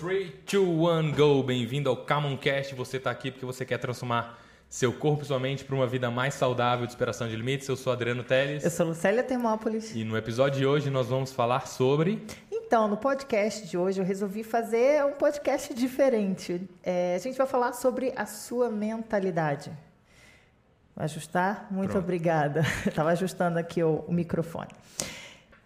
3, 0.00 0.32
2, 0.50 0.66
1, 0.66 1.12
go! 1.12 1.42
Bem-vindo 1.42 1.90
ao 1.90 1.94
Camoncast. 1.94 2.74
Você 2.74 2.96
está 2.96 3.10
aqui 3.10 3.30
porque 3.30 3.44
você 3.44 3.66
quer 3.66 3.76
transformar 3.76 4.38
seu 4.66 4.94
corpo 4.94 5.24
e 5.24 5.26
sua 5.26 5.38
mente 5.38 5.62
para 5.62 5.76
uma 5.76 5.86
vida 5.86 6.10
mais 6.10 6.32
saudável 6.32 6.86
de 6.86 6.92
superação 6.92 7.28
de 7.28 7.36
limites. 7.36 7.68
Eu 7.68 7.76
sou 7.76 7.92
Adriano 7.92 8.24
Teles. 8.24 8.64
Eu 8.64 8.70
sou 8.70 8.86
Lucélia 8.86 9.22
Termópolis. 9.22 9.94
E 9.94 10.02
no 10.02 10.16
episódio 10.16 10.58
de 10.58 10.64
hoje 10.64 10.88
nós 10.88 11.08
vamos 11.08 11.34
falar 11.34 11.66
sobre. 11.66 12.26
Então, 12.50 12.88
no 12.88 12.96
podcast 12.96 13.68
de 13.68 13.76
hoje 13.76 14.00
eu 14.00 14.04
resolvi 14.04 14.42
fazer 14.42 15.04
um 15.04 15.12
podcast 15.12 15.74
diferente. 15.74 16.66
É, 16.82 17.14
a 17.14 17.18
gente 17.18 17.36
vai 17.36 17.46
falar 17.46 17.74
sobre 17.74 18.14
a 18.16 18.24
sua 18.24 18.70
mentalidade. 18.70 19.70
Vai 20.96 21.04
ajustar? 21.04 21.66
Muito 21.70 21.90
Pronto. 21.90 22.04
obrigada. 22.04 22.62
Estava 22.88 23.10
ajustando 23.10 23.58
aqui 23.58 23.82
o, 23.82 23.96
o 24.08 24.12
microfone. 24.14 24.70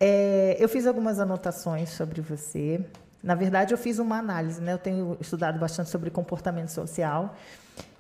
É, 0.01 0.57
eu 0.59 0.69
fiz 0.69 0.89
algumas 0.89 1.21
anotações 1.21 1.91
sobre 1.91 2.21
você. 2.21 2.85
Na 3.25 3.35
verdade, 3.35 3.73
eu 3.73 3.79
fiz 3.79 3.99
uma 3.99 4.19
análise, 4.19 4.61
né? 4.61 4.75
Eu 4.75 4.79
tenho 4.79 5.17
estudado 5.19 5.59
bastante 5.59 5.89
sobre 5.89 6.11
comportamento 6.11 6.69
social. 6.69 7.35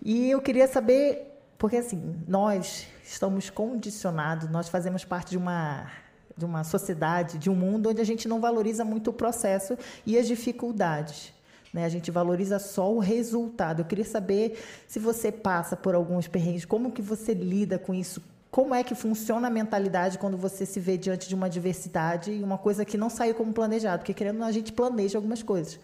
E 0.02 0.30
eu 0.30 0.42
queria 0.42 0.69
saber, 0.69 1.41
porque 1.56 1.78
assim, 1.78 2.15
nós 2.28 2.87
estamos 3.02 3.48
condicionados, 3.48 4.51
nós 4.51 4.68
fazemos 4.68 5.02
parte 5.02 5.30
de 5.30 5.38
uma 5.38 5.91
de 6.37 6.45
uma 6.45 6.65
sociedade, 6.65 7.38
de 7.38 7.48
um 7.48 7.55
mundo 7.55 7.91
onde 7.91 8.01
a 8.01 8.05
gente 8.05 8.27
não 8.27 8.41
valoriza 8.41 8.84
muito 8.84 9.10
o 9.10 9.12
processo 9.12 9.79
e 10.05 10.18
as 10.18 10.27
dificuldades. 10.27 11.32
Né? 11.73 11.84
A 11.84 11.88
gente 11.88 12.10
valoriza 12.10 12.59
só 12.59 12.93
o 12.93 12.98
resultado. 12.98 13.80
Eu 13.80 13.84
queria 13.84 14.04
saber 14.04 14.60
se 14.88 14.98
você 14.98 15.30
passa 15.30 15.77
por 15.77 15.95
alguns 15.95 16.27
perrengues, 16.27 16.65
como 16.65 16.91
que 16.91 17.01
você 17.01 17.32
lida 17.32 17.79
com 17.79 17.95
isso? 17.95 18.20
Como 18.54 18.72
é 18.72 18.84
que 18.84 18.94
funciona 18.94 19.48
a 19.48 19.50
mentalidade 19.50 20.16
quando 20.16 20.36
você 20.36 20.64
se 20.64 20.78
vê 20.78 20.96
diante 20.96 21.28
de 21.28 21.34
uma 21.34 21.46
adversidade 21.46 22.30
e 22.30 22.40
uma 22.40 22.56
coisa 22.56 22.84
que 22.84 22.96
não 22.96 23.10
saiu 23.10 23.34
como 23.34 23.52
planejado? 23.52 23.98
Porque 23.98 24.14
querendo 24.14 24.45
a 24.45 24.52
gente 24.52 24.72
planeja 24.72 25.18
algumas 25.18 25.42
coisas 25.42 25.80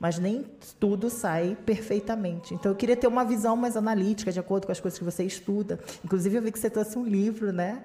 mas 0.00 0.18
nem 0.18 0.44
tudo 0.80 1.08
sai 1.08 1.56
perfeitamente. 1.64 2.52
Então 2.54 2.72
eu 2.72 2.76
queria 2.76 2.96
ter 2.96 3.06
uma 3.06 3.24
visão 3.24 3.56
mais 3.56 3.76
analítica, 3.76 4.32
de 4.32 4.40
acordo 4.40 4.66
com 4.66 4.72
as 4.72 4.80
coisas 4.80 4.98
que 4.98 5.04
você 5.04 5.22
estuda. 5.22 5.78
Inclusive 6.04 6.36
eu 6.36 6.42
vi 6.42 6.50
que 6.50 6.58
você 6.58 6.68
trouxe 6.68 6.98
um 6.98 7.04
livro, 7.04 7.52
né? 7.52 7.84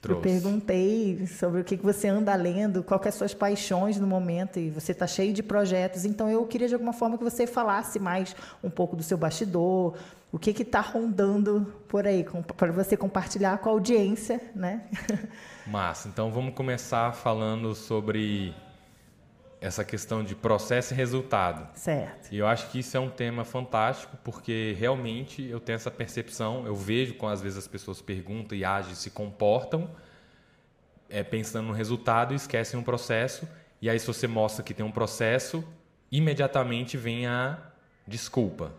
Trouxe. 0.00 0.28
Eu 0.28 0.32
perguntei 0.32 1.26
sobre 1.26 1.60
o 1.60 1.64
que 1.64 1.76
você 1.76 2.06
anda 2.06 2.32
lendo, 2.36 2.84
qual 2.84 3.00
que 3.00 3.08
é 3.08 3.10
as 3.10 3.16
suas 3.16 3.34
paixões 3.34 3.98
no 3.98 4.06
momento, 4.06 4.58
e 4.58 4.70
você 4.70 4.92
está 4.92 5.08
cheio 5.08 5.32
de 5.32 5.42
projetos. 5.42 6.04
Então 6.04 6.30
eu 6.30 6.46
queria 6.46 6.68
de 6.68 6.74
alguma 6.74 6.92
forma 6.92 7.18
que 7.18 7.24
você 7.24 7.48
falasse 7.48 7.98
mais 7.98 8.36
um 8.62 8.70
pouco 8.70 8.94
do 8.94 9.02
seu 9.02 9.18
bastidor, 9.18 9.96
o 10.30 10.38
que 10.38 10.50
está 10.50 10.80
rondando 10.80 11.72
por 11.88 12.06
aí, 12.06 12.24
para 12.56 12.70
você 12.70 12.96
compartilhar 12.96 13.58
com 13.58 13.70
a 13.70 13.72
audiência, 13.72 14.40
né? 14.54 14.82
Massa. 15.66 16.06
Então 16.06 16.30
vamos 16.30 16.54
começar 16.54 17.12
falando 17.12 17.74
sobre 17.74 18.54
essa 19.60 19.84
questão 19.84 20.22
de 20.22 20.34
processo 20.34 20.94
e 20.94 20.96
resultado. 20.96 21.68
Certo. 21.76 22.32
E 22.32 22.38
eu 22.38 22.46
acho 22.46 22.70
que 22.70 22.78
isso 22.78 22.96
é 22.96 23.00
um 23.00 23.10
tema 23.10 23.44
fantástico, 23.44 24.16
porque 24.22 24.76
realmente 24.78 25.42
eu 25.42 25.58
tenho 25.58 25.76
essa 25.76 25.90
percepção, 25.90 26.64
eu 26.66 26.74
vejo 26.74 27.14
quando 27.14 27.32
às 27.32 27.42
vezes 27.42 27.58
as 27.58 27.66
pessoas 27.66 28.00
perguntam 28.00 28.56
e 28.56 28.64
agem, 28.64 28.94
se 28.94 29.10
comportam, 29.10 29.90
é, 31.08 31.22
pensando 31.22 31.68
no 31.68 31.72
resultado 31.72 32.32
e 32.32 32.36
esquecem 32.36 32.78
um 32.78 32.82
processo. 32.82 33.48
E 33.80 33.88
aí, 33.88 33.98
se 33.98 34.06
você 34.06 34.26
mostra 34.26 34.62
que 34.62 34.74
tem 34.74 34.84
um 34.84 34.90
processo, 34.90 35.64
imediatamente 36.10 36.96
vem 36.96 37.26
a 37.26 37.58
desculpa. 38.06 38.72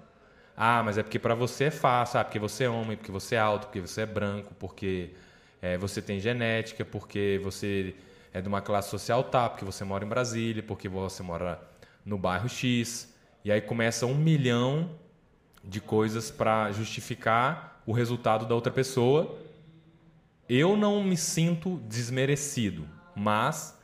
Ah, 0.55 0.83
mas 0.83 0.97
é 0.97 1.03
porque 1.03 1.19
para 1.19 1.35
você 1.35 1.66
é 1.66 1.72
fácil, 1.72 2.19
ah, 2.19 2.23
porque 2.23 2.39
você 2.39 2.66
é 2.66 2.69
homem, 2.69 2.97
porque 2.97 3.11
você 3.11 3.35
é 3.35 3.39
alto, 3.39 3.67
porque 3.67 3.80
você 3.80 4.02
é 4.02 4.05
branco, 4.05 4.53
porque 4.59 5.11
é, 5.61 5.77
você 5.77 6.02
tem 6.02 6.19
genética, 6.19 6.83
porque 6.83 7.39
você 7.41 7.95
é 8.33 8.41
de 8.41 8.47
uma 8.47 8.61
classe 8.61 8.89
social 8.89 9.23
tal, 9.23 9.49
porque 9.49 9.66
você 9.66 9.83
mora 9.83 10.05
em 10.05 10.08
Brasília, 10.08 10.61
porque 10.61 10.88
você 10.88 11.23
mora 11.23 11.61
no 12.05 12.17
bairro 12.17 12.47
X. 12.47 13.13
E 13.44 13.52
aí 13.52 13.61
começa 13.61 14.05
um 14.05 14.16
milhão 14.16 14.91
de 15.63 15.81
coisas 15.81 16.30
para 16.30 16.72
justificar 16.72 17.81
o 17.85 17.91
resultado 17.91 18.45
da 18.45 18.55
outra 18.55 18.72
pessoa. 18.72 19.38
Eu 20.47 20.75
não 20.75 21.03
me 21.03 21.18
sinto 21.18 21.78
desmerecido, 21.88 22.88
mas 23.16 23.78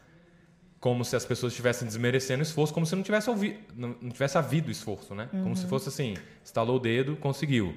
como 0.80 1.04
se 1.04 1.16
as 1.16 1.26
pessoas 1.26 1.52
estivessem 1.52 1.88
desmerecendo 1.88 2.42
o 2.42 2.44
esforço, 2.44 2.74
como 2.74 2.86
se 2.86 2.96
não 2.96 3.02
tivesse, 3.02 3.30
ouvi, 3.30 3.60
não, 3.76 3.96
não 4.00 4.12
tivesse 4.12 4.38
havido 4.38 4.70
esforço, 4.70 5.16
né? 5.16 5.30
Uhum. 5.34 5.44
Como 5.44 5.56
se 5.56 5.66
fosse 5.66 5.90
assim, 5.90 6.16
estalou 6.44 6.76
o 6.76 6.80
dedo, 6.80 7.16
conseguiu. 7.16 7.76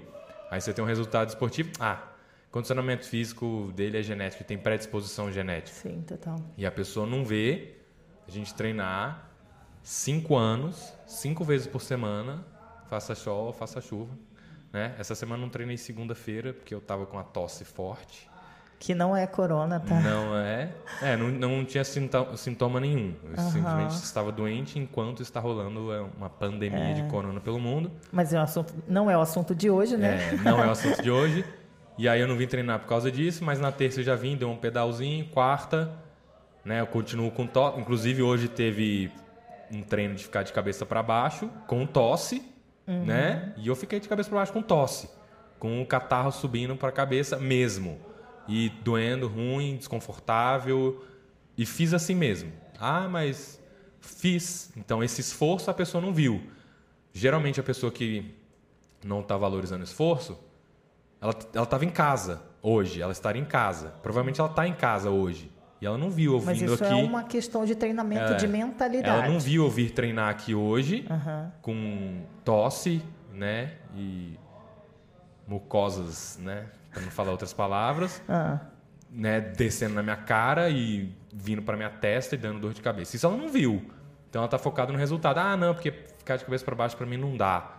Aí 0.50 0.60
você 0.60 0.72
tem 0.72 0.84
um 0.84 0.86
resultado 0.86 1.28
esportivo, 1.28 1.70
ah, 1.80 2.02
condicionamento 2.50 3.06
físico 3.06 3.72
dele 3.75 3.98
é 3.98 4.03
genético, 4.03 4.44
tem 4.44 4.59
predisposição 4.59 5.31
genética. 5.31 5.76
Sim, 5.76 6.03
total. 6.03 6.36
E 6.56 6.64
a 6.64 6.70
pessoa 6.70 7.06
não 7.06 7.25
vê 7.25 7.76
a 8.26 8.31
gente 8.31 8.54
treinar 8.54 9.31
cinco 9.82 10.36
anos, 10.36 10.92
cinco 11.06 11.44
vezes 11.44 11.66
por 11.66 11.81
semana, 11.81 12.44
faça 12.88 13.14
sol, 13.14 13.53
faça 13.53 13.81
chuva. 13.81 14.12
Né? 14.72 14.94
Essa 14.98 15.14
semana 15.14 15.41
não 15.41 15.48
treinei 15.48 15.76
segunda-feira, 15.76 16.53
porque 16.53 16.75
eu 16.75 16.78
estava 16.78 17.06
com 17.06 17.19
a 17.19 17.25
tosse 17.25 17.64
forte. 17.64 18.28
Que 18.78 18.94
não 18.94 19.16
é 19.16 19.26
corona, 19.26 19.81
tá? 19.81 19.98
Não 20.00 20.37
é. 20.37 20.72
É, 21.03 21.16
não, 21.16 21.28
não 21.31 21.64
tinha 21.64 21.82
sintoma, 21.82 22.37
sintoma 22.37 22.78
nenhum. 22.78 23.12
Eu 23.25 23.42
uhum. 23.42 23.50
simplesmente 23.50 23.91
estava 23.94 24.31
doente 24.31 24.78
enquanto 24.78 25.20
está 25.20 25.41
rolando 25.41 25.91
uma 26.16 26.31
pandemia 26.31 26.91
é. 26.91 26.94
de 26.94 27.03
corona 27.08 27.41
pelo 27.41 27.58
mundo. 27.58 27.91
Mas 28.12 28.32
é 28.32 28.38
um 28.38 28.42
assunto, 28.42 28.72
não 28.87 29.10
é 29.10 29.16
o 29.16 29.20
assunto 29.20 29.53
de 29.53 29.69
hoje, 29.69 29.97
né? 29.97 30.28
É, 30.28 30.37
não 30.37 30.62
é 30.62 30.69
o 30.69 30.70
assunto 30.70 31.03
de 31.03 31.10
hoje. 31.10 31.44
E 31.98 32.09
aí 32.09 32.20
eu 32.20 32.28
não 32.28 32.36
vim 32.36 32.47
treinar 32.47 32.78
por 32.78 32.86
causa 32.86 33.10
disso, 33.10 33.44
mas 33.44 33.59
na 33.59 33.72
terça 33.72 34.00
eu 34.00 34.04
já 34.04 34.14
vim, 34.14 34.36
deu 34.36 34.48
um 34.48 34.56
pedalzinho, 34.56 35.26
quarta, 35.26 35.92
né, 36.64 36.81
eu 36.81 36.86
continuo 36.86 37.31
com 37.32 37.44
tosse. 37.44 37.81
Inclusive 37.81 38.22
hoje 38.22 38.47
teve 38.47 39.10
um 39.70 39.82
treino 39.82 40.14
de 40.14 40.22
ficar 40.22 40.44
de 40.44 40.53
cabeça 40.53 40.87
para 40.87 41.03
baixo, 41.03 41.50
com 41.66 41.84
tosse, 41.84 42.41
uhum. 42.87 43.04
né? 43.04 43.53
E 43.56 43.66
eu 43.66 43.75
fiquei 43.75 43.98
de 43.98 44.08
cabeça 44.08 44.28
para 44.28 44.38
baixo 44.38 44.53
com 44.53 44.62
tosse, 44.62 45.10
com 45.58 45.82
o 45.82 45.87
catarro 45.87 46.31
subindo 46.31 46.76
para 46.76 46.88
a 46.88 46.92
cabeça 46.92 47.37
mesmo. 47.37 47.98
E 48.47 48.70
doendo, 48.82 49.26
ruim, 49.26 49.76
desconfortável. 49.76 51.04
E 51.56 51.66
fiz 51.66 51.92
assim 51.92 52.14
mesmo. 52.14 52.50
Ah, 52.78 53.06
mas 53.08 53.60
fiz. 54.00 54.72
Então 54.76 55.03
esse 55.03 55.20
esforço 55.20 55.70
a 55.70 55.75
pessoa 55.75 56.00
não 56.00 56.14
viu. 56.14 56.41
Geralmente 57.12 57.60
a 57.60 57.62
pessoa 57.62 57.92
que 57.92 58.34
não 59.04 59.20
está 59.20 59.37
valorizando 59.37 59.84
esforço, 59.84 60.38
ela 61.20 61.64
estava 61.64 61.84
em 61.84 61.90
casa 61.90 62.42
hoje, 62.62 63.02
ela 63.02 63.12
estaria 63.12 63.40
em 63.40 63.44
casa. 63.44 63.94
Provavelmente 64.02 64.40
ela 64.40 64.50
está 64.50 64.66
em 64.66 64.74
casa 64.74 65.10
hoje. 65.10 65.50
E 65.80 65.86
ela 65.86 65.96
não 65.96 66.10
viu 66.10 66.34
eu 66.34 66.42
Mas 66.42 66.58
vindo 66.58 66.74
isso 66.74 66.84
aqui. 66.84 66.92
é 66.92 66.96
uma 66.96 67.22
questão 67.22 67.64
de 67.64 67.74
treinamento 67.74 68.32
é, 68.32 68.36
de 68.36 68.48
mentalidade. 68.48 69.08
Ela 69.08 69.28
não 69.28 69.38
viu 69.38 69.64
eu 69.64 69.70
vir 69.70 69.90
treinar 69.90 70.28
aqui 70.28 70.54
hoje 70.54 71.06
uhum. 71.08 71.50
com 71.62 72.22
tosse, 72.44 73.02
né? 73.32 73.74
E 73.94 74.36
mucosas, 75.46 76.38
né? 76.42 76.66
Para 76.92 77.02
não 77.02 77.10
falar 77.10 77.30
outras 77.30 77.52
palavras. 77.52 78.20
Uhum. 78.28 78.58
Né? 79.10 79.40
Descendo 79.40 79.94
na 79.94 80.02
minha 80.02 80.16
cara 80.16 80.68
e 80.68 81.14
vindo 81.32 81.62
para 81.62 81.76
minha 81.76 81.90
testa 81.90 82.34
e 82.34 82.38
dando 82.38 82.58
dor 82.58 82.74
de 82.74 82.82
cabeça. 82.82 83.14
Isso 83.14 83.24
ela 83.24 83.36
não 83.36 83.48
viu. 83.48 83.82
Então 84.28 84.40
ela 84.40 84.46
está 84.46 84.58
focada 84.58 84.92
no 84.92 84.98
resultado. 84.98 85.38
Ah, 85.38 85.56
não, 85.56 85.74
porque 85.74 85.92
ficar 85.92 86.36
de 86.36 86.44
cabeça 86.44 86.64
para 86.64 86.74
baixo 86.74 86.96
para 86.96 87.06
mim 87.06 87.16
não 87.16 87.36
dá. 87.36 87.76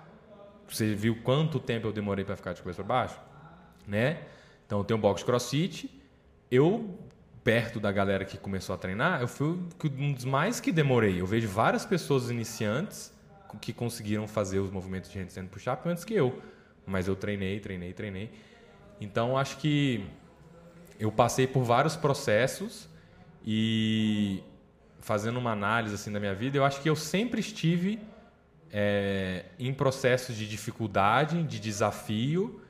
Você 0.70 0.96
viu 0.96 1.18
quanto 1.22 1.60
tempo 1.60 1.88
eu 1.88 1.92
demorei 1.92 2.24
para 2.24 2.38
ficar 2.38 2.54
de 2.54 2.62
cabeça 2.62 2.82
para 2.82 2.96
baixo? 2.96 3.20
Né? 3.90 4.22
Então 4.66 4.84
tenho 4.84 4.98
um 4.98 5.02
box 5.02 5.24
crossfit. 5.24 5.90
Eu, 6.50 6.98
perto 7.44 7.80
da 7.80 7.92
galera 7.92 8.24
que 8.24 8.38
começou 8.38 8.76
a 8.76 8.78
treinar, 8.78 9.22
eu 9.22 9.28
fui 9.28 9.60
um 9.98 10.14
dos 10.14 10.26
mais 10.26 10.60
que 10.60 10.72
demorei. 10.72 11.20
Eu 11.20 11.26
vejo 11.26 11.48
várias 11.48 11.86
pessoas 11.86 12.30
iniciantes 12.30 13.12
que 13.60 13.74
conseguiram 13.74 14.28
fazer 14.28 14.60
os 14.60 14.70
movimentos 14.70 15.10
de 15.10 15.18
handstand 15.18 15.48
push-up 15.48 15.88
antes 15.90 16.06
que 16.06 16.14
eu. 16.14 16.40
Mas 16.86 17.08
eu 17.08 17.16
treinei, 17.16 17.60
treinei, 17.60 17.94
treinei. 17.94 18.32
Então 19.02 19.38
acho 19.38 19.58
que 19.58 20.06
eu 21.00 21.12
passei 21.12 21.48
por 21.48 21.64
vários 21.64 21.96
processos 21.96 22.88
e 23.46 24.44
fazendo 25.00 25.40
uma 25.40 25.52
análise 25.52 25.96
assim 25.96 26.12
da 26.12 26.20
minha 26.20 26.36
vida, 26.36 26.58
eu 26.58 26.66
acho 26.66 26.82
que 26.82 26.90
eu 26.90 26.96
sempre 26.96 27.40
estive 27.40 28.00
é, 28.72 29.46
em 29.58 29.74
processos 29.74 30.36
de 30.36 30.48
dificuldade, 30.48 31.42
de 31.44 31.60
desafio 31.60 32.62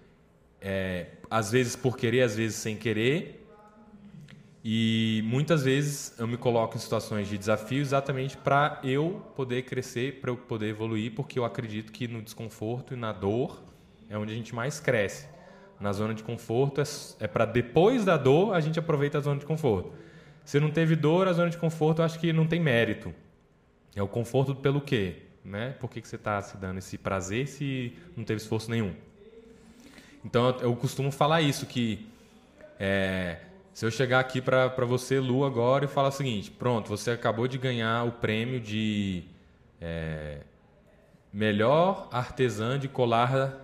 é, 0.62 1.08
às 1.30 1.52
vezes 1.52 1.76
por 1.76 1.98
querer, 1.98 2.22
às 2.22 2.36
vezes 2.36 2.58
sem 2.58 2.76
querer. 2.76 3.40
E 4.64 5.22
muitas 5.26 5.64
vezes 5.64 6.14
eu 6.20 6.28
me 6.28 6.36
coloco 6.36 6.76
em 6.76 6.80
situações 6.80 7.30
de 7.30 7.38
desafio 7.38 7.80
exatamente 7.80 8.36
para 8.36 8.80
eu 8.84 9.26
poder 9.36 9.64
crescer, 9.64 10.20
para 10.20 10.32
eu 10.32 10.38
poder 10.38 10.68
evoluir, 10.68 11.14
porque 11.16 11.40
eu 11.40 11.46
acredito 11.46 11.92
que 11.92 12.08
no 12.08 12.22
desconforto 12.22 12.94
e 12.94 12.98
na 12.98 13.14
dor 13.14 13.64
é 14.10 14.18
onde 14.18 14.34
a 14.34 14.36
gente 14.36 14.54
mais 14.54 14.80
cresce. 14.80 15.28
Na 15.80 15.94
zona 15.94 16.14
de 16.14 16.24
conforto 16.24 16.82
é, 16.82 16.84
é 17.22 17.28
para 17.28 17.46
depois 17.46 18.04
da 18.04 18.18
dor 18.18 18.54
a 18.54 18.60
gente 18.60 18.78
aproveita 18.78 19.18
a 19.18 19.22
zona 19.22 19.40
de 19.40 19.46
conforto. 19.46 19.94
Se 20.44 20.60
não 20.60 20.72
teve 20.72 20.96
dor, 20.96 21.28
a 21.28 21.34
zona 21.34 21.50
de 21.50 21.58
conforto 21.58 22.02
eu 22.02 22.06
acho 22.06 22.20
que 22.20 22.34
não 22.34 22.46
tem 22.46 22.60
mérito. 22.60 23.14
É 23.96 24.04
o 24.04 24.08
conforto 24.08 24.54
pelo 24.54 24.82
quê? 24.82 25.24
Né? 25.44 25.72
Por 25.80 25.90
que, 25.90 26.02
que 26.02 26.08
você 26.08 26.18
está 26.18 26.42
se 26.42 26.58
dando 26.58 26.80
esse 26.80 26.98
prazer 26.98 27.48
se 27.48 27.94
não 28.16 28.26
teve 28.26 28.42
esforço 28.42 28.70
nenhum? 28.70 28.94
Então 30.24 30.50
eu, 30.50 30.60
eu 30.62 30.76
costumo 30.76 31.12
falar 31.12 31.42
isso, 31.42 31.66
que 31.66 32.08
é, 32.80 33.38
se 33.74 33.86
eu 33.86 33.92
chegar 33.92 34.20
aqui 34.20 34.42
para 34.42 34.86
você, 34.86 35.20
Lu, 35.20 35.46
agora 35.46 35.86
e 35.86 35.88
falar 35.88 36.10
o 36.10 36.12
seguinte: 36.12 36.52
pronto, 36.52 36.90
você 36.90 37.12
acabou 37.12 37.48
de 37.48 37.58
ganhar 37.58 38.06
o 38.06 38.12
prêmio 38.12 38.60
de 38.60 39.24
é, 39.80 40.40
melhor 41.32 42.08
artesã 42.12 42.78
de 42.78 42.88
colar 42.88 43.58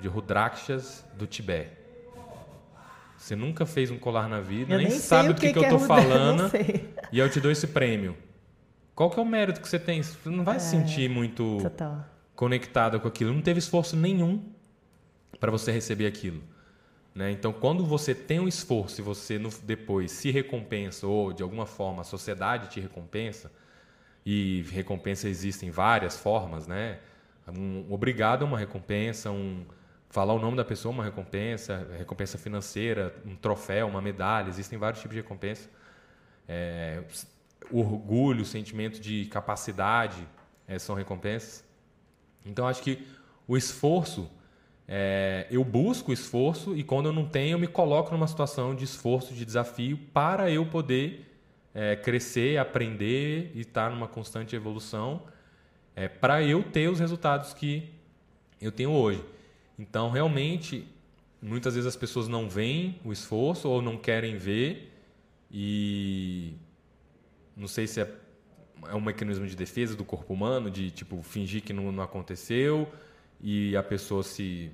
de 0.00 0.08
rudrakshas 0.08 1.04
do 1.16 1.26
Tibete. 1.26 1.78
Você 3.16 3.34
nunca 3.34 3.66
fez 3.66 3.90
um 3.90 3.98
colar 3.98 4.28
na 4.28 4.40
vida, 4.40 4.76
nem, 4.76 4.88
nem 4.88 4.98
sabe 4.98 5.28
do 5.28 5.32
o 5.32 5.34
que, 5.34 5.48
que 5.48 5.52
que 5.52 5.58
eu 5.58 5.68
tô 5.68 5.76
é 5.76 5.86
falando. 5.86 6.50
E 7.10 7.18
eu 7.18 7.30
te 7.30 7.40
dou 7.40 7.50
esse 7.50 7.66
prêmio. 7.66 8.14
Qual 8.94 9.08
que 9.08 9.18
é 9.18 9.22
o 9.22 9.24
mérito 9.24 9.62
que 9.62 9.68
você 9.68 9.78
tem? 9.78 10.02
Você 10.02 10.28
não 10.28 10.44
vai 10.44 10.60
se 10.60 10.68
sentir 10.68 11.08
muito 11.08 11.56
Total. 11.62 12.04
conectada 12.36 12.98
com 12.98 13.08
aquilo. 13.08 13.32
Não 13.32 13.40
teve 13.40 13.60
esforço 13.60 13.96
nenhum 13.96 14.44
para 15.40 15.50
você 15.50 15.72
receber 15.72 16.06
aquilo. 16.06 16.42
Né? 17.14 17.30
Então, 17.32 17.52
quando 17.52 17.84
você 17.84 18.14
tem 18.14 18.40
um 18.40 18.48
esforço 18.48 19.00
e 19.00 19.04
você 19.04 19.38
no- 19.38 19.50
depois 19.64 20.12
se 20.12 20.30
recompensa, 20.30 21.06
ou 21.06 21.32
de 21.32 21.42
alguma 21.42 21.66
forma 21.66 22.02
a 22.02 22.04
sociedade 22.04 22.68
te 22.70 22.80
recompensa, 22.80 23.50
e 24.24 24.62
recompensa 24.70 25.28
existem 25.28 25.70
várias 25.70 26.16
formas, 26.18 26.66
né? 26.66 26.98
Um 27.48 27.86
obrigado 27.92 28.44
é 28.44 28.46
uma 28.46 28.58
recompensa, 28.58 29.30
um 29.30 29.64
falar 30.10 30.34
o 30.34 30.38
nome 30.38 30.56
da 30.56 30.64
pessoa 30.64 30.92
é 30.92 30.94
uma 30.94 31.04
recompensa, 31.04 31.86
recompensa 31.96 32.36
financeira, 32.38 33.14
um 33.24 33.34
troféu, 33.36 33.86
uma 33.88 34.00
medalha, 34.02 34.48
existem 34.48 34.78
vários 34.78 35.00
tipos 35.00 35.14
de 35.16 35.22
recompensa. 35.22 35.68
É, 36.48 37.02
orgulho, 37.70 38.44
sentimento 38.44 39.00
de 39.00 39.26
capacidade 39.26 40.26
é, 40.66 40.78
são 40.78 40.94
recompensas. 40.94 41.64
Então 42.44 42.66
acho 42.66 42.82
que 42.82 43.06
o 43.46 43.56
esforço, 43.56 44.30
é, 44.90 45.46
eu 45.50 45.62
busco 45.62 46.14
esforço 46.14 46.74
e 46.74 46.82
quando 46.82 47.06
eu 47.06 47.12
não 47.12 47.26
tenho, 47.26 47.56
eu 47.56 47.58
me 47.58 47.66
coloco 47.66 48.10
numa 48.10 48.26
situação 48.26 48.74
de 48.74 48.84
esforço, 48.84 49.34
de 49.34 49.44
desafio 49.44 49.98
para 50.14 50.50
eu 50.50 50.64
poder 50.64 51.30
é, 51.74 51.94
crescer, 51.94 52.56
aprender 52.56 53.52
e 53.54 53.60
estar 53.60 53.90
numa 53.90 54.08
constante 54.08 54.56
evolução, 54.56 55.22
é, 55.94 56.08
para 56.08 56.42
eu 56.42 56.62
ter 56.62 56.88
os 56.88 56.98
resultados 56.98 57.52
que 57.52 57.90
eu 58.58 58.72
tenho 58.72 58.90
hoje. 58.90 59.22
Então 59.78 60.10
realmente, 60.10 60.88
muitas 61.42 61.74
vezes 61.74 61.86
as 61.86 61.96
pessoas 61.96 62.26
não 62.26 62.48
veem 62.48 62.98
o 63.04 63.12
esforço 63.12 63.68
ou 63.68 63.82
não 63.82 63.98
querem 63.98 64.38
ver 64.38 64.90
e 65.50 66.54
não 67.54 67.68
sei 67.68 67.86
se 67.86 68.00
é, 68.00 68.10
é 68.88 68.94
um 68.94 69.02
mecanismo 69.02 69.46
de 69.46 69.54
defesa 69.54 69.94
do 69.94 70.04
corpo 70.04 70.32
humano, 70.32 70.70
de 70.70 70.90
tipo 70.90 71.22
fingir 71.22 71.62
que 71.62 71.74
não, 71.74 71.92
não 71.92 72.02
aconteceu 72.02 72.90
e 73.40 73.76
a 73.76 73.82
pessoa 73.82 74.22
se 74.22 74.70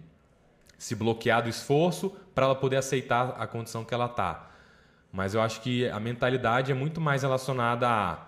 se 0.78 0.94
bloquear 0.94 1.42
do 1.42 1.48
esforço 1.48 2.10
para 2.34 2.44
ela 2.46 2.54
poder 2.54 2.76
aceitar 2.76 3.36
a 3.38 3.46
condição 3.46 3.84
que 3.84 3.94
ela 3.94 4.08
tá. 4.08 4.50
Mas 5.10 5.34
eu 5.34 5.40
acho 5.40 5.60
que 5.62 5.88
a 5.88 5.98
mentalidade 5.98 6.72
é 6.72 6.74
muito 6.74 7.00
mais 7.00 7.22
relacionada 7.22 7.88
a, 7.88 8.26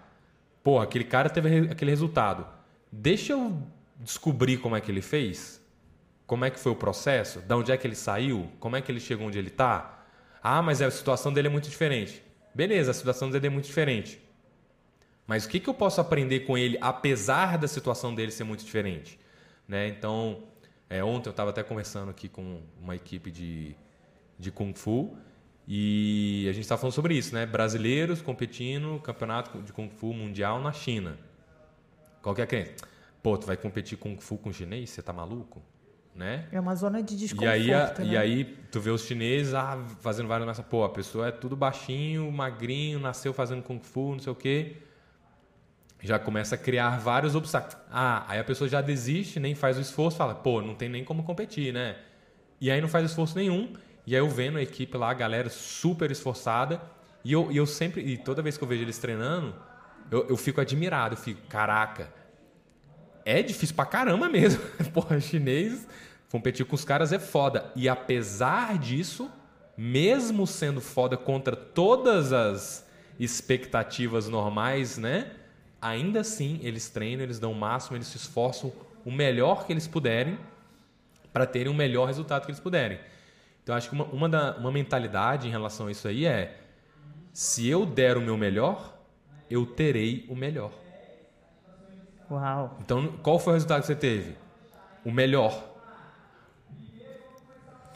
pô, 0.62 0.81
aquele 0.81 1.05
cara 1.05 1.29
teve 1.29 1.69
aquele 1.71 1.91
resultado. 1.91 2.47
Deixa 2.91 3.33
eu 3.33 3.61
descobrir 4.00 4.59
como 4.59 4.77
é 4.77 4.81
que 4.81 4.91
ele 4.91 5.03
fez, 5.03 5.61
como 6.27 6.44
é 6.44 6.50
que 6.50 6.59
foi 6.59 6.73
o 6.73 6.77
processo, 6.77 7.41
de 7.41 7.55
onde 7.55 7.73
é 7.73 7.77
que 7.77 7.87
ele 7.87 7.97
saiu, 7.97 8.50
como 8.61 8.77
é 8.77 8.81
que 8.81 8.91
ele 8.91 9.00
chegou 9.00 9.27
onde 9.27 9.38
ele 9.38 9.50
tá. 9.50 10.05
Ah, 10.43 10.62
mas 10.62 10.81
a 10.81 10.91
situação 10.91 11.33
dele 11.33 11.49
é 11.49 11.50
muito 11.50 11.69
diferente. 11.69 12.23
Beleza, 12.55 12.93
a 12.93 12.94
situação 12.94 13.29
dele 13.31 13.49
é 13.49 13.50
muito 13.50 13.67
diferente. 13.67 14.19
Mas 15.27 15.44
o 15.44 15.49
que, 15.49 15.59
que 15.59 15.69
eu 15.69 15.75
posso 15.75 16.00
aprender 16.00 16.41
com 16.41 16.56
ele, 16.56 16.79
apesar 16.81 17.59
da 17.59 17.67
situação 17.67 18.15
dele 18.15 18.31
ser 18.31 18.44
muito 18.44 18.65
diferente? 18.65 19.19
Né? 19.68 19.88
Então, 19.88 20.42
é, 20.88 21.02
ontem 21.02 21.28
eu 21.28 21.32
estava 21.32 21.50
até 21.50 21.62
conversando 21.62 22.10
aqui 22.10 22.28
com 22.28 22.60
uma 22.80 22.94
equipe 22.94 23.30
de, 23.30 23.74
de 24.38 24.50
Kung 24.50 24.72
Fu 24.74 25.16
e 25.66 26.46
a 26.48 26.52
gente 26.52 26.62
estava 26.62 26.80
falando 26.80 26.94
sobre 26.94 27.14
isso, 27.14 27.34
né? 27.34 27.44
Brasileiros 27.44 28.22
competindo 28.22 28.84
no 28.92 29.00
campeonato 29.00 29.60
de 29.62 29.72
Kung 29.72 29.88
Fu 29.90 30.12
mundial 30.12 30.60
na 30.60 30.72
China. 30.72 31.18
Qual 32.22 32.34
que 32.34 32.40
é 32.40 32.44
a 32.44 32.46
crença? 32.46 32.74
Pô, 33.22 33.36
tu 33.36 33.46
vai 33.46 33.56
competir 33.56 33.98
Kung 33.98 34.16
Fu 34.18 34.38
com 34.38 34.52
chinês? 34.52 34.90
Você 34.90 35.02
tá 35.02 35.12
maluco? 35.12 35.60
Né? 36.14 36.46
É 36.50 36.58
uma 36.58 36.74
zona 36.74 37.02
de 37.02 37.14
desconforto. 37.16 37.44
E 37.44 37.48
aí, 37.48 37.74
a- 37.74 37.94
né? 37.98 38.04
e 38.06 38.16
aí 38.16 38.44
tu 38.70 38.80
vê 38.80 38.90
os 38.90 39.02
chineses 39.04 39.52
ah, 39.52 39.76
fazendo 40.00 40.28
várias 40.28 40.46
nessa 40.46 40.62
pô, 40.62 40.82
a 40.84 40.88
pessoa 40.88 41.28
é 41.28 41.30
tudo 41.32 41.54
baixinho, 41.56 42.30
magrinho, 42.32 42.98
nasceu 42.98 43.34
fazendo 43.34 43.62
kung 43.62 43.80
fu, 43.80 44.12
não 44.12 44.20
sei 44.20 44.32
o 44.32 44.36
quê. 44.36 44.76
Já 46.02 46.19
começa 46.19 46.54
a 46.54 46.58
criar 46.58 46.98
vários 46.98 47.34
obstáculos. 47.34 47.76
Ah, 47.90 48.25
aí 48.28 48.38
a 48.38 48.44
pessoa 48.44 48.69
já 48.69 48.81
desiste, 48.81 49.40
nem 49.40 49.54
faz 49.54 49.78
o 49.78 49.81
esforço, 49.81 50.16
fala, 50.16 50.34
pô, 50.34 50.60
não 50.60 50.75
tem 50.75 50.88
nem 50.88 51.02
como 51.02 51.22
competir, 51.22 51.72
né? 51.72 51.96
E 52.60 52.70
aí 52.70 52.81
não 52.81 52.88
faz 52.88 53.04
esforço 53.06 53.37
nenhum. 53.37 53.72
E 54.06 54.14
aí 54.14 54.20
eu 54.20 54.28
vendo 54.28 54.58
a 54.58 54.62
equipe 54.62 54.96
lá, 54.96 55.10
a 55.10 55.14
galera 55.14 55.48
super 55.48 56.10
esforçada, 56.10 56.81
e 57.25 57.32
eu, 57.32 57.50
e 57.50 57.56
eu 57.56 57.66
sempre, 57.66 58.02
e 58.02 58.16
toda 58.16 58.40
vez 58.40 58.56
que 58.56 58.62
eu 58.62 58.69
vejo 58.69 58.82
eles 58.82 58.98
treinando, 58.98 59.52
eu, 60.10 60.28
eu 60.28 60.37
fico 60.37 60.60
admirado, 60.60 61.14
eu 61.14 61.19
fico, 61.19 61.40
caraca, 61.48 62.08
é 63.25 63.42
difícil 63.42 63.75
pra 63.75 63.84
caramba 63.84 64.28
mesmo. 64.28 64.62
Porra, 64.94 65.20
chinês, 65.20 65.88
competir 66.31 66.64
com 66.64 66.76
os 66.76 66.84
caras 66.84 67.12
é 67.12 67.19
foda. 67.19 67.72
E 67.75 67.88
apesar 67.88 68.78
disso, 68.78 69.28
mesmo 69.76 70.46
sendo 70.46 70.81
foda 70.81 71.16
contra 71.16 71.56
todas 71.56 72.32
as 72.32 72.87
expectativas 73.19 74.28
normais, 74.28 74.96
né? 74.96 75.32
Ainda 75.87 76.21
assim, 76.21 76.59
eles 76.62 76.88
treinam, 76.88 77.23
eles 77.23 77.38
dão 77.38 77.53
o 77.53 77.55
máximo, 77.55 77.97
eles 77.97 78.09
se 78.09 78.17
esforçam 78.17 78.73
o 79.05 79.11
melhor 79.11 79.67
que 79.67 79.73
eles 79.73 79.87
puderem 79.87 80.38
para 81.33 81.47
terem 81.47 81.71
o 81.73 81.75
melhor 81.75 82.06
resultado 82.06 82.44
que 82.44 82.50
eles 82.50 82.61
puderem. 82.61 82.99
Então, 83.62 83.75
acho 83.75 83.88
que 83.88 83.94
uma, 83.94 84.05
uma, 84.06 84.29
da, 84.29 84.56
uma 84.56 84.73
mentalidade 84.73 85.47
em 85.47 85.50
relação 85.50 85.87
a 85.87 85.91
isso 85.91 86.09
aí 86.09 86.25
é: 86.27 86.56
se 87.33 87.69
eu 87.69 87.87
der 87.87 88.17
o 88.17 88.21
meu 88.21 88.37
melhor, 88.37 88.97
eu 89.50 89.65
terei 89.67 90.25
o 90.29 90.35
melhor. 90.35 90.73
Uau. 92.31 92.79
Então, 92.81 93.06
qual 93.23 93.38
foi 93.38 93.53
o 93.53 93.55
resultado 93.55 93.81
que 93.83 93.87
você 93.87 93.94
teve? 93.94 94.37
O 95.05 95.12
melhor. 95.12 95.73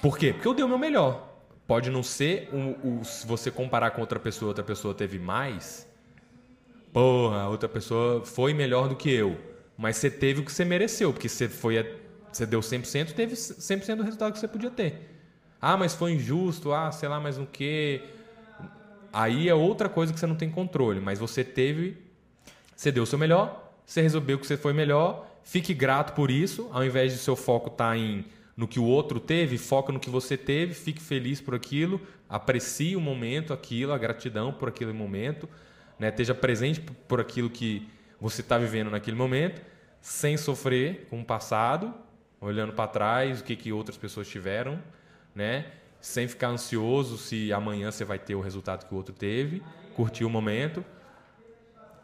Por 0.01 0.17
quê? 0.17 0.33
Porque 0.33 0.47
eu 0.47 0.55
dei 0.55 0.65
o 0.65 0.69
meu 0.69 0.79
melhor. 0.79 1.29
Pode 1.67 1.91
não 1.91 2.03
ser 2.03 2.49
o, 2.53 3.01
o- 3.01 3.05
se 3.05 3.27
você 3.27 3.51
comparar 3.51 3.91
com 3.91 4.01
outra 4.01 4.19
pessoa, 4.21 4.49
outra 4.51 4.65
pessoa 4.65 4.95
teve 4.95 5.19
mais. 5.19 5.90
Porra, 6.93 7.43
a 7.43 7.49
outra 7.49 7.69
pessoa 7.69 8.25
foi 8.25 8.53
melhor 8.53 8.89
do 8.89 8.97
que 8.97 9.11
eu. 9.11 9.39
Mas 9.77 9.97
você 9.97 10.11
teve 10.11 10.41
o 10.41 10.45
que 10.45 10.53
você 10.53 10.65
mereceu, 10.65 11.13
porque 11.13 11.29
você 11.29 11.49
foi 11.49 11.99
você 12.33 12.47
deu 12.47 12.61
100%, 12.61 13.13
teve 13.13 13.35
100% 13.35 13.97
do 13.97 14.03
resultado 14.05 14.33
que 14.33 14.39
você 14.39 14.47
podia 14.47 14.71
ter. 14.71 15.11
Ah, 15.61 15.77
mas 15.77 15.95
foi 15.95 16.13
injusto, 16.13 16.73
ah, 16.73 16.93
sei 16.93 17.09
lá, 17.09 17.19
mais 17.19 17.39
um 17.39 17.45
quê. 17.45 18.03
Aí 19.13 19.49
é 19.49 19.55
outra 19.55 19.89
coisa 19.89 20.13
que 20.13 20.21
você 20.21 20.27
não 20.27 20.37
tem 20.37 20.49
controle, 20.51 21.01
mas 21.01 21.19
você 21.19 21.43
teve 21.43 22.11
você 22.81 22.91
deu 22.91 23.03
o 23.03 23.07
seu 23.07 23.19
melhor, 23.19 23.75
você 23.85 24.01
resolveu 24.01 24.39
que 24.39 24.47
você 24.47 24.57
foi 24.57 24.73
melhor, 24.73 25.29
fique 25.45 25.75
grato 25.75 26.15
por 26.15 26.31
isso, 26.31 26.71
ao 26.73 26.83
invés 26.83 27.13
de 27.13 27.19
seu 27.19 27.37
foco 27.37 27.69
estar 27.69 27.95
em 27.95 28.25
no 28.57 28.67
que 28.67 28.81
o 28.81 28.85
outro 28.85 29.21
teve, 29.21 29.59
foca 29.59 29.93
no 29.93 30.01
que 30.01 30.09
você 30.09 30.35
teve, 30.35 30.73
fique 30.73 30.99
feliz 30.99 31.43
por 31.43 31.55
aquilo, 31.55 32.01
aprecie 32.27 32.97
o 32.97 33.01
momento, 33.01 33.53
aquilo, 33.53 33.93
a 33.93 33.99
gratidão 33.99 34.51
por 34.51 34.67
aquele 34.71 34.95
momento, 34.95 35.47
né? 36.01 36.09
esteja 36.09 36.35
presente 36.35 36.81
por 36.81 37.21
aquilo 37.21 37.51
que 37.51 37.87
você 38.21 38.41
está 38.41 38.59
vivendo 38.59 38.91
naquele 38.91 39.17
momento, 39.17 39.63
sem 40.01 40.37
sofrer 40.37 41.07
com 41.11 41.21
o 41.21 41.25
passado, 41.25 41.95
olhando 42.41 42.73
para 42.73 42.89
trás, 42.89 43.41
o 43.41 43.45
que, 43.45 43.55
que 43.55 43.73
outras 43.73 43.97
pessoas 43.97 44.27
tiveram, 44.27 44.83
né? 45.35 45.67
sem 46.01 46.27
ficar 46.27 46.49
ansioso 46.49 47.19
se 47.19 47.53
amanhã 47.53 47.91
você 47.91 48.05
vai 48.05 48.19
ter 48.19 48.35
o 48.35 48.41
resultado 48.41 48.87
que 48.89 48.95
o 48.95 48.97
outro 48.97 49.15
teve, 49.15 49.63
curtir 49.95 50.25
o 50.25 50.31
momento 50.31 50.83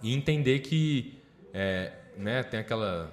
e 0.02 0.14
entender 0.14 0.58
que 0.58 1.18
é, 1.54 1.92
né, 2.18 2.42
tem 2.42 2.60
aquela 2.60 3.10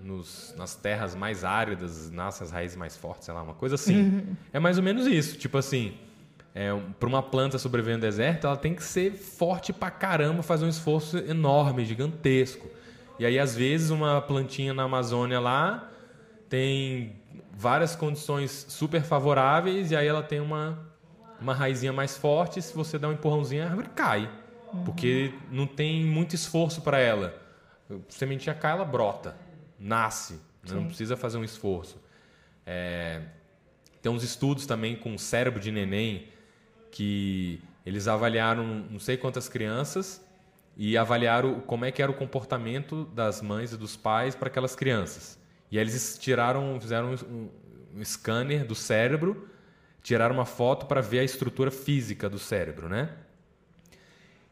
nos, 0.00 0.54
nas 0.56 0.74
terras 0.74 1.14
mais 1.14 1.44
áridas 1.44 2.10
nascem 2.10 2.44
as 2.44 2.52
raízes 2.52 2.76
mais 2.76 2.96
fortes, 2.96 3.24
sei 3.24 3.34
lá, 3.34 3.42
uma 3.42 3.54
coisa 3.54 3.74
assim. 3.74 4.24
É 4.52 4.58
mais 4.58 4.78
ou 4.78 4.84
menos 4.84 5.06
isso. 5.06 5.36
Tipo 5.36 5.58
assim, 5.58 5.98
é, 6.54 6.70
para 6.98 7.08
uma 7.08 7.22
planta 7.22 7.58
sobreviver 7.58 7.96
no 7.96 8.00
deserto, 8.00 8.46
ela 8.46 8.56
tem 8.56 8.74
que 8.74 8.82
ser 8.82 9.12
forte 9.12 9.72
pra 9.72 9.90
caramba, 9.90 10.42
fazer 10.42 10.64
um 10.64 10.68
esforço 10.68 11.18
enorme, 11.18 11.84
gigantesco. 11.84 12.68
E 13.18 13.26
aí, 13.26 13.38
às 13.38 13.54
vezes, 13.54 13.90
uma 13.90 14.20
plantinha 14.20 14.74
na 14.74 14.84
Amazônia 14.84 15.38
lá 15.38 15.90
tem 16.48 17.16
várias 17.52 17.94
condições 17.94 18.66
super 18.68 19.02
favoráveis 19.02 19.90
e 19.92 19.96
aí 19.96 20.06
ela 20.06 20.22
tem 20.22 20.40
uma, 20.40 20.78
uma 21.40 21.54
raizinha 21.54 21.92
mais 21.92 22.16
forte. 22.16 22.60
Se 22.60 22.74
você 22.74 22.98
dá 22.98 23.08
um 23.08 23.12
empurrãozinho, 23.12 23.62
a 23.62 23.66
árvore 23.66 23.88
cai. 23.94 24.30
Porque 24.84 25.32
não 25.50 25.66
tem 25.66 26.04
muito 26.04 26.34
esforço 26.34 26.80
para 26.80 26.98
ela. 26.98 27.40
A 27.88 27.94
sementinha 28.08 28.54
cai, 28.54 28.72
ela 28.72 28.84
brota, 28.84 29.36
nasce. 29.78 30.34
né? 30.66 30.74
Não 30.74 30.86
precisa 30.86 31.16
fazer 31.16 31.38
um 31.38 31.44
esforço. 31.44 31.98
É, 32.66 33.20
tem 34.02 34.10
uns 34.10 34.22
estudos 34.24 34.66
também 34.66 34.96
com 34.96 35.16
cérebro 35.18 35.60
de 35.60 35.70
neném 35.70 36.28
que 36.90 37.60
eles 37.84 38.08
avaliaram 38.08 38.64
não 38.90 38.98
sei 38.98 39.16
quantas 39.16 39.48
crianças 39.48 40.24
e 40.76 40.96
avaliaram 40.96 41.60
como 41.60 41.84
é 41.84 41.90
que 41.90 42.02
era 42.02 42.10
o 42.10 42.14
comportamento 42.14 43.04
das 43.06 43.42
mães 43.42 43.72
e 43.72 43.76
dos 43.76 43.96
pais 43.96 44.34
para 44.34 44.48
aquelas 44.48 44.74
crianças. 44.74 45.38
E 45.70 45.78
aí 45.78 45.84
eles 45.84 46.18
tiraram, 46.18 46.80
fizeram 46.80 47.14
um, 47.14 47.48
um 47.96 48.04
scanner 48.04 48.64
do 48.64 48.74
cérebro, 48.74 49.48
tiraram 50.02 50.34
uma 50.34 50.46
foto 50.46 50.86
para 50.86 51.00
ver 51.00 51.20
a 51.20 51.24
estrutura 51.24 51.70
física 51.70 52.28
do 52.28 52.38
cérebro, 52.38 52.88
né? 52.88 53.10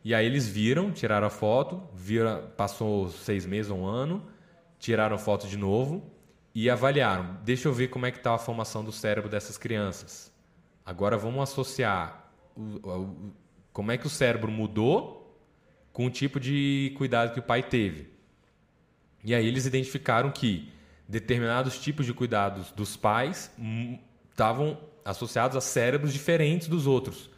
E 0.04 0.14
aí 0.14 0.24
eles 0.26 0.46
viram, 0.46 0.92
tiraram 0.92 1.26
a 1.26 1.30
foto, 1.30 1.82
viram, 1.94 2.42
passou 2.56 3.08
seis 3.10 3.44
meses 3.44 3.70
um 3.70 3.84
ano, 3.84 4.22
tiraram 4.78 5.18
foto 5.18 5.46
de 5.46 5.56
novo 5.56 6.08
e 6.54 6.70
avaliaram. 6.70 7.36
Deixa 7.42 7.68
eu 7.68 7.72
ver 7.72 7.88
como 7.88 8.06
é 8.06 8.10
que 8.10 8.18
está 8.18 8.34
a 8.34 8.38
formação 8.38 8.84
do 8.84 8.92
cérebro 8.92 9.28
dessas 9.28 9.58
crianças. 9.58 10.32
Agora 10.84 11.16
vamos 11.16 11.42
associar 11.42 12.27
como 13.72 13.92
é 13.92 13.98
que 13.98 14.06
o 14.06 14.10
cérebro 14.10 14.50
mudou 14.50 15.18
com 15.92 16.06
o 16.06 16.10
tipo 16.10 16.38
de 16.38 16.92
cuidado 16.96 17.32
que 17.32 17.40
o 17.40 17.42
pai 17.42 17.62
teve. 17.62 18.08
E 19.24 19.34
aí 19.34 19.46
eles 19.46 19.66
identificaram 19.66 20.30
que 20.30 20.72
determinados 21.08 21.78
tipos 21.78 22.06
de 22.06 22.12
cuidados 22.12 22.70
dos 22.72 22.96
pais 22.96 23.50
estavam 24.30 24.78
associados 25.04 25.56
a 25.56 25.60
cérebros 25.60 26.12
diferentes 26.12 26.68
dos 26.68 26.86
outros. 26.86 27.30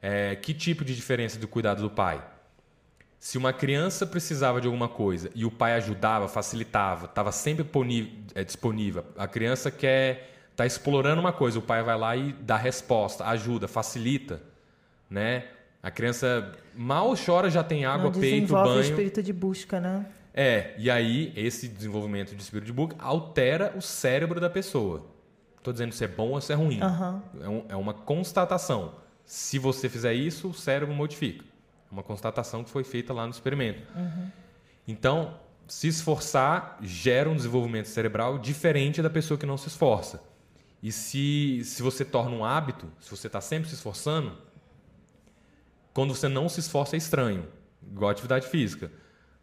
É, 0.00 0.36
que 0.36 0.52
tipo 0.52 0.84
de 0.84 0.94
diferença 0.94 1.38
do 1.38 1.48
cuidado 1.48 1.82
do 1.82 1.90
pai? 1.90 2.24
Se 3.18 3.38
uma 3.38 3.52
criança 3.52 4.06
precisava 4.06 4.60
de 4.60 4.66
alguma 4.66 4.88
coisa 4.88 5.30
e 5.34 5.46
o 5.46 5.50
pai 5.50 5.72
ajudava, 5.72 6.28
facilitava, 6.28 7.06
estava 7.06 7.32
sempre 7.32 7.66
é, 8.34 8.44
disponível, 8.44 9.04
a 9.16 9.26
criança 9.26 9.70
quer 9.70 10.34
está 10.50 10.64
explorando 10.64 11.20
uma 11.20 11.32
coisa, 11.32 11.58
o 11.58 11.62
pai 11.62 11.82
vai 11.82 11.98
lá 11.98 12.16
e 12.16 12.32
dá 12.34 12.56
resposta, 12.56 13.24
ajuda, 13.24 13.66
facilita, 13.66 14.40
né? 15.14 15.44
A 15.80 15.90
criança 15.90 16.52
mal 16.74 17.14
chora, 17.14 17.48
já 17.48 17.62
tem 17.62 17.84
água, 17.84 18.10
Não 18.10 18.20
peito, 18.20 18.52
banho. 18.52 18.78
o 18.78 18.80
espírito 18.80 19.22
de 19.22 19.32
busca, 19.32 19.80
né? 19.80 20.06
É, 20.34 20.74
e 20.76 20.90
aí 20.90 21.32
esse 21.36 21.68
desenvolvimento 21.68 22.34
de 22.34 22.42
espírito 22.42 22.66
de 22.66 22.72
busca 22.72 22.96
altera 22.98 23.72
o 23.76 23.80
cérebro 23.80 24.40
da 24.40 24.50
pessoa. 24.50 25.06
Estou 25.56 25.72
dizendo 25.72 25.92
se 25.92 26.04
é 26.04 26.08
bom 26.08 26.30
ou 26.30 26.40
se 26.40 26.52
é 26.52 26.56
ruim. 26.56 26.80
Uhum. 26.82 27.22
É, 27.40 27.48
um, 27.48 27.64
é, 27.70 27.76
uma 27.76 27.94
constatação. 27.94 28.96
Se 29.24 29.58
você 29.58 29.88
fizer 29.88 30.12
isso, 30.12 30.48
o 30.48 30.54
cérebro 30.54 30.94
modifica. 30.94 31.44
É 31.44 31.92
uma 31.92 32.02
constatação 32.02 32.64
que 32.64 32.70
foi 32.70 32.82
feita 32.82 33.12
lá 33.12 33.24
no 33.24 33.30
experimento. 33.30 33.82
Uhum. 33.94 34.28
Então, 34.88 35.38
se 35.68 35.86
esforçar 35.88 36.78
gera 36.82 37.30
um 37.30 37.36
desenvolvimento 37.36 37.86
cerebral 37.86 38.38
diferente 38.38 39.00
da 39.00 39.08
pessoa 39.08 39.38
que 39.38 39.46
não 39.46 39.56
se 39.56 39.68
esforça. 39.68 40.20
E 40.82 40.90
se, 40.92 41.62
se 41.64 41.82
você 41.82 42.04
torna 42.04 42.36
um 42.36 42.44
hábito, 42.44 42.86
se 43.00 43.10
você 43.10 43.26
está 43.26 43.40
sempre 43.40 43.68
se 43.68 43.74
esforçando, 43.74 44.36
quando 45.94 46.14
você 46.14 46.28
não 46.28 46.48
se 46.48 46.58
esforça 46.58 46.96
é 46.96 46.98
estranho, 46.98 47.46
igual 47.88 48.10
atividade 48.10 48.48
física. 48.48 48.90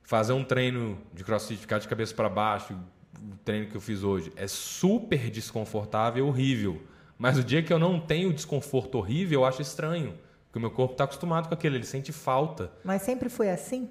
Fazer 0.04 0.34
um 0.34 0.44
treino 0.44 0.98
de 1.14 1.24
crossfit, 1.24 1.62
ficar 1.62 1.80
de 1.80 1.88
cabeça 1.88 2.14
para 2.14 2.28
baixo, 2.28 2.74
o 2.74 3.38
treino 3.46 3.68
que 3.68 3.76
eu 3.76 3.82
fiz 3.82 4.04
hoje, 4.04 4.34
é 4.36 4.48
super 4.48 5.30
desconfortável, 5.30 6.28
horrível. 6.28 6.82
Mas 7.18 7.38
o 7.38 7.44
dia 7.44 7.64
que 7.64 7.72
eu 7.72 7.80
não 7.80 8.00
tenho 8.00 8.34
desconforto 8.34 8.96
horrível, 8.96 9.40
eu 9.42 9.46
acho 9.46 9.62
estranho. 9.62 10.18
Porque 10.46 10.58
o 10.58 10.62
meu 10.62 10.72
corpo 10.72 10.94
está 10.94 11.06
acostumado 11.06 11.48
com 11.48 11.54
aquilo, 11.54 11.76
ele 11.76 11.86
sente 11.86 12.12
falta. 12.12 12.70
Mas 12.84 13.04
sempre 13.04 13.30
foi 13.30 13.50
assim? 13.50 13.90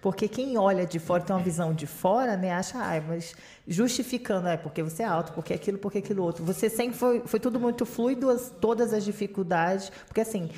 Porque 0.00 0.26
quem 0.28 0.56
olha 0.56 0.86
de 0.86 0.98
fora, 0.98 1.22
tem 1.22 1.34
uma 1.34 1.42
visão 1.42 1.74
de 1.74 1.86
fora, 1.86 2.36
né, 2.36 2.52
acha, 2.52 2.78
ai, 2.78 3.00
mas 3.00 3.34
justificando, 3.66 4.48
é 4.48 4.56
porque 4.56 4.82
você 4.82 5.02
é 5.02 5.06
alto, 5.06 5.32
porque 5.32 5.52
aquilo, 5.52 5.78
porque 5.78 5.98
aquilo 5.98 6.22
outro. 6.22 6.44
Você 6.44 6.70
sempre 6.70 6.96
foi, 6.96 7.20
foi 7.26 7.38
tudo 7.38 7.58
muito 7.60 7.84
fluido, 7.84 8.30
as, 8.30 8.50
todas 8.60 8.92
as 8.92 9.04
dificuldades, 9.04 9.90
porque 10.06 10.20
assim, 10.20 10.50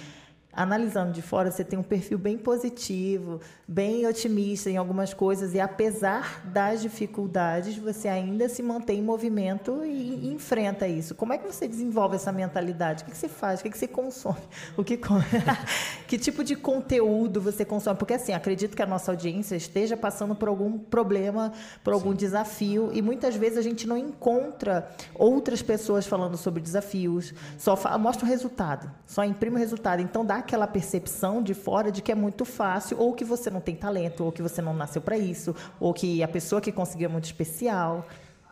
analisando 0.53 1.13
de 1.13 1.23
fora, 1.23 1.51
você 1.51 1.65
tem 1.65 1.79
um 1.79 1.83
perfil 1.83 2.19
bem 2.19 2.37
positivo, 2.37 3.41
bem 3.67 4.07
otimista 4.07 4.69
em 4.69 4.77
algumas 4.77 5.15
coisas, 5.15 5.55
e 5.55 5.61
apesar 5.61 6.43
das 6.45 6.83
dificuldades, 6.83 7.77
você 7.77 8.09
ainda 8.09 8.49
se 8.49 8.63
mantém 8.63 8.99
em 8.99 9.03
movimento 9.03 9.85
e, 9.85 10.29
enfrenta 10.33 10.89
isso. 10.89 11.15
Como 11.15 11.33
é 11.33 11.39
que 11.39 11.47
você 11.47 11.69
desenvolve 11.69 12.17
essa 12.17 12.33
mentalidade? 12.33 13.05
O 13.05 13.07
que, 13.07 13.17
você 13.17 13.29
faz? 13.29 13.61
O 13.61 13.63
que, 13.63 13.77
você 13.77 13.87
consome? 13.87 14.41
O 14.77 14.83
que, 14.83 14.99
que 16.09 16.19
tipo 16.19 16.43
de 16.43 16.57
conteúdo 16.57 17.41
você 17.41 17.65
consome? 17.65 17.97
Porque, 17.97 18.15
assim, 18.15 18.33
acredito 18.33 18.75
que 18.75 18.83
a 18.83 18.87
nossa 18.87 19.13
audiência 19.13 19.55
esteja 19.55 19.97
passando 19.97 20.35
por 20.35 20.49
algum 20.49 20.79
problema, 20.79 21.53
por 21.85 21.93
algum 21.93 22.11
Sim. 22.11 22.17
desafio, 22.17 22.91
e 22.93 23.01
muitas 23.01 23.37
vezes 23.37 23.59
a 23.59 23.63
gente 23.63 23.87
não 23.87 23.97
encontra 23.97 24.91
outras 25.15 25.63
pessoas 25.63 26.07
falando 26.07 26.37
sobre 26.37 26.61
desafios, 26.61 27.33
só 27.57 27.77
fala, 27.77 27.99
mostra 27.99 28.25
o 28.25 28.29
resultado, 28.29 28.91
só 29.07 29.25
imprime 29.25 29.57
o 29.57 29.59
resultado. 29.59 30.03
Então, 30.03 30.25
dá 30.25 30.40
aquela 30.41 30.67
percepção 30.67 31.43
de 31.43 31.55
fora 31.55 31.91
de 31.91 32.03
que 32.03 32.11
é 32.13 32.15
muito 32.15 32.45
fácil, 32.45 32.99
ou 32.99 33.15
que 33.15 33.25
você 33.25 33.49
não 33.49 33.61
tem 33.61 33.75
talento, 33.75 34.25
ou 34.25 34.33
que 34.33 34.43
você 34.43 34.61
não 34.61 34.75
nasceu 34.75 35.01
para 35.01 35.17
isso, 35.17 35.55
ou 35.79 35.95
que 35.95 36.23
a 36.23 36.29
pessoa 36.29 36.61
que 36.61 36.73
conseguiu 36.73 37.09
é 37.09 37.13
muito 37.13 37.25
especial. 37.25 38.07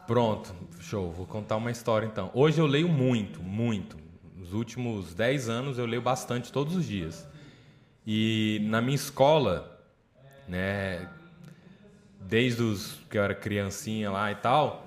Pronto, 0.07 0.55
show. 0.81 1.11
Vou 1.11 1.27
contar 1.27 1.57
uma 1.57 1.71
história 1.71 2.07
então. 2.07 2.31
Hoje 2.33 2.61
eu 2.61 2.67
leio 2.67 2.89
muito, 2.89 3.43
muito. 3.43 3.97
Nos 4.37 4.53
últimos 4.53 5.13
10 5.13 5.49
anos 5.49 5.79
eu 5.79 5.85
leio 5.85 6.01
bastante 6.01 6.51
todos 6.51 6.77
os 6.77 6.87
dias. 6.87 7.27
E 8.07 8.61
na 8.71 8.81
minha 8.81 8.95
escola, 8.95 9.79
né, 10.47 11.09
desde 12.21 12.63
os 12.63 12.93
que 13.11 13.19
eu 13.19 13.23
era 13.23 13.35
criancinha 13.35 14.11
lá 14.11 14.33
e 14.33 14.37
tal, 14.37 14.87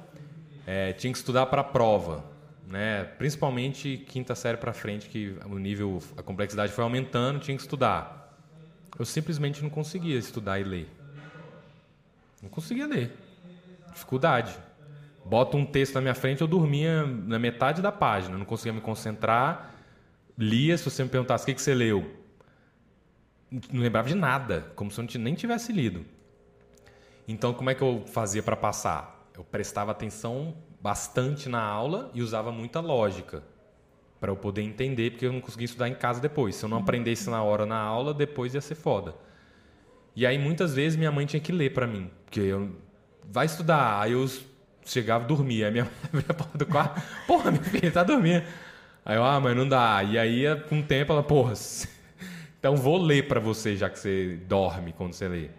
é, 0.65 0.93
tinha 0.93 1.11
que 1.11 1.19
estudar 1.19 1.45
para 1.45 1.63
prova 1.63 2.30
né? 2.71 3.03
Principalmente 3.03 3.97
quinta 4.07 4.33
série 4.33 4.57
para 4.57 4.71
frente, 4.71 5.09
que 5.09 5.37
o 5.45 5.57
nível, 5.57 6.01
a 6.15 6.23
complexidade 6.23 6.71
foi 6.71 6.83
aumentando, 6.83 7.39
tinha 7.39 7.55
que 7.55 7.61
estudar. 7.61 8.33
Eu 8.97 9.05
simplesmente 9.05 9.61
não 9.61 9.69
conseguia 9.69 10.17
estudar 10.17 10.59
e 10.59 10.63
ler. 10.63 10.89
Não 12.41 12.49
conseguia 12.49 12.87
ler. 12.87 13.15
Dificuldade. 13.91 14.57
Bota 15.25 15.57
um 15.57 15.65
texto 15.65 15.95
na 15.95 16.01
minha 16.01 16.15
frente, 16.15 16.41
eu 16.41 16.47
dormia 16.47 17.05
na 17.05 17.37
metade 17.37 17.81
da 17.81 17.91
página, 17.91 18.37
não 18.37 18.45
conseguia 18.45 18.73
me 18.73 18.81
concentrar. 18.81 19.75
Lia, 20.37 20.77
se 20.77 20.85
você 20.85 21.03
me 21.03 21.09
perguntasse 21.09 21.43
o 21.43 21.45
que, 21.45 21.53
que 21.53 21.61
você 21.61 21.75
leu, 21.75 22.09
não 23.71 23.81
lembrava 23.81 24.07
de 24.07 24.15
nada, 24.15 24.71
como 24.75 24.89
se 24.89 24.99
eu 24.99 25.19
nem 25.19 25.35
tivesse 25.35 25.73
lido. 25.73 26.05
Então, 27.27 27.53
como 27.53 27.69
é 27.69 27.75
que 27.75 27.81
eu 27.81 28.03
fazia 28.07 28.41
para 28.41 28.55
passar? 28.55 29.29
Eu 29.35 29.43
prestava 29.43 29.91
atenção 29.91 30.55
bastante 30.81 31.47
na 31.47 31.61
aula 31.61 32.09
e 32.13 32.21
usava 32.21 32.51
muita 32.51 32.79
lógica 32.79 33.43
para 34.19 34.31
eu 34.31 34.35
poder 34.35 34.61
entender, 34.61 35.11
porque 35.11 35.25
eu 35.25 35.33
não 35.33 35.41
conseguia 35.41 35.65
estudar 35.65 35.89
em 35.89 35.95
casa 35.95 36.19
depois. 36.19 36.55
Se 36.55 36.65
eu 36.65 36.69
não 36.69 36.77
uhum. 36.77 36.83
aprendesse 36.83 37.29
na 37.29 37.41
hora 37.41 37.65
na 37.65 37.79
aula, 37.79 38.13
depois 38.13 38.53
ia 38.53 38.61
ser 38.61 38.75
foda. 38.75 39.15
E 40.15 40.25
aí 40.25 40.37
muitas 40.37 40.75
vezes 40.75 40.97
minha 40.97 41.11
mãe 41.11 41.25
tinha 41.25 41.39
que 41.39 41.51
ler 41.51 41.73
para 41.73 41.87
mim, 41.87 42.09
porque 42.25 42.41
eu 42.41 42.75
vai 43.31 43.45
estudar, 43.45 44.01
aí 44.01 44.11
eu 44.11 44.29
chegava 44.85 45.23
e 45.23 45.27
dormia, 45.27 45.67
aí 45.67 45.71
minha 45.71 45.85
mãe 45.85 45.93
abria 46.13 46.25
a 46.29 46.33
porta 46.33 46.57
do 46.57 46.65
quarto, 46.65 47.01
porra, 47.25 47.51
meu 47.51 47.63
filho 47.63 47.91
tá 47.91 48.03
dormindo. 48.03 48.43
Aí 49.05 49.15
eu, 49.15 49.23
ah, 49.23 49.39
mas 49.39 49.55
não 49.55 49.67
dá. 49.67 50.03
E 50.03 50.17
aí 50.17 50.43
com 50.69 50.79
o 50.79 50.83
tempo 50.83 51.13
ela, 51.13 51.23
porra, 51.23 51.53
então 52.59 52.75
vou 52.75 53.01
ler 53.01 53.27
para 53.27 53.39
você 53.39 53.75
já 53.75 53.89
que 53.89 53.97
você 53.97 54.39
dorme 54.47 54.93
quando 54.93 55.13
você 55.13 55.27
lê. 55.27 55.49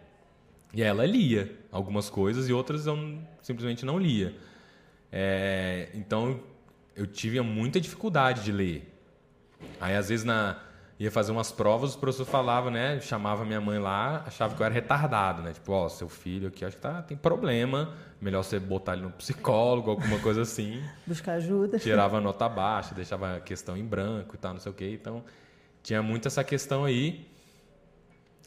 E 0.74 0.82
ela 0.82 1.04
lia 1.04 1.50
algumas 1.70 2.08
coisas 2.08 2.48
e 2.48 2.52
outras 2.52 2.86
eu 2.86 3.18
simplesmente 3.42 3.84
não 3.84 3.98
lia. 3.98 4.34
É, 5.12 5.90
então 5.94 6.40
eu 6.96 7.06
tive 7.06 7.40
muita 7.42 7.80
dificuldade 7.80 8.42
de 8.42 8.50
ler. 8.50 8.88
Aí 9.80 9.94
às 9.94 10.08
vezes 10.08 10.24
na 10.24 10.58
ia 10.98 11.10
fazer 11.10 11.32
umas 11.32 11.50
provas, 11.50 11.94
o 11.94 11.98
professor 11.98 12.24
falava, 12.24 12.70
né, 12.70 13.00
chamava 13.00 13.44
minha 13.44 13.60
mãe 13.60 13.76
lá, 13.76 14.22
achava 14.24 14.54
que 14.54 14.62
eu 14.62 14.64
era 14.64 14.72
retardado, 14.72 15.42
né? 15.42 15.52
Tipo, 15.52 15.72
ó, 15.72 15.86
oh, 15.86 15.88
seu 15.88 16.08
filho 16.08 16.46
aqui 16.46 16.64
acho 16.64 16.76
que 16.76 16.82
tá 16.82 17.02
tem 17.02 17.16
problema, 17.16 17.92
melhor 18.20 18.44
você 18.44 18.60
botar 18.60 18.92
ele 18.92 19.02
no 19.02 19.10
psicólogo, 19.10 19.90
alguma 19.90 20.20
coisa 20.20 20.42
assim. 20.42 20.80
Buscar 21.04 21.32
ajuda. 21.32 21.78
Tirava 21.80 22.20
nota 22.20 22.48
baixa, 22.48 22.94
deixava 22.94 23.36
a 23.36 23.40
questão 23.40 23.76
em 23.76 23.84
branco 23.84 24.36
e 24.36 24.38
tal, 24.38 24.52
não 24.52 24.60
sei 24.60 24.70
o 24.70 24.74
quê. 24.74 24.96
Então, 25.00 25.24
tinha 25.82 26.00
muito 26.02 26.28
essa 26.28 26.44
questão 26.44 26.84
aí. 26.84 27.26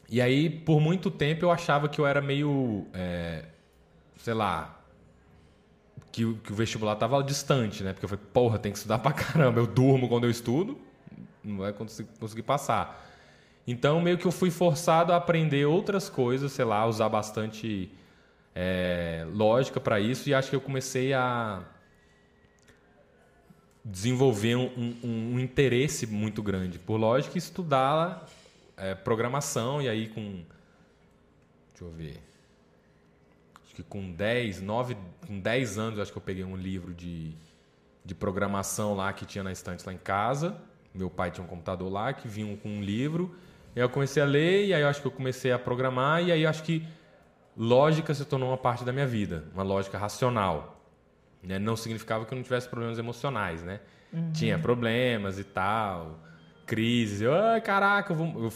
E 0.08 0.22
aí, 0.22 0.48
por 0.48 0.80
muito 0.80 1.10
tempo, 1.10 1.44
eu 1.44 1.50
achava 1.50 1.90
que 1.90 2.00
eu 2.00 2.06
era 2.06 2.22
meio, 2.22 2.86
é, 2.94 3.44
sei 4.16 4.32
lá, 4.32 4.75
que, 6.16 6.34
que 6.36 6.50
o 6.50 6.54
vestibular 6.54 6.94
estava 6.94 7.22
distante, 7.22 7.84
né? 7.84 7.92
Porque 7.92 8.06
eu 8.06 8.08
falei, 8.08 8.24
porra, 8.32 8.58
tem 8.58 8.72
que 8.72 8.78
estudar 8.78 8.98
pra 9.00 9.12
caramba. 9.12 9.60
Eu 9.60 9.66
durmo 9.66 10.08
quando 10.08 10.24
eu 10.24 10.30
estudo, 10.30 10.78
não 11.44 11.58
vai 11.58 11.74
conseguir, 11.74 12.08
conseguir 12.18 12.42
passar. 12.42 13.04
Então, 13.66 14.00
meio 14.00 14.16
que 14.16 14.26
eu 14.26 14.32
fui 14.32 14.50
forçado 14.50 15.12
a 15.12 15.16
aprender 15.16 15.66
outras 15.66 16.08
coisas, 16.08 16.52
sei 16.52 16.64
lá, 16.64 16.86
usar 16.86 17.10
bastante 17.10 17.90
é, 18.54 19.26
lógica 19.30 19.78
para 19.78 20.00
isso. 20.00 20.26
E 20.30 20.34
acho 20.34 20.48
que 20.48 20.56
eu 20.56 20.60
comecei 20.60 21.12
a 21.12 21.62
desenvolver 23.84 24.56
um, 24.56 24.96
um, 25.04 25.34
um 25.34 25.38
interesse 25.38 26.06
muito 26.06 26.42
grande 26.42 26.78
por 26.78 26.96
lógica 26.96 27.36
e 27.36 27.38
estudar 27.38 28.26
é, 28.74 28.94
programação. 28.94 29.82
E 29.82 29.88
aí, 29.88 30.08
com. 30.08 30.42
Deixa 31.74 31.84
eu 31.84 31.90
ver 31.90 32.35
que 33.76 33.82
com 33.82 34.10
10, 34.10 34.62
9, 34.62 34.96
com 35.26 35.38
10 35.38 35.78
anos, 35.78 35.98
acho 35.98 36.10
que 36.10 36.16
eu 36.16 36.22
peguei 36.22 36.42
um 36.42 36.56
livro 36.56 36.94
de, 36.94 37.34
de 38.02 38.14
programação 38.14 38.94
lá 38.94 39.12
que 39.12 39.26
tinha 39.26 39.44
na 39.44 39.52
estante 39.52 39.84
lá 39.86 39.92
em 39.92 39.98
casa. 39.98 40.56
Meu 40.94 41.10
pai 41.10 41.30
tinha 41.30 41.44
um 41.44 41.46
computador 41.46 41.92
lá 41.92 42.10
que 42.14 42.26
vinha 42.26 42.56
com 42.56 42.70
um 42.70 42.80
livro. 42.80 43.36
E 43.74 43.78
aí 43.78 43.84
eu 43.84 43.90
comecei 43.90 44.22
a 44.22 44.26
ler 44.26 44.64
e 44.64 44.72
aí 44.72 44.80
eu 44.80 44.88
acho 44.88 45.02
que 45.02 45.06
eu 45.06 45.10
comecei 45.10 45.52
a 45.52 45.58
programar 45.58 46.24
e 46.24 46.32
aí 46.32 46.44
eu 46.44 46.48
acho 46.48 46.62
que 46.62 46.88
lógica 47.54 48.14
se 48.14 48.24
tornou 48.24 48.48
uma 48.48 48.56
parte 48.56 48.82
da 48.82 48.94
minha 48.94 49.06
vida, 49.06 49.44
uma 49.52 49.62
lógica 49.62 49.98
racional. 49.98 50.82
Né? 51.42 51.58
Não 51.58 51.76
significava 51.76 52.24
que 52.24 52.32
eu 52.32 52.36
não 52.36 52.42
tivesse 52.42 52.66
problemas 52.66 52.98
emocionais, 52.98 53.62
né? 53.62 53.80
Uhum. 54.10 54.32
Tinha 54.32 54.58
problemas 54.58 55.38
e 55.38 55.44
tal, 55.44 56.18
crises. 56.64 57.20
Eu, 57.20 57.34
ah, 57.34 57.60
caraca, 57.60 58.10
eu 58.10 58.16
vou... 58.16 58.44
eu... 58.44 58.52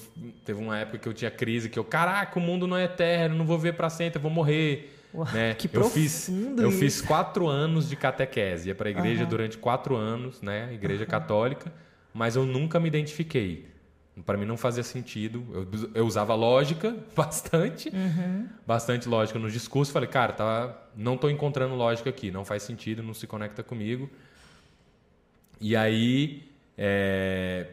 teve 0.46 0.58
uma 0.58 0.78
época 0.78 0.96
que 0.96 1.08
eu 1.10 1.12
tinha 1.12 1.30
crise 1.30 1.68
que 1.68 1.78
eu, 1.78 1.84
caraca, 1.84 2.38
o 2.38 2.42
mundo 2.42 2.66
não 2.66 2.78
é 2.78 2.84
eterno, 2.84 3.36
não 3.36 3.44
vou 3.44 3.58
ver 3.58 3.74
para 3.74 3.90
sempre, 3.90 4.16
eu 4.16 4.22
vou 4.22 4.30
morrer 4.30 4.96
Uau, 5.12 5.26
né? 5.32 5.54
que 5.54 5.68
eu 5.72 5.90
fiz, 5.90 6.28
eu 6.58 6.70
fiz 6.70 7.00
quatro 7.00 7.46
anos 7.48 7.88
de 7.88 7.96
catequese, 7.96 8.68
ia 8.68 8.74
para 8.74 8.88
a 8.88 8.90
igreja 8.90 9.22
Aham. 9.22 9.30
durante 9.30 9.58
quatro 9.58 9.96
anos, 9.96 10.40
né? 10.40 10.72
Igreja 10.72 11.04
católica, 11.06 11.72
mas 12.14 12.36
eu 12.36 12.44
nunca 12.46 12.78
me 12.78 12.88
identifiquei. 12.88 13.68
Para 14.26 14.36
mim 14.36 14.44
não 14.44 14.56
fazia 14.56 14.82
sentido. 14.82 15.46
Eu, 15.52 15.90
eu 15.94 16.06
usava 16.06 16.34
lógica 16.34 16.94
bastante, 17.16 17.88
Uhum. 17.88 18.48
bastante 18.66 19.08
lógica 19.08 19.38
no 19.38 19.50
discurso. 19.50 19.92
Falei, 19.92 20.08
cara, 20.08 20.32
tá, 20.32 20.76
não 20.94 21.14
estou 21.14 21.30
encontrando 21.30 21.74
lógica 21.74 22.10
aqui, 22.10 22.30
não 22.30 22.44
faz 22.44 22.62
sentido, 22.62 23.02
não 23.02 23.14
se 23.14 23.26
conecta 23.26 23.62
comigo. 23.62 24.10
E 25.60 25.74
aí, 25.76 26.50
é, 26.76 27.66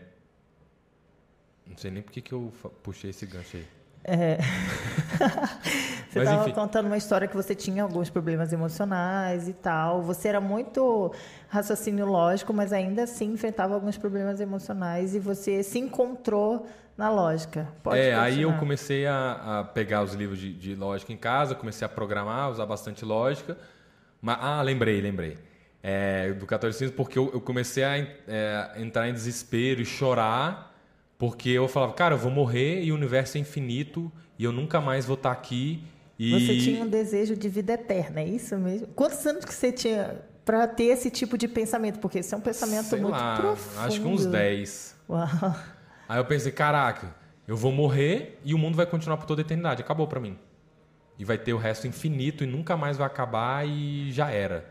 não 1.66 1.78
sei 1.78 1.92
nem 1.92 2.02
por 2.02 2.12
que 2.12 2.32
eu 2.32 2.54
puxei 2.84 3.10
esse 3.10 3.26
gancho 3.26 3.58
aí. 3.58 3.66
Você 6.18 6.32
estava 6.32 6.52
contando 6.52 6.86
uma 6.88 6.98
história 6.98 7.28
que 7.28 7.36
você 7.36 7.54
tinha 7.56 7.84
alguns 7.84 8.10
problemas 8.10 8.54
emocionais 8.54 9.48
e 9.48 9.54
tal. 9.54 10.02
Você 10.02 10.28
era 10.28 10.42
muito 10.42 11.12
raciocínio 11.50 12.06
lógico, 12.06 12.54
mas 12.54 12.74
ainda 12.74 13.04
assim 13.04 13.34
enfrentava 13.34 13.74
alguns 13.74 13.98
problemas 13.98 14.40
emocionais 14.40 15.16
e 15.16 15.20
você 15.20 15.64
se 15.64 15.80
encontrou 15.80 16.68
na 16.98 17.10
lógica. 17.10 17.68
Pode 17.84 18.00
é, 18.00 18.16
aí 18.16 18.42
eu 18.42 18.50
continuar. 18.50 18.60
comecei 18.60 19.06
a, 19.06 19.60
a 19.60 19.64
pegar 19.64 20.02
os 20.02 20.14
livros 20.14 20.40
de, 20.40 20.52
de 20.54 20.76
lógica 20.76 21.14
em 21.14 21.18
casa, 21.18 21.54
comecei 21.54 21.86
a 21.86 21.90
programar, 21.90 22.50
usar 22.50 22.66
bastante 22.66 23.06
lógica. 23.06 23.56
Mas, 24.20 24.38
ah, 24.42 24.62
lembrei, 24.62 25.00
lembrei. 25.00 25.38
É, 25.84 26.34
do 26.34 26.46
catolicismo, 26.46 26.96
porque 26.96 27.18
eu, 27.20 27.30
eu 27.34 27.40
comecei 27.40 27.84
a 27.84 27.98
é, 27.98 28.72
entrar 28.78 29.08
em 29.08 29.14
desespero 29.14 29.80
e 29.80 29.86
chorar, 29.86 30.76
porque 31.18 31.50
eu 31.50 31.68
falava, 31.68 31.94
cara, 31.94 32.16
eu 32.16 32.18
vou 32.18 32.32
morrer 32.32 32.84
e 32.84 32.92
o 32.92 32.96
universo 32.96 33.38
é 33.38 33.42
infinito 33.42 34.12
e 34.38 34.44
eu 34.44 34.52
nunca 34.52 34.82
mais 34.82 35.06
vou 35.06 35.16
estar 35.16 35.32
aqui. 35.32 35.84
E... 36.20 36.32
Você 36.32 36.58
tinha 36.58 36.84
um 36.84 36.88
desejo 36.88 37.36
de 37.36 37.48
vida 37.48 37.74
eterna, 37.74 38.22
é 38.22 38.28
isso 38.28 38.58
mesmo? 38.58 38.88
Quantos 38.88 39.26
anos 39.26 39.46
que 39.46 39.54
você 39.54 39.72
tinha 39.72 40.22
para 40.44 40.68
ter 40.68 40.86
esse 40.86 41.12
tipo 41.12 41.38
de 41.38 41.48
pensamento? 41.48 42.00
Porque 42.00 42.20
esse 42.20 42.34
é 42.34 42.38
um 42.38 42.42
pensamento 42.42 42.86
sei 42.86 43.00
muito 43.00 43.14
lá, 43.14 43.36
profundo. 43.38 43.86
Acho 43.86 44.02
que 44.02 44.08
uns 44.08 44.26
10. 44.26 44.96
Uau. 45.10 45.56
Aí 46.10 46.18
eu 46.18 46.26
pensei, 46.26 46.52
caraca, 46.52 47.14
eu 47.48 47.56
vou 47.56 47.72
morrer 47.72 48.40
e 48.44 48.54
o 48.54 48.58
mundo 48.58 48.76
vai 48.76 48.86
continuar 48.86 49.18
por 49.18 49.26
toda 49.26 49.42
a 49.42 49.44
eternidade. 49.44 49.82
Acabou 49.82 50.08
pra 50.08 50.20
mim. 50.20 50.38
E 51.20 51.26
vai 51.26 51.38
ter 51.38 51.54
o 51.54 51.58
resto 51.58 51.88
infinito 51.88 52.44
e 52.44 52.48
nunca 52.48 52.78
mais 52.78 52.98
vai 52.98 53.08
acabar 53.08 53.68
e 53.68 54.12
já 54.12 54.30
era. 54.32 54.66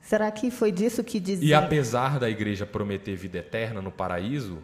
Será 0.00 0.30
que 0.30 0.50
foi 0.50 0.70
disso 0.70 1.02
que 1.02 1.18
E 1.18 1.20
dizia? 1.20 1.58
apesar 1.58 2.18
da 2.18 2.30
igreja 2.30 2.64
prometer 2.64 3.16
vida 3.16 3.38
eterna 3.38 3.82
no 3.82 3.90
paraíso, 3.90 4.58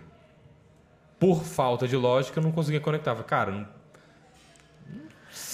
por 1.18 1.42
falta 1.42 1.86
de 1.88 1.96
lógica, 1.96 2.38
eu 2.38 2.42
não 2.42 2.52
conseguia 2.52 2.80
conectar. 2.80 3.14
Cara, 3.24 3.68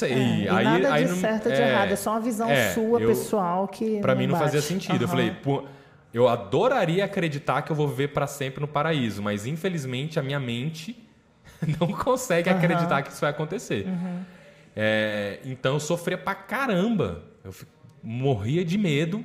sei. 0.00 0.46
É, 0.46 0.50
aí, 0.50 0.64
nada 0.64 0.92
aí 0.94 1.04
de 1.04 1.10
não, 1.10 1.16
certo 1.18 1.46
ou 1.46 1.52
de 1.52 1.60
errado, 1.60 1.92
é 1.92 1.96
só 1.96 2.10
uma 2.12 2.20
visão 2.20 2.48
é, 2.50 2.72
sua, 2.72 3.00
eu- 3.00 3.08
pessoal, 3.08 3.68
que 3.68 4.00
Pra 4.00 4.14
mim 4.14 4.26
não 4.26 4.36
fazia 4.36 4.60
bate. 4.60 4.72
sentido. 4.72 5.02
Eu 5.02 5.06
Aham. 5.08 5.16
falei, 5.16 5.30
pô, 5.30 5.64
eu 6.12 6.28
adoraria 6.28 7.04
acreditar 7.04 7.62
que 7.62 7.70
eu 7.70 7.76
vou 7.76 7.86
viver 7.88 8.08
pra 8.08 8.26
sempre 8.26 8.60
no 8.60 8.68
paraíso, 8.68 9.22
mas 9.22 9.46
infelizmente 9.46 10.18
a 10.18 10.22
minha 10.22 10.40
mente 10.40 10.96
não 11.80 11.88
consegue. 11.92 12.50
Uhum. 12.50 12.56
acreditar 12.56 13.02
que 13.02 13.10
isso 13.12 13.20
vai 13.20 13.30
acontecer. 13.30 13.86
É, 14.74 15.38
então 15.44 15.74
eu 15.74 15.80
sofria 15.80 16.16
pra 16.18 16.34
caramba. 16.34 17.22
Eu 17.44 17.52
morria 18.02 18.64
de 18.64 18.76
medo 18.78 19.24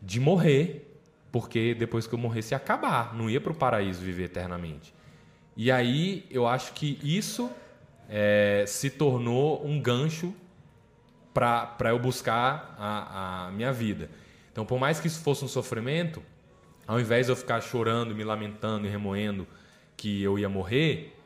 de 0.00 0.18
morrer, 0.20 0.88
porque 1.30 1.74
depois 1.74 2.06
que 2.06 2.14
eu 2.14 2.18
morresse 2.18 2.52
ia 2.54 2.56
acabar, 2.56 3.14
não 3.14 3.30
ia 3.30 3.40
pro 3.40 3.54
paraíso 3.54 4.00
viver 4.02 4.24
eternamente. 4.24 4.92
E 5.56 5.70
aí 5.70 6.24
eu 6.30 6.46
acho 6.46 6.72
que 6.72 6.98
isso 7.02 7.50
é, 8.14 8.64
se 8.66 8.90
tornou 8.90 9.66
um 9.66 9.80
gancho 9.80 10.34
para 11.32 11.88
eu 11.88 11.98
buscar 11.98 12.76
a, 12.78 13.46
a 13.46 13.50
minha 13.52 13.72
vida. 13.72 14.10
Então, 14.52 14.66
por 14.66 14.78
mais 14.78 15.00
que 15.00 15.06
isso 15.06 15.22
fosse 15.22 15.42
um 15.42 15.48
sofrimento, 15.48 16.22
ao 16.86 17.00
invés 17.00 17.26
de 17.26 17.32
eu 17.32 17.36
ficar 17.36 17.62
chorando, 17.62 18.14
me 18.14 18.22
lamentando 18.22 18.86
e 18.86 18.90
remoendo 18.90 19.48
que 19.96 20.22
eu 20.22 20.38
ia 20.38 20.48
morrer 20.48 21.16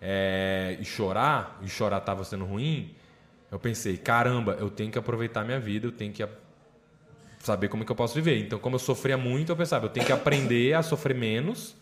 é, 0.00 0.76
e 0.78 0.84
chorar, 0.84 1.58
e 1.60 1.68
chorar 1.68 1.98
estava 1.98 2.22
sendo 2.22 2.44
ruim, 2.44 2.94
eu 3.50 3.58
pensei, 3.58 3.96
caramba, 3.96 4.56
eu 4.60 4.70
tenho 4.70 4.92
que 4.92 4.98
aproveitar 4.98 5.44
minha 5.44 5.58
vida, 5.58 5.88
eu 5.88 5.92
tenho 5.92 6.12
que 6.12 6.24
saber 7.40 7.68
como 7.68 7.82
é 7.82 7.86
que 7.86 7.90
eu 7.90 7.96
posso 7.96 8.14
viver. 8.14 8.38
Então, 8.38 8.60
como 8.60 8.76
eu 8.76 8.80
sofria 8.80 9.16
muito, 9.16 9.50
eu 9.50 9.56
pensava, 9.56 9.86
eu 9.86 9.90
tenho 9.90 10.06
que 10.06 10.12
aprender 10.12 10.74
a 10.74 10.84
sofrer 10.84 11.16
menos 11.16 11.74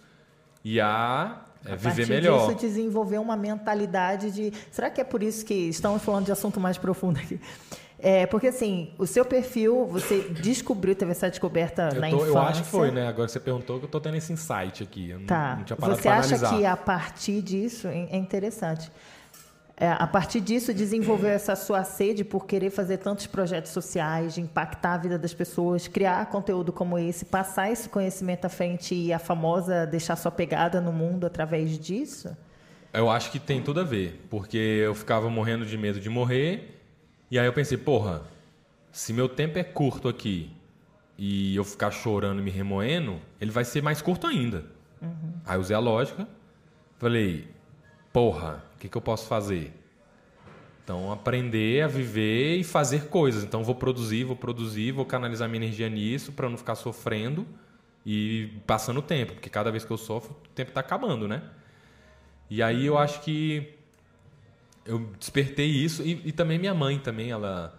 e 0.69 0.81
a, 0.81 1.43
é, 1.65 1.73
A 1.73 1.77
viver 1.77 1.95
partir 1.97 2.09
melhor. 2.11 2.47
disso, 2.49 2.59
desenvolver 2.61 3.19
uma 3.19 3.37
mentalidade 3.37 4.31
de. 4.33 4.53
Será 4.71 4.91
que 4.91 5.01
é 5.01 5.05
por 5.05 5.23
isso 5.23 5.45
que 5.45 5.55
estamos 5.55 6.03
falando 6.03 6.25
de 6.27 6.33
assunto 6.33 6.59
mais 6.59 6.77
profundo 6.77 7.19
aqui? 7.21 7.41
É, 7.99 8.27
porque 8.27 8.49
assim, 8.49 8.93
o 8.99 9.07
seu 9.07 9.25
perfil, 9.25 9.87
você 9.87 10.19
descobriu, 10.43 10.95
teve 10.95 11.13
essa 11.13 11.31
descoberta 11.31 11.91
Eu, 11.95 12.01
na 12.01 12.11
tô- 12.11 12.17
infância. 12.17 12.31
eu 12.33 12.39
acho 12.39 12.63
que 12.65 12.69
foi, 12.69 12.91
né? 12.91 13.09
Agora 13.09 13.27
que 13.27 13.33
você 13.33 13.41
perguntou 13.41 13.79
que 13.79 13.85
eu 13.87 13.89
tô 13.89 14.01
tendo 14.01 14.17
esse 14.17 14.33
insight 14.33 14.83
aqui. 14.83 15.11
Eu 15.11 15.21
não- 15.21 15.27
Tá. 15.27 15.57
não, 15.57 15.65
tinha 15.65 15.77
parado 15.77 16.01
Você 16.03 16.09
acha 16.09 16.35
analisar. 16.35 16.57
que 16.59 16.67
a 16.67 16.77
partir 16.77 17.41
disso 17.43 17.87
é 17.89 18.17
interessante? 18.17 18.91
É, 19.79 19.91
a 19.91 20.07
partir 20.07 20.41
disso 20.41 20.73
desenvolveu 20.73 21.29
essa 21.29 21.55
sua 21.55 21.85
sede 21.85 22.25
por 22.25 22.47
querer 22.47 22.71
fazer 22.71 22.97
tantos 22.97 23.27
projetos 23.27 23.73
sociais, 23.73 24.35
de 24.35 24.41
impactar 24.41 24.95
a 24.95 24.97
vida 24.97 25.19
das 25.19 25.35
pessoas, 25.35 25.87
criar 25.87 26.25
conteúdo 26.31 26.73
como 26.73 26.99
esse, 26.99 27.27
passar 27.27 27.71
esse 27.71 27.87
conhecimento 27.87 28.47
à 28.47 28.49
frente 28.49 28.95
e 28.95 29.13
a 29.13 29.19
famosa 29.19 29.87
deixar 29.87 30.17
sua 30.17 30.31
pegada 30.31 30.81
no 30.81 30.93
mundo 30.93 31.27
através 31.27 31.79
disso? 31.79 32.35
Eu 32.91 33.11
acho 33.11 33.31
que 33.31 33.39
tem 33.39 33.63
tudo 33.63 33.81
a 33.81 33.85
ver, 33.85 34.25
porque 34.31 34.57
eu 34.57 34.95
ficava 34.95 35.29
morrendo 35.29 35.67
de 35.67 35.77
medo 35.77 36.01
de 36.01 36.09
morrer, 36.09 36.81
e 37.31 37.39
aí 37.39 37.45
eu 37.45 37.53
pensei, 37.53 37.77
porra, 37.77 38.23
se 38.91 39.13
meu 39.13 39.29
tempo 39.29 39.59
é 39.59 39.65
curto 39.65 40.09
aqui 40.09 40.51
e 41.19 41.55
eu 41.55 41.65
ficar 41.65 41.91
chorando 41.91 42.41
e 42.41 42.43
me 42.43 42.51
remoendo, 42.51 43.21
ele 43.39 43.51
vai 43.51 43.65
ser 43.65 43.83
mais 43.83 44.01
curto 44.01 44.27
ainda. 44.27 44.65
Aí 45.45 45.57
eu 45.57 45.61
usei 45.61 45.77
a 45.77 45.79
lógica, 45.79 46.27
falei, 46.99 47.47
porra, 48.11 48.65
o 48.77 48.79
que, 48.79 48.89
que 48.89 48.97
eu 48.97 49.03
posso 49.03 49.27
fazer? 49.27 49.73
Então, 50.85 51.11
aprender 51.11 51.83
a 51.83 51.89
viver 51.89 52.59
e 52.59 52.63
fazer 52.63 53.09
coisas. 53.09 53.43
Então, 53.43 53.65
vou 53.65 53.75
produzir, 53.75 54.23
vou 54.23 54.37
produzir, 54.37 54.93
vou 54.93 55.05
canalizar 55.05 55.49
minha 55.49 55.65
energia 55.65 55.89
nisso 55.89 56.31
para 56.31 56.49
não 56.49 56.57
ficar 56.57 56.77
sofrendo 56.77 57.45
e 58.05 58.53
passando 58.69 58.99
o 58.99 59.03
tempo, 59.03 59.33
porque 59.33 59.51
cada 59.51 59.73
vez 59.73 59.85
que 59.85 59.91
eu 59.91 59.97
sofro, 59.97 60.37
o 60.45 60.49
tempo 60.55 60.71
está 60.71 60.79
acabando, 60.79 61.27
né? 61.27 61.43
E 62.49 62.63
aí 62.63 62.87
eu 62.87 62.97
acho 62.97 63.21
que 63.23 63.75
eu 64.85 65.11
despertei 65.19 65.67
isso 65.67 66.05
e, 66.05 66.23
e 66.25 66.31
também 66.31 66.59
minha 66.59 66.75
mãe 66.75 67.01
também 67.01 67.33
ela 67.33 67.77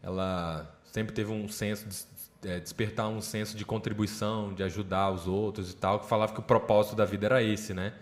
ela 0.00 0.78
sempre 0.84 1.12
teve 1.12 1.32
um 1.32 1.48
senso 1.48 1.88
de 1.88 2.48
é, 2.48 2.60
despertar 2.60 3.08
um 3.08 3.20
senso 3.20 3.56
de 3.56 3.64
contribuição 3.64 4.54
de 4.54 4.62
ajudar 4.62 5.10
os 5.10 5.26
outros 5.26 5.72
e 5.72 5.76
tal 5.76 5.98
que 5.98 6.06
falava 6.06 6.32
que 6.32 6.38
o 6.38 6.42
propósito 6.42 6.94
da 6.94 7.04
vida 7.04 7.26
era 7.26 7.42
esse 7.42 7.74
né 7.74 7.92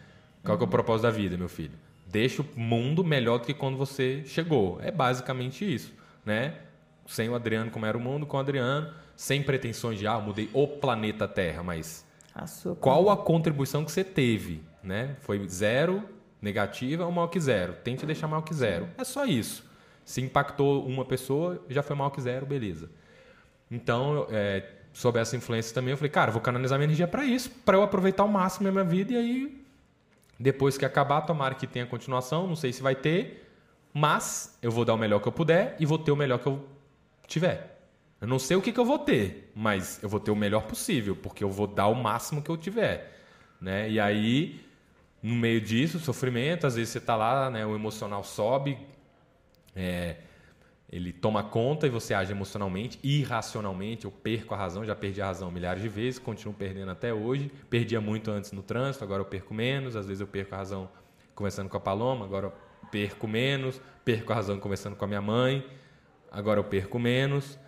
qual 0.45 0.59
que 0.59 0.65
é 0.65 0.67
o 0.67 0.71
propósito 0.71 1.05
da 1.05 1.11
vida 1.11 1.39
meu 1.39 1.49
filho 1.49 1.79
deixa 2.13 2.43
o 2.43 2.47
mundo 2.55 3.03
melhor 3.03 3.39
do 3.39 3.47
que 3.47 3.55
quando 3.55 3.77
você 3.77 4.23
chegou 4.27 4.79
é 4.81 4.93
basicamente 4.93 5.65
isso 5.65 5.93
né 6.25 6.55
sem 7.07 7.29
o 7.29 7.35
Adriano 7.35 7.71
como 7.71 7.87
era 7.87 7.99
o 7.99 8.01
mundo 8.01 8.27
com 8.27 8.37
o 8.37 8.41
Adriano 8.41 8.93
sem 9.17 9.43
pretensões 9.43 9.99
de 9.99 10.07
ah 10.07 10.21
mudei 10.21 10.49
o 10.53 10.69
planeta 10.69 11.27
Terra 11.27 11.63
mas 11.63 12.05
A 12.35 12.47
qual 12.77 13.11
a 13.11 13.17
contribuição 13.17 13.85
que 13.85 13.93
você 13.93 14.03
teve, 14.03 14.63
né? 14.83 15.17
Foi 15.21 15.47
zero, 15.49 16.03
negativa 16.41 17.05
ou 17.05 17.13
maior 17.13 17.29
que 17.29 17.39
zero? 17.39 17.75
Tente 17.85 18.07
deixar 18.07 18.27
maior 18.27 18.43
que 18.43 18.55
zero. 18.55 18.89
É 18.97 19.05
só 19.05 19.25
isso. 19.25 19.65
Se 20.05 20.21
impactou 20.21 20.85
uma 20.87 21.05
pessoa, 21.05 21.63
já 21.69 21.83
foi 21.83 21.95
maior 21.95 22.11
que 22.11 22.21
zero, 22.21 22.47
beleza. 22.47 22.91
Então, 23.71 24.27
é, 24.31 24.67
sob 24.93 25.19
essa 25.19 25.37
influência 25.37 25.75
também, 25.75 25.93
eu 25.93 25.97
falei, 25.97 26.11
cara, 26.11 26.31
vou 26.31 26.41
canalizar 26.41 26.79
minha 26.79 26.87
energia 26.87 27.07
para 27.07 27.25
isso, 27.25 27.51
para 27.65 27.77
eu 27.77 27.83
aproveitar 27.83 28.23
ao 28.23 28.29
máximo 28.29 28.69
a 28.69 28.73
minha 28.73 28.85
vida 28.85 29.13
e 29.13 29.17
aí, 29.17 29.62
depois 30.43 30.77
que 30.77 30.85
acabar, 30.85 31.21
tomara 31.23 31.55
que 31.55 31.69
tenha 31.69 31.87
continuação, 31.87 32.49
não 32.49 32.57
sei 32.57 32.73
se 32.73 32.83
vai 32.83 32.97
ter, 32.97 33.49
mas 33.95 34.59
eu 34.61 34.73
vou 34.73 34.85
dar 34.85 34.95
o 34.95 34.99
melhor 34.99 35.21
que 35.21 35.29
eu 35.29 35.33
puder 35.33 35.77
e 35.79 35.87
vou 35.87 35.99
ter 35.99 36.11
o 36.11 36.17
melhor 36.17 36.39
que 36.41 36.49
eu 36.49 36.67
tiver. 37.29 37.81
Eu 38.21 38.27
não 38.27 38.39
sei 38.39 38.57
o 38.57 38.63
que, 38.63 38.73
que 38.73 38.81
eu 38.81 38.85
vou 38.85 38.99
ter, 38.99 39.53
mas 39.55 40.03
eu 40.03 40.09
vou 40.09 40.19
ter 40.19 40.33
o 40.33 40.37
melhor 40.37 40.63
possível, 40.63 41.15
porque 41.15 41.45
eu 41.45 41.51
vou 41.51 41.69
dar 41.69 41.87
o 41.87 41.95
máximo 41.95 42.43
que 42.43 42.51
eu 42.51 42.57
tiver. 42.57 43.17
Né? 43.61 43.89
E 43.89 44.01
aí, 44.01 44.61
no 45.23 45.35
meio 45.35 45.61
disso, 45.61 46.01
sofrimento, 46.01 46.67
às 46.67 46.75
vezes 46.75 46.91
você 46.91 46.99
está 46.99 47.15
lá, 47.15 47.49
né, 47.49 47.65
o 47.65 47.77
emocional 47.77 48.25
sobe, 48.25 48.77
é, 49.77 50.17
ele 50.93 51.11
toma 51.11 51.43
conta 51.43 51.87
e 51.87 51.91
você 51.91 52.13
age 52.13 52.33
emocionalmente, 52.33 52.99
irracionalmente. 53.03 54.05
Eu 54.05 54.11
perco 54.11 54.53
a 54.53 54.59
razão, 54.59 54.85
já 54.85 54.95
perdi 54.95 55.23
a 55.23 55.27
razão 55.27 55.51
milhares 55.51 55.81
de 55.83 55.89
vezes, 55.89 56.19
continuo 56.19 56.53
perdendo 56.53 56.91
até 56.91 57.15
hoje. 57.15 57.51
Perdia 57.71 57.99
muito 57.99 58.31
antes 58.31 58.53
no 58.53 58.63
trânsito, 58.63 59.03
agora 59.03 59.23
eu 59.23 59.25
perco 59.25 59.55
menos. 59.55 59.97
Às 59.97 60.07
vezes 60.07 60.21
eu 60.21 60.27
perco 60.27 60.55
a 60.55 60.59
razão 60.59 60.91
conversando 61.35 61.71
com 61.71 61.79
a 61.79 61.81
Paloma, 61.81 62.27
agora 62.27 62.49
eu 62.49 62.53
perco 62.91 63.27
menos. 63.27 63.81
Perco 64.05 64.33
a 64.33 64.35
razão 64.35 64.61
conversando 64.61 64.95
com 64.95 65.05
a 65.07 65.09
minha 65.09 65.23
mãe, 65.23 65.67
agora 66.31 66.61
eu 66.61 66.65
perco 66.65 66.99
menos. 66.99 67.59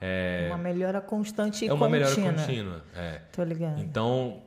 É, 0.00 0.46
Uma 0.48 0.56
melhora 0.56 1.00
constante 1.02 1.66
e 1.66 1.68
é 1.68 1.72
uma 1.74 1.86
contínua. 1.88 2.08
melhora 2.08 2.32
contínua. 2.38 2.84
É. 2.96 3.20
Tô 3.32 3.44
ligado. 3.44 3.82
Então, 3.82 4.42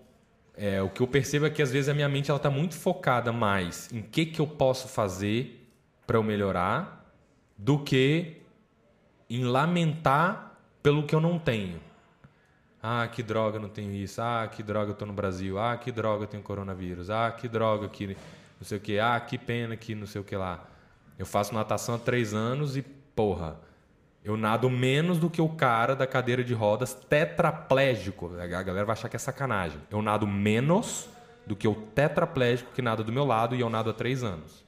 é, 0.58 0.82
o 0.82 0.90
que 0.90 1.02
eu 1.02 1.08
percebo 1.08 1.46
é 1.46 1.50
que 1.52 1.62
às 1.62 1.72
vezes 1.72 1.90
a 1.90 1.94
minha 1.94 2.10
mente 2.10 2.32
ela 2.32 2.38
está 2.38 2.50
muito 2.50 2.74
focada 2.74 3.32
mais 3.32 3.88
em 3.94 4.02
que, 4.02 4.26
que 4.26 4.42
eu 4.42 4.48
posso 4.48 4.88
fazer 4.88 5.70
para 6.08 6.18
eu 6.18 6.24
melhorar 6.24 7.05
do 7.58 7.80
que 7.80 8.42
em 9.30 9.44
lamentar 9.44 10.58
pelo 10.82 11.06
que 11.06 11.16
eu 11.16 11.22
não 11.22 11.40
tenho. 11.40 11.80
Ah, 12.82 13.08
que 13.08 13.24
droga, 13.24 13.58
não 13.58 13.70
tenho 13.70 13.92
isso. 13.92 14.22
Ah, 14.22 14.48
que 14.48 14.62
droga, 14.62 14.92
eu 14.92 14.96
tô 14.96 15.06
no 15.06 15.14
Brasil. 15.14 15.58
Ah, 15.58 15.76
que 15.76 15.92
droga, 15.92 16.26
eu 16.26 16.28
tenho 16.28 16.44
coronavírus. 16.44 17.10
Ah, 17.10 17.32
que 17.32 17.48
droga, 17.48 17.90
que 17.90 18.08
não 18.08 18.64
sei 18.64 18.78
o 18.78 18.82
que. 18.82 19.00
Ah, 19.00 19.20
que 19.20 19.38
pena, 19.38 19.76
que 19.76 19.96
não 19.96 20.06
sei 20.06 20.22
o 20.22 20.24
que 20.24 20.36
lá. 20.36 20.64
Eu 21.18 21.26
faço 21.26 21.54
natação 21.54 21.96
há 21.96 21.98
três 21.98 22.34
anos 22.34 22.78
e, 22.78 22.84
porra, 22.84 23.58
eu 24.24 24.38
nado 24.38 24.70
menos 24.70 25.18
do 25.18 25.30
que 25.30 25.42
o 25.42 25.50
cara 25.50 25.96
da 25.96 26.06
cadeira 26.06 26.44
de 26.44 26.54
rodas 26.54 26.94
tetraplégico. 26.94 28.32
A 28.40 28.46
galera 28.46 28.86
vai 28.86 28.94
achar 28.94 29.10
que 29.10 29.16
é 29.16 29.20
sacanagem. 29.20 29.80
Eu 29.90 30.02
nado 30.02 30.28
menos 30.28 31.08
do 31.46 31.56
que 31.56 31.68
o 31.68 31.76
tetraplégico 31.76 32.72
que 32.74 32.82
nada 32.82 33.04
do 33.04 33.12
meu 33.12 33.26
lado 33.26 33.56
e 33.56 33.62
eu 33.62 33.70
nado 33.70 33.90
há 33.90 33.94
três 33.94 34.24
anos. 34.24 34.66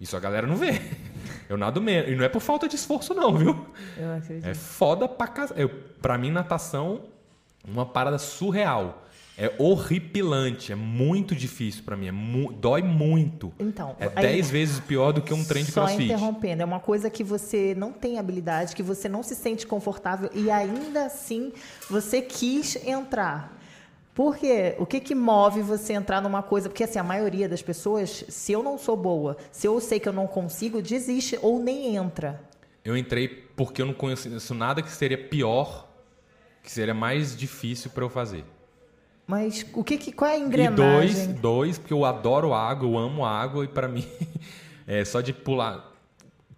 Isso 0.00 0.16
a 0.16 0.20
galera 0.20 0.46
não 0.46 0.56
vê. 0.56 0.72
Eu 1.48 1.56
nado 1.56 1.80
menos. 1.80 2.10
E 2.10 2.14
não 2.14 2.24
é 2.24 2.28
por 2.28 2.40
falta 2.40 2.68
de 2.68 2.76
esforço, 2.76 3.14
não, 3.14 3.36
viu? 3.36 3.66
Eu 3.96 4.14
acredito. 4.14 4.46
É 4.46 4.54
foda 4.54 5.08
pra 5.08 5.26
casa. 5.26 5.54
Eu, 5.56 5.68
pra 6.00 6.16
mim, 6.16 6.30
natação, 6.30 7.02
uma 7.66 7.86
parada 7.86 8.18
surreal. 8.18 9.04
É 9.38 9.54
horripilante, 9.56 10.70
é 10.70 10.74
muito 10.74 11.34
difícil 11.34 11.82
para 11.82 11.96
mim, 11.96 12.08
é 12.08 12.12
mu 12.12 12.52
dói 12.52 12.82
muito. 12.82 13.50
Então, 13.58 13.96
é 13.98 14.06
10 14.06 14.50
vezes 14.50 14.80
pior 14.80 15.12
do 15.12 15.22
que 15.22 15.32
um 15.32 15.42
trem 15.42 15.64
de 15.64 15.72
só 15.72 15.80
crossfit. 15.86 16.08
Só 16.08 16.14
interrompendo, 16.14 16.60
é 16.60 16.64
uma 16.66 16.80
coisa 16.80 17.08
que 17.08 17.24
você 17.24 17.74
não 17.74 17.90
tem 17.90 18.18
habilidade, 18.18 18.76
que 18.76 18.82
você 18.82 19.08
não 19.08 19.22
se 19.22 19.34
sente 19.34 19.66
confortável 19.66 20.28
e 20.34 20.50
ainda 20.50 21.06
assim 21.06 21.54
você 21.88 22.20
quis 22.20 22.76
entrar. 22.86 23.58
Por 24.14 24.36
quê? 24.36 24.74
O 24.78 24.84
que, 24.84 25.00
que 25.00 25.14
move 25.14 25.62
você 25.62 25.92
entrar 25.92 26.20
numa 26.20 26.42
coisa? 26.42 26.68
Porque 26.68 26.84
assim, 26.84 26.98
a 26.98 27.02
maioria 27.02 27.48
das 27.48 27.62
pessoas, 27.62 28.24
se 28.28 28.52
eu 28.52 28.62
não 28.62 28.76
sou 28.76 28.96
boa, 28.96 29.36
se 29.52 29.66
eu 29.66 29.80
sei 29.80 30.00
que 30.00 30.08
eu 30.08 30.12
não 30.12 30.26
consigo, 30.26 30.82
desiste 30.82 31.38
ou 31.40 31.58
nem 31.58 31.96
entra. 31.96 32.42
Eu 32.84 32.96
entrei 32.96 33.28
porque 33.28 33.82
eu 33.82 33.86
não 33.86 33.94
conheço 33.94 34.54
nada 34.54 34.82
que 34.82 34.90
seria 34.90 35.16
pior, 35.16 35.88
que 36.62 36.70
seria 36.70 36.94
mais 36.94 37.36
difícil 37.36 37.90
para 37.90 38.04
eu 38.04 38.10
fazer. 38.10 38.44
Mas 39.26 39.64
o 39.74 39.84
que, 39.84 39.96
que 39.96 40.10
qual 40.10 40.28
é 40.28 40.34
a 40.34 40.38
engrenagem? 40.38 41.10
E 41.10 41.26
dois, 41.26 41.40
dois, 41.40 41.78
porque 41.78 41.92
eu 41.92 42.04
adoro 42.04 42.52
água, 42.52 42.88
eu 42.88 42.98
amo 42.98 43.24
água 43.24 43.64
e 43.64 43.68
para 43.68 43.86
mim 43.86 44.04
é 44.88 45.04
só 45.04 45.20
de 45.20 45.32
pular. 45.32 45.92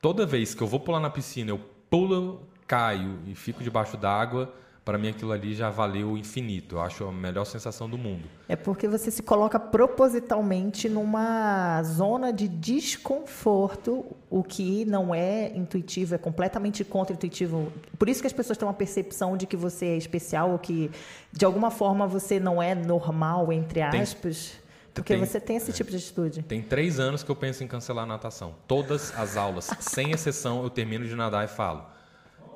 Toda 0.01 0.25
vez 0.25 0.55
que 0.55 0.63
eu 0.63 0.67
vou 0.67 0.81
pular 0.81 0.99
na 0.99 1.11
piscina, 1.11 1.51
eu 1.51 1.61
pulo, 1.91 2.49
caio 2.67 3.19
e 3.27 3.35
fico 3.35 3.63
debaixo 3.63 3.99
d'água 3.99 4.53
para 4.85 4.99
mim 4.99 5.09
aquilo 5.09 5.31
ali 5.33 5.55
já 5.55 5.71
valeu 5.71 6.11
o 6.11 6.19
infinito. 6.19 6.77
Eu 6.77 6.83
acho 6.83 7.05
a 7.05 7.13
melhor 7.13 7.45
sensação 7.45 7.89
do 7.89 7.97
mundo. 7.97 8.25
É 8.49 8.57
porque 8.57 8.89
você 8.89 9.11
se 9.11 9.23
coloca 9.23 9.59
propositalmente 9.59 10.89
numa 10.89 11.83
zona 11.85 12.33
de 12.33 12.49
desconforto, 12.49 14.05
o 14.29 14.43
que 14.43 14.85
não 14.85 15.15
é 15.15 15.53
intuitivo, 15.55 16.15
é 16.15 16.19
completamente 16.19 16.85
contra-intuitivo. 16.85 17.73
Por 17.99 18.09
isso 18.09 18.21
que 18.21 18.27
as 18.27 18.33
pessoas 18.33 18.59
têm 18.59 18.67
uma 18.67 18.75
percepção 18.75 19.37
de 19.37 19.47
que 19.47 19.57
você 19.57 19.87
é 19.87 19.97
especial, 19.97 20.51
ou 20.51 20.59
que 20.59 20.91
de 21.33 21.45
alguma 21.45 21.71
forma 21.71 22.07
você 22.07 22.41
não 22.41 22.61
é 22.61 22.75
normal, 22.75 23.53
entre 23.53 23.83
aspas. 23.83 24.49
Tem... 24.49 24.63
Porque 24.95 25.15
tem, 25.15 25.25
você 25.25 25.41
tem 25.41 25.57
esse 25.57 25.73
tipo 25.73 25.91
de 25.91 25.97
atitude. 25.97 26.43
Tem 26.43 26.61
três 26.61 27.01
anos 27.01 27.23
que 27.23 27.31
eu 27.31 27.37
penso 27.37 27.65
em 27.65 27.67
cancelar 27.67 28.05
a 28.05 28.07
natação. 28.07 28.55
Todas 28.69 29.19
as 29.19 29.39
aulas, 29.39 29.71
sem 29.81 30.11
exceção, 30.11 30.63
eu 30.63 30.69
termino 30.69 31.07
de 31.07 31.15
nadar 31.15 31.47
e 31.47 31.49
falo 31.49 31.92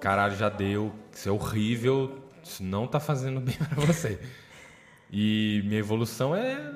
caralho, 0.00 0.36
já 0.36 0.48
deu, 0.48 0.94
isso 1.12 1.28
é 1.28 1.32
horrível, 1.32 2.22
isso 2.42 2.62
não 2.62 2.86
tá 2.86 3.00
fazendo 3.00 3.40
bem 3.42 3.56
para 3.56 3.84
você. 3.84 4.20
E 5.10 5.62
minha 5.64 5.78
evolução 5.78 6.34
é 6.34 6.72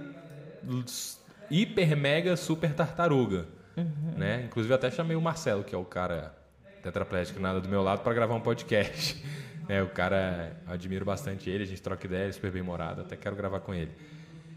hiper, 1.50 1.96
mega, 1.96 2.36
super 2.36 2.72
tartaruga. 2.74 3.46
Uhum. 3.76 4.14
Né? 4.16 4.44
Inclusive, 4.44 4.74
até 4.74 4.90
chamei 4.90 5.16
o 5.16 5.20
Marcelo, 5.20 5.64
que 5.64 5.74
é 5.74 5.78
o 5.78 5.84
cara 5.84 6.34
tetraplégico 6.82 7.40
nada 7.40 7.60
do 7.60 7.68
meu 7.68 7.82
lado, 7.82 8.02
para 8.02 8.14
gravar 8.14 8.34
um 8.34 8.40
podcast. 8.40 9.22
né? 9.68 9.82
O 9.82 9.88
cara, 9.88 10.56
eu 10.66 10.72
admiro 10.72 11.04
bastante 11.04 11.48
ele, 11.48 11.62
a 11.62 11.66
gente 11.66 11.80
troca 11.80 12.04
ideia, 12.04 12.32
super 12.32 12.50
bem 12.50 12.62
morado, 12.62 13.02
até 13.02 13.16
quero 13.16 13.36
gravar 13.36 13.60
com 13.60 13.72
ele. 13.72 13.92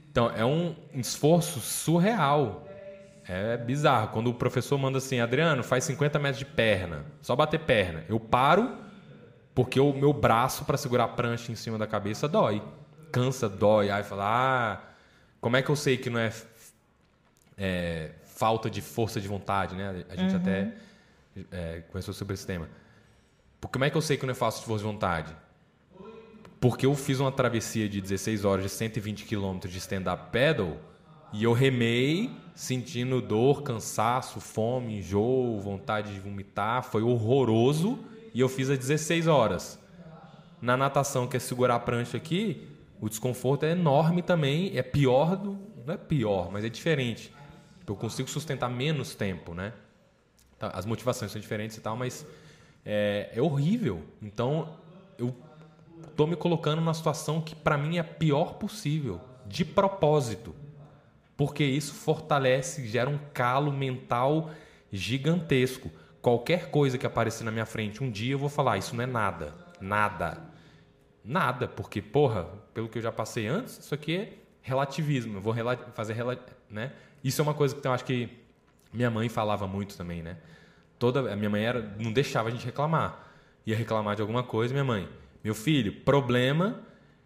Então, 0.09 0.31
é 0.35 0.43
um 0.43 0.75
esforço 0.95 1.59
surreal 1.59 2.67
é 3.27 3.57
bizarro. 3.57 4.09
Quando 4.09 4.27
o 4.27 4.33
professor 4.33 4.77
manda 4.77 4.97
assim, 4.97 5.19
Adriano, 5.19 5.63
faz 5.63 5.83
50 5.85 6.19
metros 6.19 6.39
de 6.39 6.45
perna, 6.45 7.05
só 7.21 7.35
bater 7.35 7.59
perna. 7.59 8.03
Eu 8.09 8.19
paro 8.19 8.77
porque 9.55 9.79
o 9.79 9.93
meu 9.93 10.11
braço 10.11 10.65
para 10.65 10.77
segurar 10.77 11.05
a 11.05 11.07
prancha 11.07 11.51
em 11.51 11.55
cima 11.55 11.77
da 11.77 11.87
cabeça 11.87 12.27
dói. 12.27 12.61
Cansa, 13.11 13.47
dói. 13.47 13.89
Aí 13.89 14.03
fala, 14.03 14.23
ah, 14.25 14.81
como 15.39 15.55
é 15.55 15.61
que 15.61 15.69
eu 15.69 15.75
sei 15.75 15.97
que 15.97 16.09
não 16.09 16.19
é, 16.19 16.31
é 17.57 18.11
falta 18.25 18.69
de 18.69 18.81
força 18.81 19.21
de 19.21 19.27
vontade, 19.27 19.75
né? 19.75 20.03
A 20.09 20.15
gente 20.15 20.33
uhum. 20.33 20.41
até 20.41 20.73
é, 21.51 21.81
conversou 21.87 22.13
sobre 22.13 22.33
esse 22.33 22.45
tema. 22.45 22.67
Como 23.61 23.85
é 23.85 23.89
que 23.89 23.95
eu 23.95 24.01
sei 24.01 24.17
que 24.17 24.25
não 24.25 24.31
é 24.31 24.35
falta 24.35 24.59
de 24.59 24.65
força 24.65 24.83
de 24.83 24.91
vontade? 24.91 25.35
Porque 26.59 26.85
eu 26.85 26.95
fiz 26.95 27.19
uma 27.19 27.31
travessia 27.31 27.87
de 27.87 28.01
16 28.01 28.43
horas 28.45 28.63
de 28.63 28.69
120 28.69 29.25
km 29.25 29.59
de 29.59 29.77
stand-up 29.77 30.31
paddle 30.31 30.79
e 31.33 31.43
eu 31.43 31.51
remei 31.51 32.29
sentindo 32.53 33.19
dor, 33.19 33.63
cansaço, 33.63 34.39
fome, 34.39 34.99
enjoo, 34.99 35.59
vontade 35.59 36.13
de 36.13 36.19
vomitar. 36.19 36.83
Foi 36.83 37.01
horroroso 37.01 37.99
e 38.33 38.39
eu 38.39 38.47
fiz 38.47 38.69
às 38.69 38.77
16 38.77 39.25
horas. 39.25 39.79
Na 40.61 40.77
natação, 40.77 41.27
que 41.27 41.35
é 41.35 41.39
segurar 41.39 41.75
a 41.75 41.79
prancha 41.79 42.17
aqui, 42.17 42.67
o 43.01 43.09
desconforto 43.09 43.65
é 43.65 43.71
enorme 43.71 44.21
também. 44.21 44.77
É 44.77 44.83
pior 44.83 45.35
do. 45.35 45.57
Não 45.85 45.95
é 45.95 45.97
pior, 45.97 46.51
mas 46.51 46.63
é 46.63 46.69
diferente. 46.69 47.33
Eu 47.85 47.95
consigo 47.95 48.29
sustentar 48.29 48.69
menos 48.69 49.15
tempo, 49.15 49.55
né? 49.55 49.73
Tá, 50.59 50.67
as 50.69 50.85
motivações 50.85 51.31
são 51.31 51.41
diferentes 51.41 51.75
e 51.75 51.81
tal, 51.81 51.97
mas 51.97 52.25
é, 52.85 53.31
é 53.33 53.41
horrível. 53.41 54.03
Então, 54.21 54.77
eu 55.17 55.35
tô 56.15 56.27
me 56.27 56.35
colocando 56.35 56.75
numa 56.79 56.93
situação 56.93 57.41
que 57.41 57.55
para 57.55 57.75
mim 57.75 57.97
é 57.97 58.01
a 58.01 58.03
pior 58.03 58.53
possível, 58.53 59.19
de 59.47 59.65
propósito 59.65 60.55
porque 61.35 61.63
isso 61.63 61.93
fortalece, 61.93 62.87
gera 62.87 63.09
um 63.09 63.19
calo 63.33 63.71
mental 63.71 64.51
gigantesco. 64.91 65.91
Qualquer 66.21 66.69
coisa 66.69 66.97
que 66.97 67.05
aparecer 67.05 67.43
na 67.43 67.51
minha 67.51 67.65
frente 67.65 68.03
um 68.03 68.09
dia 68.09 68.33
eu 68.33 68.39
vou 68.39 68.49
falar, 68.49 68.77
isso 68.77 68.95
não 68.95 69.03
é 69.03 69.07
nada, 69.07 69.53
nada, 69.81 70.41
nada, 71.23 71.67
porque 71.67 72.01
porra, 72.01 72.45
pelo 72.73 72.87
que 72.87 72.97
eu 72.97 73.01
já 73.01 73.11
passei 73.11 73.47
antes, 73.47 73.79
isso 73.79 73.93
aqui 73.93 74.15
é 74.15 74.33
relativismo. 74.61 75.37
Eu 75.37 75.41
vou 75.41 75.51
rela 75.51 75.75
fazer, 75.93 76.15
né? 76.69 76.93
Isso 77.23 77.41
é 77.41 77.43
uma 77.43 77.53
coisa 77.53 77.75
que 77.75 77.85
eu 77.85 77.91
acho 77.91 78.05
que 78.05 78.29
minha 78.91 79.09
mãe 79.09 79.27
falava 79.27 79.67
muito 79.67 79.97
também, 79.97 80.21
né? 80.21 80.37
Toda 80.97 81.31
a 81.31 81.35
minha 81.35 81.49
mãe 81.49 81.65
era, 81.65 81.93
não 81.99 82.13
deixava 82.13 82.49
a 82.49 82.51
gente 82.51 82.65
reclamar. 82.65 83.27
Ia 83.65 83.75
reclamar 83.75 84.15
de 84.15 84.21
alguma 84.21 84.43
coisa, 84.43 84.73
minha 84.73 84.83
mãe, 84.83 85.09
meu 85.43 85.55
filho, 85.55 85.91
problema 86.01 86.81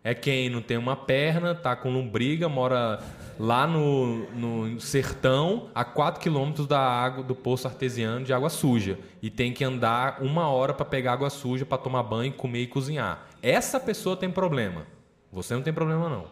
é 0.08 0.16
quem 0.16 0.50
não 0.50 0.62
tem 0.62 0.78
uma 0.78 0.96
perna, 0.96 1.54
tá 1.54 1.76
com 1.76 1.92
lombriga, 1.92 2.48
mora 2.48 3.04
lá 3.38 3.68
no, 3.68 4.20
no 4.32 4.80
sertão, 4.80 5.70
a 5.76 5.84
4 5.84 6.22
quilômetros 6.22 6.66
da 6.66 6.80
água 6.80 7.22
do 7.22 7.36
poço 7.36 7.68
artesiano 7.68 8.24
de 8.24 8.32
água 8.32 8.50
suja 8.50 8.98
e 9.22 9.30
tem 9.30 9.52
que 9.52 9.66
andar 9.66 10.24
uma 10.24 10.48
hora 10.48 10.74
para 10.74 10.86
pegar 10.86 11.12
água 11.12 11.30
suja 11.30 11.66
para 11.66 11.78
tomar 11.78 12.04
banho, 12.04 12.32
comer 12.32 12.62
e 12.62 12.68
cozinhar. 12.68 13.28
Essa 13.42 13.82
pessoa 13.82 14.16
tem 14.16 14.32
problema. 14.32 14.88
Você 15.30 15.54
não 15.54 15.62
tem 15.62 15.74
problema 15.74 16.08
não. 16.08 16.28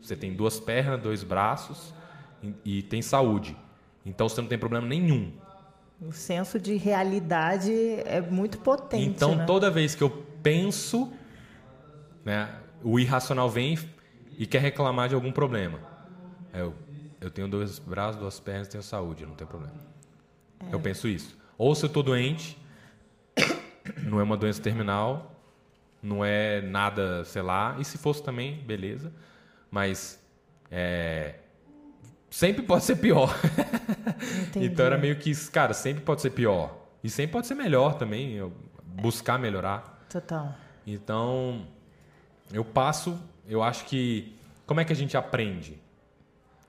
Você 0.00 0.16
tem 0.16 0.32
duas 0.32 0.58
pernas, 0.58 0.98
dois 0.98 1.22
braços 1.22 1.92
e, 2.42 2.78
e 2.78 2.82
tem 2.84 3.02
saúde. 3.02 3.54
Então 4.06 4.30
você 4.30 4.40
não 4.40 4.48
tem 4.48 4.56
problema 4.56 4.86
nenhum. 4.86 5.30
O 6.00 6.10
senso 6.10 6.58
de 6.58 6.76
realidade 6.76 7.70
é 8.06 8.22
muito 8.22 8.56
potente. 8.56 9.04
Então 9.04 9.34
né? 9.34 9.44
toda 9.44 9.70
vez 9.70 9.94
que 9.94 10.02
eu 10.02 10.08
penso, 10.42 11.12
né, 12.24 12.48
o 12.84 13.00
irracional 13.00 13.48
vem 13.48 13.78
e 14.38 14.46
quer 14.46 14.60
reclamar 14.60 15.08
de 15.08 15.14
algum 15.14 15.32
problema. 15.32 15.80
Eu, 16.52 16.74
eu 17.20 17.30
tenho 17.30 17.48
dois 17.48 17.78
braços, 17.78 18.20
duas 18.20 18.38
pernas, 18.38 18.68
tenho 18.68 18.82
saúde, 18.82 19.24
não 19.24 19.34
tem 19.34 19.46
problema. 19.46 19.74
É. 20.60 20.74
Eu 20.74 20.78
penso 20.78 21.08
isso. 21.08 21.36
Ou 21.56 21.74
se 21.74 21.84
eu 21.84 21.86
estou 21.86 22.02
doente, 22.02 22.58
não 24.04 24.20
é 24.20 24.22
uma 24.22 24.36
doença 24.36 24.60
terminal, 24.60 25.40
não 26.02 26.22
é 26.22 26.60
nada, 26.60 27.24
sei 27.24 27.40
lá. 27.40 27.74
E 27.78 27.84
se 27.84 27.96
fosse 27.96 28.22
também, 28.22 28.58
beleza. 28.58 29.10
Mas 29.70 30.22
é, 30.70 31.36
sempre 32.30 32.62
pode 32.66 32.84
ser 32.84 32.96
pior. 32.96 33.34
então 34.56 34.84
era 34.84 34.98
meio 34.98 35.16
que, 35.16 35.34
cara, 35.50 35.72
sempre 35.72 36.02
pode 36.04 36.20
ser 36.20 36.30
pior. 36.30 36.84
E 37.02 37.08
sempre 37.08 37.32
pode 37.32 37.46
ser 37.46 37.54
melhor 37.54 37.94
também, 37.94 38.40
buscar 38.84 39.38
melhorar. 39.38 40.06
Total. 40.10 40.54
Então, 40.86 41.66
eu 42.52 42.64
passo, 42.64 43.20
eu 43.48 43.62
acho 43.62 43.84
que. 43.86 44.34
Como 44.66 44.80
é 44.80 44.84
que 44.84 44.92
a 44.92 44.96
gente 44.96 45.16
aprende? 45.16 45.78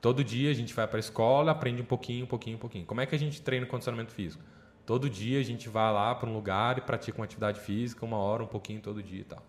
Todo 0.01 0.23
dia 0.23 0.51
a 0.51 0.53
gente 0.53 0.73
vai 0.73 0.87
para 0.87 0.97
a 0.97 0.99
escola, 0.99 1.51
aprende 1.51 1.81
um 1.81 1.85
pouquinho, 1.85 2.25
um 2.25 2.27
pouquinho, 2.27 2.57
um 2.57 2.59
pouquinho. 2.59 2.85
Como 2.85 3.01
é 3.01 3.05
que 3.05 3.15
a 3.15 3.17
gente 3.17 3.41
treina 3.41 3.65
condicionamento 3.65 4.11
físico? 4.11 4.43
Todo 4.85 5.09
dia 5.09 5.39
a 5.39 5.43
gente 5.43 5.67
vai 5.67 5.91
lá 5.91 6.13
para 6.13 6.29
um 6.29 6.33
lugar 6.33 6.77
e 6.77 6.81
pratica 6.81 7.17
uma 7.17 7.25
atividade 7.25 7.59
física, 7.59 8.05
uma 8.05 8.17
hora, 8.17 8.43
um 8.43 8.47
pouquinho 8.47 8.81
todo 8.81 9.01
dia 9.01 9.21
e 9.21 9.23
tal. 9.23 9.43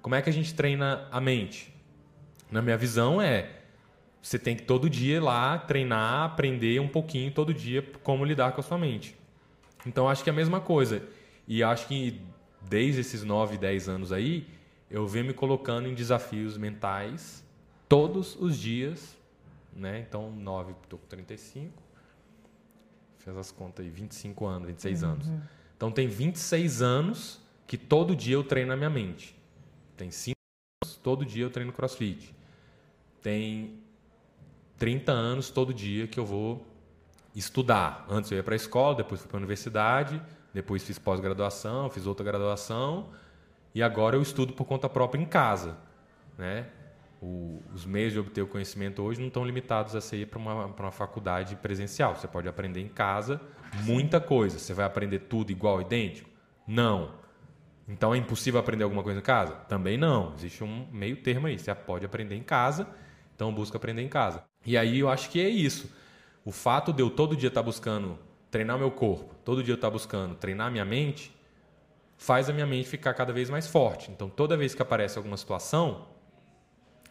Como 0.00 0.14
é 0.14 0.22
que 0.22 0.30
a 0.30 0.32
gente 0.32 0.54
treina 0.54 1.08
a 1.10 1.20
mente? 1.20 1.74
Na 2.50 2.62
minha 2.62 2.76
visão 2.76 3.20
é 3.20 3.50
você 4.22 4.38
tem 4.38 4.54
que 4.56 4.62
todo 4.62 4.88
dia 4.88 5.16
ir 5.16 5.20
lá 5.20 5.58
treinar, 5.58 6.24
aprender 6.24 6.80
um 6.80 6.88
pouquinho 6.88 7.30
todo 7.30 7.54
dia 7.54 7.82
como 8.02 8.24
lidar 8.24 8.52
com 8.52 8.60
a 8.60 8.62
sua 8.62 8.78
mente. 8.78 9.16
Então 9.84 10.08
acho 10.08 10.22
que 10.22 10.30
é 10.30 10.32
a 10.32 10.36
mesma 10.36 10.60
coisa. 10.60 11.02
E 11.48 11.62
acho 11.62 11.86
que 11.86 12.20
desde 12.68 13.00
esses 13.00 13.22
9, 13.22 13.56
10 13.56 13.88
anos 13.88 14.12
aí, 14.12 14.46
eu 14.90 15.06
venho 15.06 15.26
me 15.26 15.34
colocando 15.34 15.88
em 15.88 15.94
desafios 15.94 16.56
mentais 16.56 17.44
todos 17.88 18.36
os 18.36 18.56
dias, 18.56 19.16
né? 19.72 20.04
Então, 20.08 20.30
9, 20.30 20.74
estou 20.82 20.98
com 20.98 21.06
35, 21.06 21.82
fez 23.18 23.36
as 23.36 23.50
contas 23.50 23.84
aí, 23.84 23.90
25 23.90 24.46
anos, 24.46 24.68
26 24.68 25.02
uhum. 25.02 25.10
anos. 25.10 25.30
Então, 25.76 25.90
tem 25.90 26.06
26 26.06 26.82
anos 26.82 27.40
que 27.66 27.76
todo 27.76 28.14
dia 28.14 28.34
eu 28.34 28.44
treino 28.44 28.68
na 28.68 28.76
minha 28.76 28.90
mente. 28.90 29.36
Tem 29.96 30.10
5 30.10 30.36
anos, 30.82 30.96
todo 30.96 31.24
dia 31.24 31.44
eu 31.44 31.50
treino 31.50 31.72
crossfit. 31.72 32.34
Tem 33.20 33.78
30 34.78 35.12
anos, 35.12 35.50
todo 35.50 35.74
dia 35.74 36.06
que 36.06 36.18
eu 36.18 36.24
vou 36.24 36.64
estudar. 37.34 38.06
Antes 38.08 38.30
eu 38.30 38.36
ia 38.36 38.44
para 38.44 38.54
a 38.54 38.56
escola, 38.56 38.94
depois 38.94 39.20
fui 39.20 39.28
para 39.28 39.36
a 39.36 39.40
universidade, 39.40 40.22
depois 40.54 40.82
fiz 40.84 40.98
pós-graduação, 40.98 41.90
fiz 41.90 42.06
outra 42.06 42.24
graduação 42.24 43.10
e 43.76 43.82
agora 43.82 44.16
eu 44.16 44.22
estudo 44.22 44.54
por 44.54 44.64
conta 44.64 44.88
própria 44.88 45.20
em 45.20 45.26
casa, 45.26 45.76
né? 46.38 46.64
O, 47.20 47.62
os 47.74 47.84
meios 47.84 48.14
de 48.14 48.18
obter 48.18 48.40
o 48.40 48.46
conhecimento 48.46 49.02
hoje 49.02 49.20
não 49.20 49.28
estão 49.28 49.44
limitados 49.44 49.94
a 49.94 50.00
ser 50.00 50.28
para 50.28 50.38
uma, 50.38 50.64
uma 50.64 50.90
faculdade 50.90 51.54
presencial. 51.56 52.16
Você 52.16 52.26
pode 52.26 52.48
aprender 52.48 52.80
em 52.80 52.88
casa 52.88 53.38
muita 53.84 54.18
coisa. 54.18 54.58
Você 54.58 54.72
vai 54.72 54.86
aprender 54.86 55.18
tudo 55.18 55.52
igual, 55.52 55.82
idêntico? 55.82 56.30
Não. 56.66 57.16
Então 57.86 58.14
é 58.14 58.16
impossível 58.16 58.58
aprender 58.58 58.82
alguma 58.82 59.02
coisa 59.02 59.20
em 59.20 59.22
casa? 59.22 59.52
Também 59.68 59.98
não. 59.98 60.32
Existe 60.38 60.64
um 60.64 60.86
meio 60.90 61.18
termo 61.18 61.46
aí. 61.46 61.58
Você 61.58 61.74
pode 61.74 62.06
aprender 62.06 62.34
em 62.34 62.42
casa, 62.42 62.88
então 63.34 63.52
busca 63.52 63.76
aprender 63.76 64.00
em 64.00 64.08
casa. 64.08 64.42
E 64.64 64.78
aí 64.78 65.00
eu 65.00 65.10
acho 65.10 65.28
que 65.28 65.38
é 65.38 65.50
isso. 65.50 65.94
O 66.46 66.50
fato 66.50 66.94
de 66.94 67.02
eu 67.02 67.10
todo 67.10 67.36
dia 67.36 67.48
estar 67.48 67.60
tá 67.60 67.66
buscando 67.66 68.18
treinar 68.50 68.78
meu 68.78 68.90
corpo, 68.90 69.34
todo 69.44 69.62
dia 69.62 69.72
eu 69.72 69.76
estar 69.76 69.88
tá 69.88 69.92
buscando 69.92 70.34
treinar 70.34 70.72
minha 70.72 70.84
mente, 70.86 71.35
faz 72.16 72.48
a 72.48 72.52
minha 72.52 72.66
mente 72.66 72.88
ficar 72.88 73.14
cada 73.14 73.32
vez 73.32 73.50
mais 73.50 73.66
forte. 73.66 74.10
Então, 74.10 74.28
toda 74.28 74.56
vez 74.56 74.74
que 74.74 74.82
aparece 74.82 75.18
alguma 75.18 75.36
situação, 75.36 76.06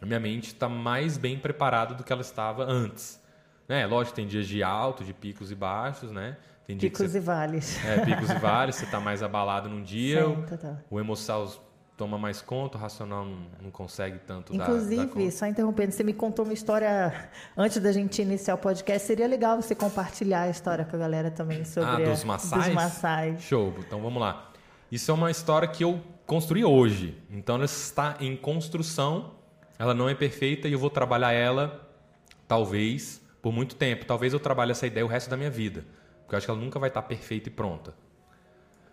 a 0.00 0.06
minha 0.06 0.20
mente 0.20 0.48
está 0.48 0.68
mais 0.68 1.16
bem 1.16 1.38
preparada 1.38 1.94
do 1.94 2.04
que 2.04 2.12
ela 2.12 2.22
estava 2.22 2.64
antes. 2.64 3.20
Né? 3.68 3.86
Lógico, 3.86 4.16
tem 4.16 4.26
dias 4.26 4.46
de 4.46 4.62
alto, 4.62 5.04
de 5.04 5.12
picos 5.12 5.50
e 5.50 5.54
baixos, 5.54 6.10
né? 6.12 6.36
Tem 6.66 6.76
picos 6.76 7.10
você... 7.10 7.18
e 7.18 7.20
vales. 7.20 7.84
É, 7.84 8.04
picos 8.04 8.30
e 8.30 8.34
vales, 8.38 8.76
você 8.76 8.84
está 8.84 9.00
mais 9.00 9.22
abalado 9.22 9.68
num 9.68 9.82
dia, 9.82 10.24
Sim, 10.24 10.42
tá, 10.42 10.56
tá. 10.56 10.76
o 10.90 10.98
emocional 10.98 11.48
toma 11.96 12.18
mais 12.18 12.42
conta, 12.42 12.76
o 12.76 12.80
racional 12.80 13.24
não, 13.24 13.38
não 13.62 13.70
consegue 13.70 14.18
tanto 14.18 14.54
Inclusive, 14.54 15.06
dar, 15.06 15.24
dar 15.24 15.30
só 15.30 15.46
interrompendo, 15.46 15.92
você 15.92 16.04
me 16.04 16.12
contou 16.12 16.44
uma 16.44 16.52
história 16.52 17.30
antes 17.56 17.78
da 17.78 17.90
gente 17.90 18.20
iniciar 18.20 18.54
o 18.54 18.58
podcast. 18.58 19.06
Seria 19.06 19.26
legal 19.26 19.60
você 19.60 19.74
compartilhar 19.74 20.42
a 20.42 20.50
história 20.50 20.84
com 20.84 20.94
a 20.94 20.98
galera 20.98 21.30
também 21.30 21.64
sobre 21.64 21.88
ah, 21.88 22.10
dos 22.10 22.22
maçais? 22.22 22.64
Dos 22.66 22.74
maçais. 22.74 23.42
Show. 23.42 23.74
Então 23.78 24.02
vamos 24.02 24.20
lá. 24.20 24.50
Isso 24.90 25.10
é 25.10 25.14
uma 25.14 25.30
história 25.30 25.66
que 25.66 25.82
eu 25.82 26.00
construí 26.26 26.64
hoje. 26.64 27.16
Então 27.30 27.56
ela 27.56 27.64
está 27.64 28.16
em 28.20 28.36
construção. 28.36 29.34
Ela 29.78 29.94
não 29.94 30.08
é 30.08 30.14
perfeita 30.14 30.68
e 30.68 30.72
eu 30.72 30.78
vou 30.78 30.90
trabalhar 30.90 31.32
ela, 31.32 31.88
talvez, 32.46 33.20
por 33.42 33.52
muito 33.52 33.76
tempo. 33.76 34.04
Talvez 34.04 34.32
eu 34.32 34.40
trabalhe 34.40 34.70
essa 34.70 34.86
ideia 34.86 35.04
o 35.04 35.08
resto 35.08 35.28
da 35.28 35.36
minha 35.36 35.50
vida. 35.50 35.84
Porque 36.20 36.34
eu 36.34 36.38
acho 36.38 36.46
que 36.46 36.50
ela 36.50 36.60
nunca 36.60 36.78
vai 36.78 36.88
estar 36.88 37.02
perfeita 37.02 37.48
e 37.48 37.52
pronta. 37.52 37.94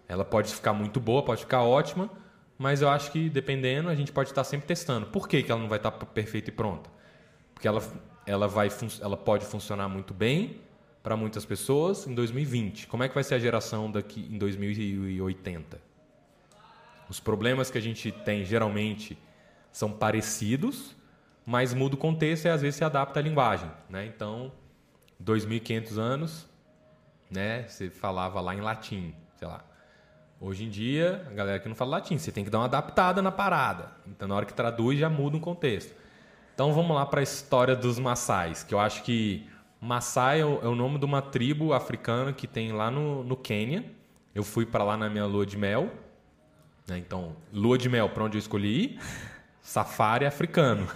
Ela 0.08 0.26
pode 0.26 0.54
ficar 0.54 0.74
muito 0.74 1.00
boa, 1.00 1.24
pode 1.24 1.42
ficar 1.42 1.64
ótima, 1.64 2.10
mas 2.58 2.82
eu 2.82 2.90
acho 2.90 3.12
que 3.12 3.30
dependendo, 3.30 3.90
a 3.90 3.96
gente 3.96 4.12
pode 4.12 4.30
estar 4.30 4.44
sempre 4.44 4.68
testando. 4.68 5.08
Por 5.08 5.28
que, 5.28 5.42
que 5.42 5.52
ela 5.52 5.62
não 5.62 5.70
vai 5.70 5.80
estar 5.80 5.92
perfeita 5.92 6.50
e 6.50 6.54
pronta? 6.54 6.90
Porque 7.54 7.68
ela, 7.68 7.82
ela, 8.26 8.48
vai, 8.48 8.70
ela 9.02 9.18
pode 9.18 9.46
funcionar 9.46 9.88
muito 9.88 10.14
bem 10.14 10.62
para 11.04 11.18
muitas 11.18 11.44
pessoas 11.44 12.08
em 12.08 12.16
2020. 12.16 12.88
Como 12.88 13.04
é 13.04 13.10
que 13.10 13.14
vai 13.14 13.24
ser 13.26 13.36
a 13.36 13.40
geração 13.40 13.92
daqui 13.92 14.26
em 14.32 14.38
2080? 14.38 15.80
Os 17.10 17.20
problemas 17.20 17.70
que 17.70 17.78
a 17.78 17.82
gente 17.82 18.10
tem 18.10 18.46
geralmente 18.46 19.18
são 19.70 19.92
parecidos, 19.92 20.96
mas 21.46 21.74
muda 21.74 21.96
o 21.96 21.98
contexto 21.98 22.46
e 22.46 22.50
às 22.50 22.62
vezes 22.62 22.78
se 22.78 22.86
adapta 22.86 23.20
à 23.20 23.24
linguagem, 23.24 23.70
né? 23.90 24.06
Então, 24.06 24.54
2500 25.20 26.00
anos, 26.00 26.48
né, 27.30 27.68
você 27.68 27.90
falava 27.90 28.40
lá 28.40 28.56
em 28.56 28.62
latim, 28.62 29.14
sei 29.36 29.48
lá. 29.48 29.66
Hoje 30.40 30.64
em 30.64 30.70
dia, 30.70 31.26
a 31.30 31.34
galera 31.34 31.60
que 31.60 31.68
não 31.68 31.76
fala 31.76 31.92
latim, 31.92 32.18
você 32.18 32.32
tem 32.32 32.44
que 32.44 32.50
dar 32.50 32.60
uma 32.60 32.66
adaptada 32.66 33.22
na 33.22 33.32
parada. 33.32 33.92
Então, 34.08 34.28
na 34.28 34.36
hora 34.36 34.46
que 34.46 34.54
traduz, 34.54 34.98
já 34.98 35.10
muda 35.10 35.36
um 35.36 35.40
contexto. 35.40 35.94
Então, 36.54 36.74
vamos 36.74 36.96
lá 36.96 37.06
para 37.06 37.20
a 37.20 37.24
história 37.24 37.76
dos 37.76 38.00
maçais, 38.00 38.64
que 38.64 38.74
eu 38.74 38.80
acho 38.80 39.04
que 39.04 39.50
Maasai 39.84 40.40
é 40.40 40.46
o, 40.46 40.60
é 40.64 40.68
o, 40.68 40.76
nome 40.76 40.98
de 40.98 41.04
uma 41.04 41.22
tribo 41.22 41.74
africana 41.74 42.32
que 42.32 42.48
tem 42.48 42.72
lá 42.72 42.90
no, 42.90 43.22
no 43.22 43.36
Quênia. 43.36 43.84
Eu 44.34 44.42
fui 44.42 44.66
para 44.66 44.82
lá 44.82 44.96
na 44.96 45.10
minha 45.10 45.26
lua 45.26 45.46
de 45.46 45.58
mel. 45.58 45.92
Né? 46.88 46.98
Então, 46.98 47.36
lua 47.52 47.78
de 47.78 47.90
mel, 47.90 48.10
para 48.10 48.24
onde 48.24 48.38
eu 48.38 48.40
escolhi? 48.40 48.98
Safari 49.62 50.26
africano. 50.26 50.88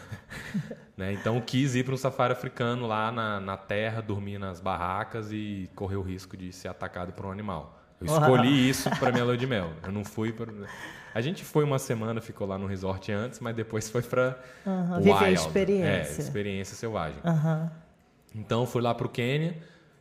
né? 0.96 1.12
Então, 1.12 1.40
quis 1.42 1.76
ir 1.76 1.84
para 1.84 1.94
um 1.94 1.98
safari 1.98 2.34
africano 2.34 2.88
lá 2.88 3.12
na, 3.12 3.40
na 3.40 3.58
terra, 3.58 4.02
dormir 4.02 4.38
nas 4.38 4.60
barracas 4.60 5.32
e 5.32 5.70
correr 5.76 5.98
o 5.98 6.02
risco 6.02 6.36
de 6.36 6.52
ser 6.54 6.70
atacado 6.70 7.12
por 7.12 7.26
um 7.26 7.32
animal. 7.32 7.82
Eu 8.00 8.08
escolhi 8.08 8.68
isso 8.70 8.90
para 9.00 9.12
minha 9.12 9.24
lua 9.24 9.38
de 9.38 9.48
mel. 9.48 9.72
Eu 9.84 9.92
não 9.92 10.06
fui 10.06 10.32
para. 10.32 10.52
A 11.14 11.22
gente 11.22 11.44
foi 11.44 11.64
uma 11.64 11.80
semana, 11.80 12.22
ficou 12.22 12.48
lá 12.48 12.58
no 12.58 12.68
resort 12.68 13.12
antes, 13.12 13.40
mas 13.40 13.56
depois 13.56 13.90
foi 13.90 14.02
para 14.02 14.38
uhum, 14.66 14.98
viver 14.98 15.14
a 15.14 15.32
experiência. 15.32 16.22
É, 16.22 16.24
experiência 16.24 16.76
selvagem. 16.76 17.20
Uhum. 17.24 17.70
Então 18.38 18.66
fui 18.68 18.82
lá 18.82 18.94
para 18.94 19.08
o 19.08 19.10
Quênia 19.10 19.58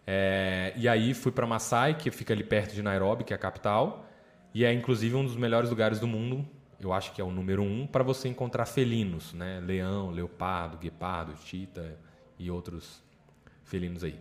é, 0.07 0.73
e 0.77 0.87
aí 0.87 1.15
fui 1.15 1.33
para 1.33 1.47
Maasai, 1.47 1.97
que 1.97 2.11
fica 2.11 2.33
ali 2.33 2.45
perto 2.45 2.75
de 2.75 2.83
Nairobi, 2.83 3.25
que 3.25 3.33
é 3.33 3.37
a 3.37 3.39
capital, 3.39 4.07
e 4.55 4.65
é 4.65 4.73
inclusive 4.73 5.17
um 5.17 5.25
dos 5.25 5.37
melhores 5.37 5.71
lugares 5.71 5.99
do 5.99 6.07
mundo. 6.07 6.47
Eu 6.79 6.93
acho 6.93 7.13
que 7.13 7.21
é 7.21 7.25
o 7.25 7.31
número 7.31 7.63
um 7.63 7.87
para 7.87 8.05
você 8.05 8.29
encontrar 8.29 8.67
felinos, 8.67 9.33
né? 9.33 9.61
Leão, 9.61 10.11
leopardo, 10.11 10.77
guepardo, 10.77 11.35
chita 11.45 11.99
e 12.39 12.51
outros 12.51 13.03
felinos 13.65 14.05
aí. 14.05 14.19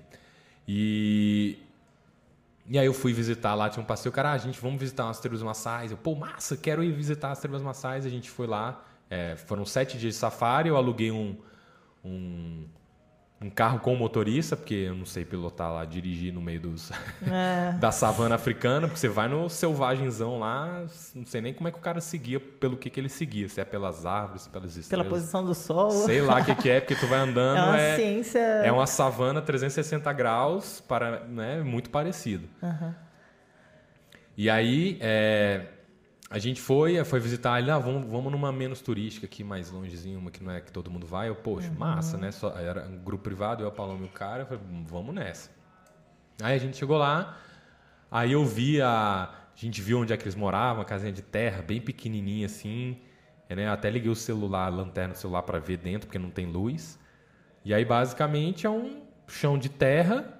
E 0.67 1.59
e 2.67 2.79
aí 2.79 2.85
eu 2.87 2.93
fui 2.95 3.13
visitar 3.13 3.53
lá, 3.53 3.69
tinha 3.69 3.83
um 3.83 3.85
passeio, 3.85 4.11
cara, 4.11 4.31
ah, 4.31 4.37
gente, 4.39 4.59
vamos 4.59 4.79
visitar 4.79 5.05
umas 5.05 5.19
tribos 5.19 5.43
maçais. 5.43 5.91
Eu, 5.91 5.97
pô, 5.97 6.15
massa, 6.15 6.57
quero 6.57 6.83
ir 6.83 6.91
visitar 6.91 7.31
as 7.31 7.39
tribos 7.39 7.61
maçais. 7.61 8.07
A 8.07 8.09
gente 8.09 8.27
foi 8.31 8.47
lá, 8.47 8.83
é, 9.07 9.35
foram 9.35 9.65
sete 9.65 9.99
dias 9.99 10.15
de 10.15 10.19
safari, 10.19 10.69
eu 10.69 10.75
aluguei 10.75 11.11
um, 11.11 11.37
um 12.03 12.65
um 13.41 13.49
carro 13.49 13.79
com 13.79 13.95
motorista, 13.95 14.55
porque 14.55 14.73
eu 14.73 14.95
não 14.95 15.05
sei 15.05 15.25
pilotar 15.25 15.71
lá, 15.71 15.83
dirigir 15.83 16.33
no 16.33 16.41
meio 16.41 16.61
dos 16.61 16.91
é. 17.21 17.73
da 17.73 17.91
savana 17.91 18.35
africana, 18.35 18.87
porque 18.87 18.99
você 18.99 19.09
vai 19.09 19.27
no 19.27 19.49
selvagenzão 19.49 20.39
lá, 20.39 20.85
não 21.13 21.25
sei 21.25 21.41
nem 21.41 21.53
como 21.53 21.67
é 21.67 21.71
que 21.71 21.77
o 21.77 21.81
cara 21.81 21.99
seguia, 21.99 22.39
pelo 22.39 22.77
que, 22.77 22.89
que 22.89 22.99
ele 22.99 23.09
seguia, 23.09 23.49
se 23.49 23.59
é 23.59 23.65
pelas 23.65 24.05
árvores, 24.05 24.47
pelas 24.47 24.75
estrelas. 24.75 25.05
Pela 25.05 25.19
posição 25.19 25.45
do 25.45 25.53
sol. 25.53 25.91
Sei 25.91 26.21
lá 26.21 26.39
o 26.39 26.45
que, 26.45 26.55
que 26.55 26.69
é, 26.69 26.79
porque 26.79 26.95
tu 26.95 27.07
vai 27.07 27.19
andando. 27.19 27.57
É 27.57 27.63
uma 27.63 27.79
é, 27.79 27.95
ciência. 27.95 28.39
É 28.39 28.71
uma 28.71 28.87
savana 28.87 29.41
360 29.41 30.11
graus, 30.13 30.81
para, 30.81 31.19
né, 31.25 31.61
muito 31.61 31.89
parecido. 31.89 32.47
Uhum. 32.61 32.93
E 34.37 34.49
aí, 34.49 34.97
é, 35.01 35.65
a 36.35 36.37
gente 36.37 36.59
foi, 36.59 37.01
foi 37.05 37.17
visitar 37.21 37.59
ele, 37.59 37.71
ah, 37.71 37.79
vamos, 37.79 38.11
vamos 38.11 38.29
numa 38.29 38.51
menos 38.51 38.81
turística 38.81 39.25
aqui, 39.25 39.41
mais 39.41 39.71
longezinho, 39.71 40.19
uma 40.19 40.29
que 40.29 40.43
não 40.43 40.51
é 40.51 40.59
que 40.59 40.69
todo 40.69 40.91
mundo 40.91 41.07
vai. 41.07 41.29
Eu, 41.29 41.35
poxa, 41.35 41.69
uhum. 41.69 41.77
massa, 41.79 42.17
né? 42.17 42.29
Só, 42.29 42.49
era 42.59 42.85
um 42.85 42.97
grupo 42.97 43.23
privado, 43.23 43.63
eu, 43.63 43.69
a 43.69 43.71
Paloma 43.71 44.03
e 44.03 44.05
o 44.05 44.11
cara, 44.11 44.41
eu 44.41 44.45
falei, 44.45 44.61
vamos 44.85 45.15
nessa. 45.15 45.49
Aí 46.43 46.53
a 46.53 46.57
gente 46.57 46.75
chegou 46.75 46.97
lá, 46.97 47.37
aí 48.11 48.33
eu 48.33 48.43
vi 48.43 48.81
a. 48.81 49.29
A 49.31 49.57
gente 49.57 49.81
viu 49.81 49.99
onde 49.99 50.11
é 50.11 50.17
que 50.17 50.23
eles 50.23 50.35
moravam, 50.35 50.79
uma 50.79 50.85
casinha 50.85 51.13
de 51.13 51.21
terra, 51.21 51.61
bem 51.61 51.79
pequenininha 51.79 52.47
assim. 52.47 52.97
Né? 53.49 53.69
Até 53.69 53.89
liguei 53.89 54.11
o 54.11 54.15
celular, 54.15 54.65
a 54.65 54.69
lanterna 54.69 55.13
do 55.13 55.17
celular 55.17 55.43
para 55.43 55.57
ver 55.59 55.77
dentro, 55.77 56.07
porque 56.07 56.19
não 56.19 56.29
tem 56.29 56.47
luz. 56.47 56.99
E 57.63 57.73
aí, 57.73 57.85
basicamente, 57.85 58.67
é 58.67 58.69
um 58.69 59.03
chão 59.25 59.57
de 59.57 59.69
terra 59.69 60.37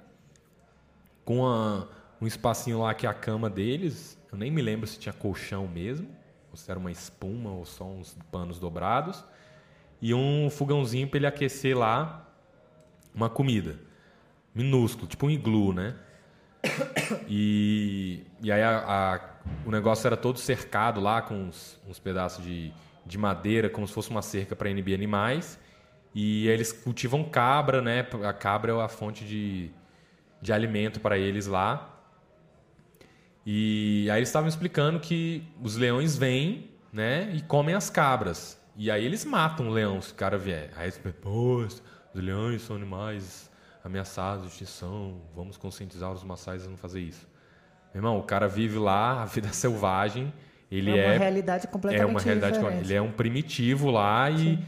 com 1.24 1.48
a, 1.48 1.88
um 2.20 2.28
espacinho 2.28 2.82
lá 2.82 2.94
que 2.94 3.06
é 3.06 3.10
a 3.10 3.14
cama 3.14 3.50
deles, 3.50 4.20
eu 4.36 4.40
nem 4.40 4.52
me 4.52 4.62
lembro 4.62 4.86
se 4.86 5.00
tinha 5.00 5.14
colchão 5.14 5.66
mesmo, 5.66 6.10
ou 6.52 6.58
se 6.58 6.70
era 6.70 6.78
uma 6.78 6.92
espuma 6.92 7.52
ou 7.52 7.66
só 7.66 7.86
uns 7.86 8.18
panos 8.30 8.60
dobrados. 8.60 9.24
E 10.02 10.14
um 10.14 10.50
fogãozinho 10.50 11.08
para 11.08 11.18
ele 11.18 11.28
aquecer 11.28 11.76
lá 11.76 12.30
uma 13.14 13.30
comida. 13.30 13.80
Minúsculo, 14.54 15.08
tipo 15.08 15.26
um 15.26 15.30
iglu, 15.30 15.74
né? 15.74 15.96
E, 17.28 18.24
e 18.42 18.52
aí 18.52 18.62
a, 18.62 18.80
a, 18.80 19.22
o 19.66 19.72
negócio 19.72 20.06
era 20.08 20.18
todo 20.18 20.40
cercado 20.40 21.00
lá 21.00 21.22
com 21.22 21.36
uns, 21.36 21.80
uns 21.88 22.00
pedaços 22.00 22.44
de, 22.44 22.74
de 23.06 23.18
madeira, 23.18 23.70
como 23.70 23.88
se 23.88 23.94
fosse 23.94 24.10
uma 24.10 24.22
cerca 24.22 24.56
para 24.56 24.70
inibir 24.70 24.96
animais. 24.96 25.60
E 26.14 26.48
eles 26.48 26.74
cultivam 26.74 27.24
cabra, 27.24 27.82
né? 27.82 28.08
A 28.24 28.34
cabra 28.34 28.74
é 28.74 28.82
a 28.82 28.88
fonte 28.88 29.24
de, 29.24 29.70
de 30.42 30.52
alimento 30.52 31.00
para 31.00 31.18
eles 31.18 31.46
lá. 31.48 31.95
E 33.46 34.10
aí 34.10 34.20
eles 34.20 34.30
estavam 34.30 34.50
explicando 34.50 35.00
que 35.00 35.44
os 35.62 35.76
leões 35.76 36.18
vêm, 36.18 36.72
né, 36.92 37.30
e 37.34 37.42
comem 37.42 37.76
as 37.76 37.90
cabras. 37.90 38.60
E 38.76 38.90
aí 38.90 39.06
eles 39.06 39.24
matam 39.24 39.68
o 39.68 39.72
leão 39.72 40.02
se 40.02 40.12
o 40.12 40.16
cara 40.16 40.38
vier. 40.38 40.72
Aí 40.76 40.86
eles 40.86 41.00
pô, 41.22 41.58
os 41.58 41.82
leões 42.14 42.62
são 42.62 42.76
animais 42.76 43.50
ameaçados 43.84 44.46
de 44.46 44.50
extinção, 44.50 45.22
vamos 45.36 45.58
conscientizar 45.58 46.12
os 46.12 46.24
maçais 46.24 46.66
a 46.66 46.70
não 46.70 46.78
fazer 46.78 47.02
isso. 47.02 47.28
Meu 47.94 48.00
irmão, 48.00 48.18
o 48.18 48.24
cara 48.24 48.48
vive 48.48 48.80
lá, 48.80 49.22
a 49.24 49.26
vida 49.26 49.50
selvagem. 49.50 50.34
Ele 50.72 50.90
é 50.90 51.06
uma 51.06 51.14
é, 51.14 51.18
realidade 51.18 51.68
completamente 51.68 52.10
é 52.10 52.12
uma 52.12 52.20
realidade. 52.20 52.58
diferente. 52.58 52.84
Ele 52.84 52.94
é 52.94 53.02
um 53.02 53.12
primitivo 53.12 53.92
lá 53.92 54.30
e. 54.30 54.60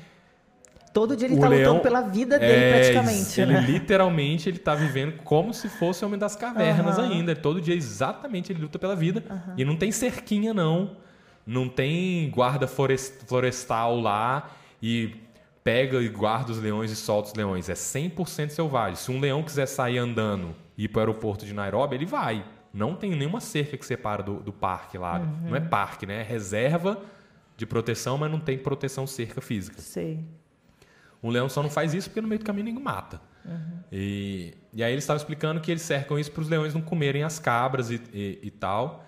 Todo 1.00 1.16
dia 1.16 1.28
ele 1.28 1.36
o 1.36 1.38
está 1.38 1.48
leão- 1.48 1.74
lutando 1.76 1.84
pela 1.84 2.02
vida 2.02 2.40
dele, 2.40 2.54
É, 2.54 2.72
praticamente. 2.92 3.40
Ele 3.42 3.54
né? 3.54 3.62
literalmente 3.62 4.50
ele 4.50 4.58
tá 4.58 4.74
vivendo 4.74 5.22
como 5.24 5.54
se 5.54 5.70
fosse 5.70 6.04
homem 6.04 6.18
das 6.18 6.36
cavernas 6.36 6.98
Aham. 6.98 7.12
ainda. 7.12 7.36
Todo 7.36 7.62
dia 7.62 7.76
exatamente 7.76 8.52
ele 8.52 8.62
luta 8.62 8.80
pela 8.80 8.96
vida. 8.96 9.24
E 9.56 9.64
não 9.64 9.76
tem 9.76 9.92
cerquinha, 9.92 10.56
não. 10.56 10.98
Não 11.46 11.70
tem 11.70 12.28
guarda 12.32 12.66
flores- 12.68 13.14
florestal 13.28 14.00
lá 14.00 14.50
e 14.82 15.14
pega 15.64 16.02
e 16.02 16.10
guarda 16.10 16.52
os 16.52 16.58
leões 16.60 16.90
e 16.90 16.96
solta 16.96 17.30
os 17.30 17.36
leões. 17.36 17.70
É 17.70 17.76
100% 17.76 18.50
selvagem. 18.50 18.96
Se 18.96 19.12
um 19.12 19.20
leão 19.20 19.44
quiser 19.44 19.68
sair 19.68 20.00
andando 20.00 20.56
e 20.76 20.86
ir 20.86 20.88
para 20.88 20.98
o 20.98 21.02
aeroporto 21.02 21.46
de 21.46 21.54
Nairobi, 21.54 21.94
ele 21.96 22.06
vai. 22.08 22.44
Não 22.74 22.96
tem 22.96 23.12
nenhuma 23.12 23.40
cerca 23.40 23.78
que 23.78 23.86
separa 23.86 24.24
do, 24.24 24.36
do 24.40 24.52
parque 24.52 24.98
lá. 24.98 25.20
Não 25.20 25.56
é 25.56 25.60
parque, 25.60 26.08
né? 26.08 26.22
É 26.22 26.24
reserva 26.24 27.00
de 27.56 27.66
proteção, 27.68 28.18
mas 28.18 28.32
não 28.32 28.40
tem 28.40 28.58
proteção 28.58 29.06
cerca 29.06 29.42
física. 29.42 29.80
Sei. 29.80 30.26
Um 31.24 31.30
leão 31.30 31.50
só 31.50 31.62
não 31.64 31.70
faz 31.70 31.94
isso 31.94 32.10
porque 32.10 32.22
no 32.22 32.28
meio 32.28 32.40
do 32.40 32.46
caminho 32.46 32.66
ninguém 32.66 32.84
mata. 32.84 33.20
E, 33.92 34.54
e 34.74 34.84
aí 34.84 34.92
eles 34.92 35.04
estavam 35.06 35.18
explicando 35.18 35.62
que 35.62 35.72
eles 35.72 35.82
cercam 35.82 36.20
isso 36.20 36.32
para 36.32 36.42
os 36.42 36.50
leões 36.50 36.74
não 36.74 36.82
comerem 36.82 37.24
as 37.24 37.40
cabras 37.40 37.90
e, 37.90 37.96
e- 38.14 38.40
e 38.44 38.52
tal. 38.52 39.06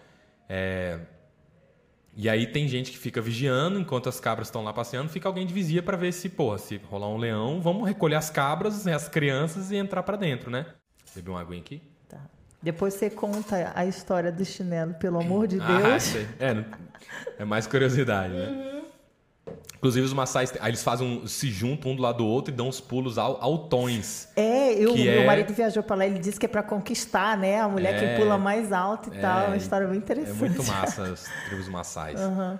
É, 0.47 0.99
e 2.15 2.27
aí 2.29 2.47
tem 2.47 2.67
gente 2.67 2.91
que 2.91 2.97
fica 2.97 3.21
vigiando 3.21 3.79
enquanto 3.79 4.09
as 4.09 4.19
cabras 4.19 4.47
estão 4.47 4.63
lá 4.63 4.73
passeando, 4.73 5.09
fica 5.09 5.27
alguém 5.27 5.45
de 5.45 5.53
vigia 5.53 5.83
para 5.83 5.95
ver 5.97 6.11
se, 6.11 6.27
porra, 6.29 6.57
se 6.57 6.77
rolar 6.89 7.09
um 7.09 7.17
leão, 7.17 7.61
vamos 7.61 7.87
recolher 7.87 8.15
as 8.15 8.29
cabras, 8.29 8.87
as 8.87 9.07
crianças 9.07 9.71
e 9.71 9.75
entrar 9.75 10.03
para 10.03 10.17
dentro, 10.17 10.49
né? 10.49 10.65
Beber 11.15 11.31
uma 11.31 11.41
aguinha 11.41 11.61
aqui? 11.61 11.81
Tá. 12.07 12.19
Depois 12.61 12.93
você 12.93 13.09
conta 13.09 13.71
a 13.75 13.85
história 13.85 14.31
do 14.31 14.43
chinelo, 14.43 14.93
pelo 14.95 15.19
amor 15.19 15.47
de 15.47 15.59
Ah, 15.61 15.81
Deus. 15.89 16.03
sei. 16.03 16.27
É, 16.39 16.65
é 17.39 17.45
mais 17.45 17.67
curiosidade, 17.67 18.33
né? 18.33 18.78
Inclusive 19.77 20.05
os 20.05 20.11
maçais, 20.13 20.53
aí 20.59 20.69
eles 20.69 20.83
fazem 20.83 21.07
um- 21.23 21.25
se 21.27 21.49
juntam 21.49 21.91
um 21.91 21.95
do 21.95 22.01
lado 22.01 22.17
do 22.17 22.25
outro 22.25 22.53
e 22.53 22.55
dão 22.57 22.67
uns 22.67 22.81
pulos 22.81 23.17
al- 23.17 23.37
altões. 23.41 24.27
É, 24.35 24.73
eu, 24.73 24.93
meu 24.95 25.21
é- 25.21 25.25
marido 25.25 25.53
viajou 25.53 25.81
pra 25.81 25.95
lá, 25.95 26.05
ele 26.05 26.19
disse 26.19 26.37
que 26.39 26.45
é 26.45 26.49
pra 26.49 26.61
conquistar, 26.61 27.37
né? 27.37 27.61
A 27.61 27.69
mulher 27.69 27.95
É. 27.95 27.99
que 28.15 28.21
pula 28.21 28.37
mais 28.37 28.73
alto 28.73 29.09
e 29.13 29.17
É, 29.17 29.21
tal. 29.21 29.47
Uma 29.47 29.55
história 29.57 29.87
bem 29.87 29.95
É 29.95 29.99
interessante. 29.99 30.37
muito 30.37 30.63
massa 30.65 31.03
as 31.13 31.25
tribos 31.47 31.69
maçais. 31.69 32.19
Aham. 32.19 32.59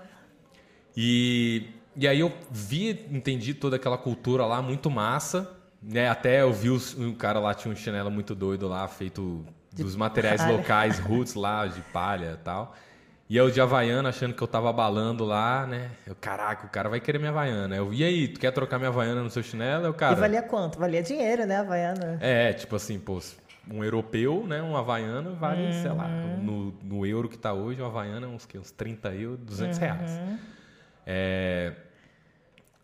E, 0.96 1.68
e 1.96 2.08
aí 2.08 2.20
eu 2.20 2.32
vi, 2.50 3.06
entendi 3.10 3.54
toda 3.54 3.76
aquela 3.76 3.98
cultura 3.98 4.44
lá, 4.46 4.60
muito 4.62 4.90
massa. 4.90 5.50
Né? 5.82 6.08
Até 6.08 6.42
eu 6.42 6.52
vi 6.52 6.68
os, 6.70 6.94
o 6.94 7.14
cara 7.14 7.38
lá 7.38 7.54
tinha 7.54 7.72
um 7.72 7.76
chinelo 7.76 8.10
muito 8.10 8.34
doido 8.34 8.68
lá, 8.68 8.86
feito 8.88 9.44
dos 9.72 9.96
materiais 9.96 10.40
palha. 10.40 10.56
locais, 10.56 10.98
roots 10.98 11.34
lá, 11.34 11.66
de 11.66 11.80
palha 11.92 12.38
e 12.40 12.44
tal. 12.44 12.74
E 13.30 13.36
eu 13.36 13.48
de 13.48 13.60
Havaiana, 13.60 14.08
achando 14.08 14.34
que 14.34 14.42
eu 14.42 14.48
tava 14.48 14.68
abalando 14.70 15.24
lá, 15.24 15.64
né? 15.64 15.92
Eu, 16.04 16.16
caraca, 16.16 16.66
o 16.66 16.68
cara 16.68 16.88
vai 16.88 16.98
querer 16.98 17.18
minha 17.20 17.30
Havaiana. 17.30 17.76
Eu, 17.76 17.94
e 17.94 18.02
aí, 18.02 18.26
tu 18.26 18.40
quer 18.40 18.50
trocar 18.50 18.76
minha 18.76 18.88
Havaiana 18.88 19.22
no 19.22 19.30
seu 19.30 19.40
chinelo? 19.40 19.86
Eu, 19.86 19.94
cara... 19.94 20.16
E 20.16 20.20
valia 20.20 20.42
quanto? 20.42 20.80
Valia 20.80 21.00
dinheiro, 21.00 21.46
né, 21.46 21.58
Havaiana? 21.58 22.18
É, 22.20 22.52
tipo 22.52 22.74
assim, 22.74 22.98
pô, 22.98 23.20
um 23.70 23.84
europeu, 23.84 24.44
né? 24.48 24.60
Um 24.60 24.76
Havaiana 24.76 25.30
vale, 25.30 25.72
sei 25.74 25.92
lá, 25.92 26.06
Uhum. 26.24 26.36
no, 26.38 26.96
no 26.98 27.06
euro 27.06 27.28
que 27.28 27.38
tá 27.38 27.52
hoje, 27.52 27.80
um 27.80 27.86
Havaiana 27.86 28.26
é 28.26 28.28
uns, 28.28 28.44
que, 28.44 28.58
uns 28.58 28.72
30 28.72 29.14
euros, 29.14 29.38
200 29.46 29.78
Uhum. 29.78 29.84
reais. 29.84 30.20
É... 31.06 31.72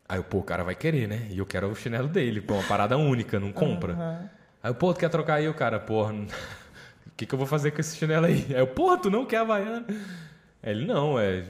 Aí 0.08 0.16
eu, 0.20 0.22
pô, 0.22 0.38
o 0.38 0.42
cara 0.44 0.62
vai 0.62 0.76
querer, 0.76 1.08
né? 1.08 1.26
E 1.28 1.38
eu 1.38 1.44
quero 1.46 1.68
o 1.68 1.74
chinelo 1.74 2.06
dele, 2.06 2.40
pô, 2.40 2.54
uma 2.54 2.62
parada 2.68 2.96
única, 2.96 3.40
não 3.40 3.50
compra. 3.50 3.94
Aham. 3.94 4.30
Aí 4.62 4.70
eu, 4.70 4.74
pô, 4.76 4.94
tu 4.94 5.00
quer 5.00 5.08
trocar 5.10 5.34
aí? 5.34 5.48
O 5.48 5.54
cara, 5.54 5.80
porra, 5.80 6.12
o 7.04 7.10
que, 7.16 7.26
que 7.26 7.34
eu 7.34 7.38
vou 7.38 7.48
fazer 7.48 7.72
com 7.72 7.80
esse 7.80 7.96
chinelo 7.96 8.26
aí? 8.26 8.46
Aí 8.50 8.60
eu, 8.60 8.68
pô, 8.68 8.96
tu 8.96 9.10
não 9.10 9.26
quer 9.26 9.38
Havaiana? 9.38 9.84
Aí 10.66 10.72
ele, 10.72 10.84
não, 10.84 11.16
é 11.16 11.44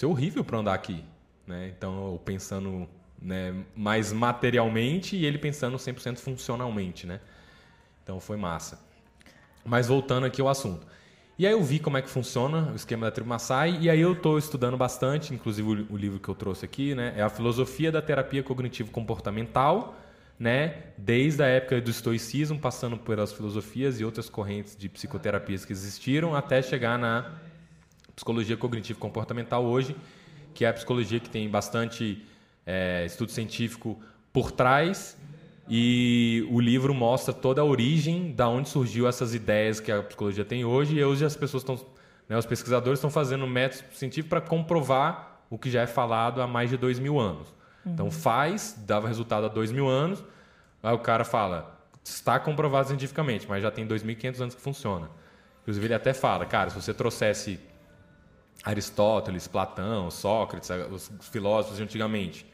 é 0.00 0.06
horrível 0.06 0.42
pra 0.42 0.58
andar 0.58 0.72
aqui, 0.72 1.04
né? 1.46 1.70
Então 1.76 2.12
eu 2.12 2.18
pensando 2.18 2.88
né, 3.20 3.54
mais 3.76 4.10
materialmente 4.14 5.14
e 5.14 5.26
ele 5.26 5.36
pensando 5.36 5.76
100% 5.76 6.16
funcionalmente, 6.16 7.06
né? 7.06 7.20
Então 8.02 8.18
foi 8.18 8.38
massa. 8.38 8.80
Mas 9.62 9.88
voltando 9.88 10.24
aqui 10.24 10.40
ao 10.40 10.48
assunto. 10.48 10.86
E 11.38 11.46
aí 11.46 11.52
eu 11.52 11.62
vi 11.62 11.78
como 11.78 11.98
é 11.98 12.02
que 12.02 12.08
funciona 12.08 12.72
o 12.72 12.74
esquema 12.74 13.04
da 13.04 13.12
tribo 13.12 13.28
Maasai 13.28 13.76
e 13.78 13.90
aí 13.90 14.00
eu 14.00 14.14
estou 14.14 14.38
estudando 14.38 14.76
bastante, 14.78 15.34
inclusive 15.34 15.86
o 15.90 15.96
livro 15.96 16.18
que 16.18 16.28
eu 16.28 16.34
trouxe 16.34 16.64
aqui, 16.64 16.94
né, 16.94 17.12
é 17.14 17.22
a 17.22 17.28
filosofia 17.28 17.92
da 17.92 18.00
terapia 18.00 18.42
cognitivo-comportamental, 18.42 19.94
né, 20.38 20.84
desde 20.96 21.42
a 21.42 21.46
época 21.46 21.80
do 21.80 21.90
estoicismo, 21.90 22.58
passando 22.58 22.96
pelas 22.96 23.32
filosofias 23.32 24.00
e 24.00 24.04
outras 24.04 24.30
correntes 24.30 24.76
de 24.76 24.88
psicoterapias 24.88 25.64
que 25.64 25.72
existiram, 25.72 26.34
até 26.34 26.62
chegar 26.62 26.98
na 26.98 27.32
psicologia 28.22 28.56
cognitivo-comportamental 28.56 29.64
hoje, 29.64 29.96
que 30.54 30.64
é 30.64 30.68
a 30.68 30.72
psicologia 30.72 31.18
que 31.18 31.28
tem 31.28 31.48
bastante 31.50 32.24
é, 32.64 33.04
estudo 33.04 33.32
científico 33.32 34.00
por 34.32 34.52
trás 34.52 35.18
e 35.68 36.46
o 36.48 36.60
livro 36.60 36.94
mostra 36.94 37.34
toda 37.34 37.60
a 37.60 37.64
origem 37.64 38.32
da 38.32 38.48
onde 38.48 38.68
surgiu 38.68 39.08
essas 39.08 39.34
ideias 39.34 39.80
que 39.80 39.90
a 39.90 40.00
psicologia 40.04 40.44
tem 40.44 40.64
hoje 40.64 40.94
e 40.94 41.04
hoje 41.04 41.24
as 41.24 41.34
pessoas 41.34 41.64
estão, 41.64 41.84
né, 42.28 42.38
os 42.38 42.46
pesquisadores 42.46 42.98
estão 42.98 43.10
fazendo 43.10 43.44
métodos 43.44 43.98
científicos 43.98 44.30
para 44.30 44.40
comprovar 44.40 45.40
o 45.50 45.58
que 45.58 45.68
já 45.68 45.82
é 45.82 45.86
falado 45.86 46.40
há 46.40 46.46
mais 46.46 46.70
de 46.70 46.76
dois 46.76 47.00
mil 47.00 47.18
anos. 47.18 47.52
Então 47.84 48.08
faz, 48.08 48.76
dava 48.86 49.08
resultado 49.08 49.46
há 49.46 49.48
dois 49.48 49.72
mil 49.72 49.88
anos, 49.88 50.22
aí 50.80 50.94
o 50.94 50.98
cara 51.00 51.24
fala, 51.24 51.84
está 52.04 52.38
comprovado 52.38 52.86
cientificamente, 52.86 53.46
mas 53.48 53.62
já 53.62 53.70
tem 53.70 53.84
2.500 53.84 54.40
anos 54.40 54.54
que 54.54 54.60
funciona. 54.60 55.10
Inclusive 55.62 55.86
ele 55.86 55.94
até 55.94 56.12
fala, 56.12 56.46
cara, 56.46 56.70
se 56.70 56.80
você 56.80 56.94
trouxesse 56.94 57.58
Aristóteles, 58.64 59.48
Platão, 59.48 60.10
Sócrates, 60.10 60.70
os 60.90 61.28
filósofos 61.28 61.76
de 61.76 61.82
antigamente, 61.82 62.46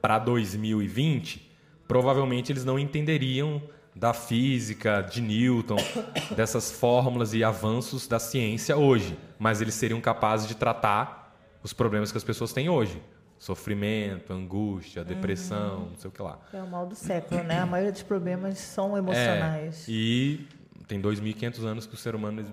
para 0.00 0.18
2020, 0.18 1.50
provavelmente 1.86 2.50
eles 2.50 2.64
não 2.64 2.78
entenderiam 2.78 3.62
da 3.94 4.14
física, 4.14 5.02
de 5.02 5.20
Newton, 5.20 5.76
dessas 6.34 6.70
fórmulas 6.70 7.34
e 7.34 7.44
avanços 7.44 8.06
da 8.06 8.18
ciência 8.18 8.76
hoje, 8.76 9.18
mas 9.38 9.60
eles 9.60 9.74
seriam 9.74 10.00
capazes 10.00 10.48
de 10.48 10.54
tratar 10.54 11.36
os 11.62 11.72
problemas 11.72 12.10
que 12.10 12.16
as 12.16 12.24
pessoas 12.24 12.52
têm 12.52 12.68
hoje. 12.68 13.02
Sofrimento, 13.38 14.32
angústia, 14.32 15.02
depressão, 15.02 15.88
não 15.90 15.96
sei 15.96 16.08
o 16.08 16.12
que 16.12 16.20
lá. 16.20 16.38
É 16.52 16.62
o 16.62 16.66
mal 16.66 16.86
do 16.86 16.94
século, 16.94 17.42
né? 17.42 17.58
A 17.58 17.66
maioria 17.66 17.90
dos 17.90 18.02
problemas 18.02 18.58
são 18.58 18.96
emocionais. 18.96 19.88
É, 19.88 19.90
e 19.90 20.46
tem 20.86 21.00
2.500 21.00 21.64
anos 21.64 21.86
que 21.86 21.94
o 21.94 21.96
ser 21.96 22.14
humano. 22.14 22.44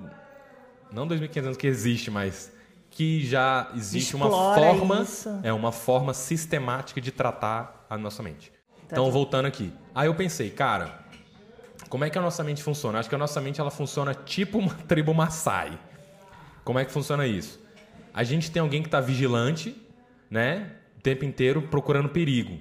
Não 0.90 1.06
2.500 1.06 1.44
anos 1.44 1.58
que 1.58 1.68
existe, 1.68 2.10
mas 2.10 2.54
que 2.90 3.26
já 3.26 3.70
existe 3.76 4.16
uma 4.16 4.26
Explora 4.26 4.62
forma. 4.76 5.02
isso. 5.02 5.40
É 5.44 5.54
uma 5.54 5.72
forma 5.72 6.14
sistemática 6.14 7.00
de 7.00 7.12
tratar 7.12 7.86
a 7.90 7.98
nossa 7.98 8.24
mente. 8.24 8.52
Tá 8.52 8.94
Então, 8.94 9.06
bom. 9.06 9.12
voltando 9.12 9.46
aqui. 9.46 9.72
Aí 9.94 10.08
eu 10.08 10.16
pensei, 10.16 10.50
cara, 10.50 11.00
como 11.90 12.04
é 12.06 12.10
que 12.10 12.18
a 12.18 12.22
nossa 12.22 12.44
mente 12.44 12.64
funciona? 12.64 13.00
Acho 13.00 13.10
que 13.10 13.16
a 13.16 13.18
nossa 13.20 13.40
mente 13.42 13.60
ela 13.62 13.70
funciona 13.72 14.14
tipo 14.14 14.58
uma 14.58 14.74
tribo 14.88 15.14
Maasai. 15.14 15.78
Como 16.64 16.80
é 16.80 16.86
que 16.86 16.92
funciona 16.92 17.26
isso? 17.28 17.60
A 18.14 18.24
gente 18.24 18.50
tem 18.52 18.62
alguém 18.62 18.82
que 18.82 18.88
está 18.88 19.00
vigilante, 19.00 19.76
né? 20.30 20.72
O 20.98 21.02
tempo 21.02 21.24
inteiro 21.24 21.62
procurando 21.64 22.10
perigo. 22.10 22.58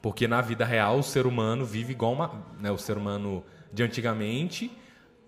Porque 0.00 0.28
na 0.28 0.40
vida 0.40 0.64
real 0.64 0.98
o 0.98 1.02
ser 1.02 1.26
humano 1.26 1.64
vive 1.64 1.92
igual 1.92 2.12
uma, 2.12 2.44
né, 2.60 2.70
o 2.70 2.76
ser 2.78 2.96
humano 2.98 3.44
de 3.72 3.82
antigamente 3.82 4.70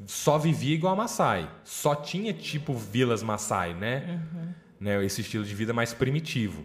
só 0.07 0.39
vivia 0.39 0.75
igual 0.75 0.93
a 0.93 0.97
Maasai. 0.97 1.51
Só 1.65 1.95
tinha 1.95 2.33
tipo 2.33 2.75
vilas 2.75 3.23
Maasai, 3.23 3.75
né? 3.75 4.21
né? 4.79 5.05
Esse 5.05 5.21
estilo 5.21 5.45
de 5.45 5.55
vida 5.55 5.73
mais 5.73 5.95
primitivo. 5.95 6.65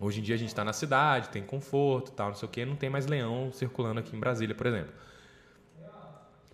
Hoje 0.00 0.20
em 0.20 0.22
dia 0.22 0.36
a 0.36 0.38
gente 0.38 0.48
está 0.48 0.64
na 0.64 0.72
cidade, 0.72 1.28
tem 1.28 1.42
conforto, 1.42 2.12
tal, 2.12 2.28
não 2.28 2.34
sei 2.34 2.48
o 2.48 2.50
quê, 2.50 2.64
não 2.64 2.76
tem 2.76 2.88
mais 2.88 3.06
leão 3.06 3.50
circulando 3.52 3.98
aqui 3.98 4.16
em 4.16 4.20
Brasília, 4.20 4.54
por 4.54 4.66
exemplo. 4.66 4.92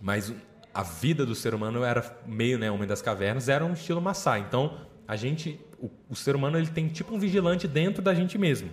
Mas 0.01 0.33
a 0.73 0.81
vida 0.81 1.25
do 1.25 1.35
ser 1.35 1.53
humano 1.53 1.83
era 1.83 2.19
meio, 2.25 2.57
né, 2.57 2.71
homem 2.71 2.87
das 2.87 3.01
cavernas, 3.01 3.47
era 3.47 3.63
um 3.63 3.73
estilo 3.73 4.01
Maasai. 4.01 4.39
Então, 4.39 4.79
a 5.07 5.15
gente, 5.15 5.59
o, 5.79 5.91
o 6.09 6.15
ser 6.15 6.35
humano 6.35 6.57
ele 6.57 6.67
tem 6.67 6.87
tipo 6.87 7.13
um 7.13 7.19
vigilante 7.19 7.67
dentro 7.67 8.01
da 8.01 8.15
gente 8.15 8.37
mesmo, 8.37 8.71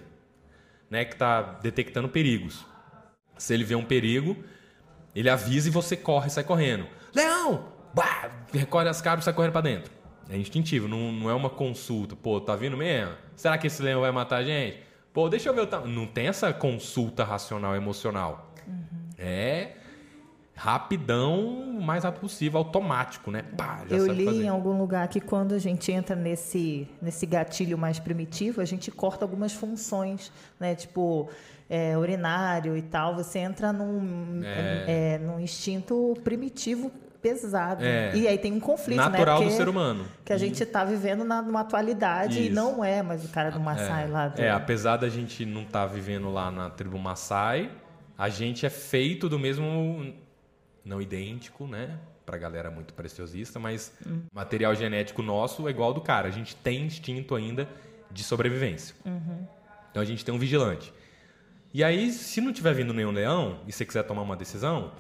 né, 0.89 1.05
que 1.05 1.13
está 1.13 1.43
detectando 1.43 2.09
perigos. 2.09 2.65
Se 3.37 3.53
ele 3.53 3.65
vê 3.65 3.75
um 3.75 3.85
perigo, 3.85 4.43
ele 5.15 5.29
avisa 5.29 5.69
e 5.69 5.71
você 5.71 5.97
corre, 5.97 6.31
sai 6.31 6.45
correndo. 6.45 6.87
Leão! 7.15 7.65
Bah! 7.95 8.31
Recolhe 8.53 8.89
as 8.89 9.01
cabras 9.01 9.25
e 9.25 9.27
sai 9.27 9.35
correndo 9.35 9.53
para 9.53 9.61
dentro. 9.63 9.93
É 10.31 10.37
instintivo, 10.37 10.89
não, 10.89 11.13
não 11.13 11.31
é 11.31 11.35
uma 11.35 11.51
consulta. 11.51 12.17
Pô, 12.17 12.41
tá 12.41 12.57
vindo 12.57 12.77
mesmo? 12.77 13.13
Será 13.37 13.59
que 13.59 13.67
esse 13.67 13.83
leão 13.83 14.01
vai 14.01 14.11
matar 14.11 14.37
a 14.37 14.45
gente? 14.45 14.79
Pô, 15.13 15.29
deixa 15.29 15.49
eu 15.49 15.55
ver 15.55 15.63
o 15.63 15.67
tamanho. 15.67 15.93
Não 15.95 16.07
tem 16.07 16.29
essa 16.29 16.53
consulta 16.53 17.25
racional 17.25 17.77
emocional. 17.77 18.53
É 19.19 19.73
rapidão, 20.55 21.41
o 21.79 21.83
mais 21.83 22.05
rápido 22.05 22.21
possível, 22.21 22.59
automático, 22.59 23.31
né? 23.31 23.43
Pá, 23.57 23.85
já 23.89 23.97
Eu 23.97 24.07
li 24.07 24.25
fazer. 24.27 24.45
em 24.45 24.49
algum 24.49 24.79
lugar 24.79 25.09
que 25.09 25.21
quando 25.21 25.55
a 25.55 25.59
gente 25.59 25.91
entra 25.91 26.15
nesse, 26.15 26.87
nesse 27.01 27.27
gatilho 27.27 27.77
mais 27.77 27.99
primitivo, 27.99 28.61
a 28.61 28.65
gente 28.65 28.91
corta 28.91 29.25
algumas 29.25 29.53
funções, 29.53 30.31
né? 30.61 30.75
Tipo, 30.75 31.29
é, 31.69 31.97
urinário 31.97 32.77
e 32.77 32.83
tal. 32.83 33.15
Você 33.17 33.39
entra 33.39 33.73
num, 33.73 34.41
É. 34.45 35.15
é, 35.15 35.19
num 35.19 35.39
instinto 35.41 36.15
primitivo 36.23 36.91
pesado. 37.21 37.85
É. 37.85 38.15
E 38.17 38.27
aí 38.27 38.37
tem 38.37 38.53
um 38.53 38.59
conflito, 38.61 38.97
Natural 38.99 39.39
né? 39.39 39.45
do 39.45 39.49
Porque- 39.49 39.57
ser 39.57 39.69
humano. 39.69 40.05
Que 40.25 40.33
a 40.33 40.39
gente 40.39 40.65
tá 40.67 40.85
vivendo 40.85 41.23
na, 41.25 41.41
numa 41.41 41.61
atualidade 41.61 42.41
e 42.41 42.47
Isso. 42.47 42.55
não 42.55 42.85
é 42.85 43.01
mais 43.03 43.25
o 43.25 43.29
cara 43.29 43.51
do 43.51 43.61
Maasai 43.61 44.09
lá. 44.09 44.29
Do... 44.29 44.41
É, 44.43 44.51
apesar 44.51 44.97
da 44.97 45.09
gente 45.09 45.45
não 45.47 45.63
estar 45.63 45.87
vivendo 45.87 46.31
lá 46.33 46.51
na 46.51 46.69
tribo 46.69 46.99
Maasai, 46.99 47.71
a 48.19 48.29
gente 48.29 48.67
é 48.67 48.71
feito 48.71 49.29
do 49.29 49.39
mesmo. 49.39 50.13
Não 50.85 51.01
idêntico, 51.01 51.67
né? 51.69 51.97
Pra 52.27 52.37
galera 52.37 52.71
muito 52.73 52.93
preciosista, 52.93 53.61
mas 53.61 53.93
material 54.33 54.75
genético 54.75 55.23
nosso 55.23 55.67
é 55.69 55.71
igual 55.71 55.95
do 55.95 56.01
cara. 56.01 56.27
A 56.27 56.31
gente 56.33 56.57
tem 56.57 56.87
instinto 56.87 57.37
ainda 57.37 57.69
de 58.11 58.25
sobrevivência. 58.25 58.97
Então 59.91 60.03
a 60.03 60.05
gente 60.05 60.25
tem 60.25 60.35
um 60.35 60.39
vigilante. 60.39 60.93
E 61.75 61.83
aí, 61.83 62.11
se 62.11 62.41
não 62.41 62.53
tiver 62.53 62.75
vindo 62.75 62.93
nenhum 62.93 63.13
leão 63.13 63.61
e 63.67 63.73
você 63.73 63.85
quiser 63.85 64.03
tomar 64.03 64.23
uma 64.23 64.37
decisão, 64.37 64.93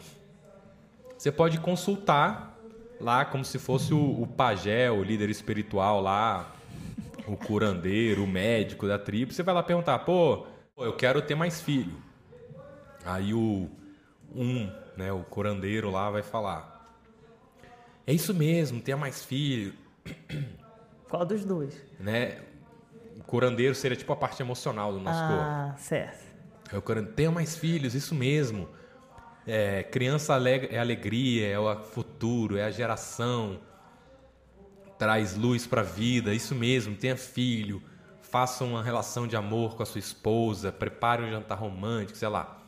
você 1.17 1.31
pode 1.31 1.59
consultar 1.61 2.59
lá 2.99 3.25
como 3.25 3.45
se 3.45 3.59
fosse 3.59 3.93
o, 3.93 4.23
o 4.23 4.27
pajé, 4.27 4.91
o 4.91 5.03
líder 5.03 5.29
espiritual 5.29 6.01
lá, 6.01 6.55
o 7.27 7.37
curandeiro, 7.37 8.25
o 8.25 8.27
médico 8.27 8.87
da 8.87 8.99
tribo. 8.99 9.33
Você 9.33 9.43
vai 9.43 9.55
lá 9.55 9.63
perguntar, 9.63 9.99
pô, 10.01 10.47
eu 10.79 10.95
quero 10.95 11.21
ter 11.21 11.35
mais 11.35 11.61
filho. 11.61 11.95
Aí 13.05 13.35
o 13.35 13.69
um, 14.35 14.71
né, 14.97 15.13
o 15.13 15.23
curandeiro 15.25 15.91
lá 15.91 16.11
vai 16.11 16.23
falar, 16.23 16.97
é 18.07 18.13
isso 18.13 18.33
mesmo, 18.33 18.81
tenha 18.81 18.97
mais 18.97 19.23
filho, 19.25 19.75
Qual 21.09 21.25
dos 21.25 21.45
dois? 21.45 21.79
né? 22.01 22.41
O 23.19 23.25
curandeiro 23.25 23.75
seria 23.75 23.97
tipo 23.97 24.13
a 24.13 24.17
parte 24.17 24.43
emocional 24.43 24.93
do 24.93 24.99
nosso 24.99 25.21
corpo. 25.21 25.43
ah, 25.43 25.75
certo. 25.77 26.22
Eu 26.73 26.83
quero 26.83 27.05
tenha 27.07 27.31
mais 27.31 27.57
filhos, 27.57 27.95
isso 27.95 28.15
mesmo. 28.15 28.69
É, 29.47 29.83
criança 29.85 30.35
é 30.71 30.79
alegria, 30.79 31.49
é 31.49 31.59
o 31.59 31.77
futuro, 31.85 32.57
é 32.57 32.65
a 32.65 32.71
geração. 32.71 33.61
Traz 34.99 35.37
luz 35.37 35.67
para 35.67 35.81
a 35.81 35.85
vida, 35.85 36.33
isso 36.33 36.55
mesmo. 36.55 36.95
Tenha 36.95 37.17
filho, 37.17 37.83
faça 38.21 38.65
uma 38.65 38.83
relação 38.83 39.27
de 39.27 39.37
amor 39.37 39.75
com 39.77 39.83
a 39.83 39.87
sua 39.87 39.99
esposa, 39.99 40.71
prepare 40.71 41.23
um 41.25 41.31
jantar 41.31 41.59
romântico, 41.59 42.17
sei 42.17 42.29
lá. 42.29 42.59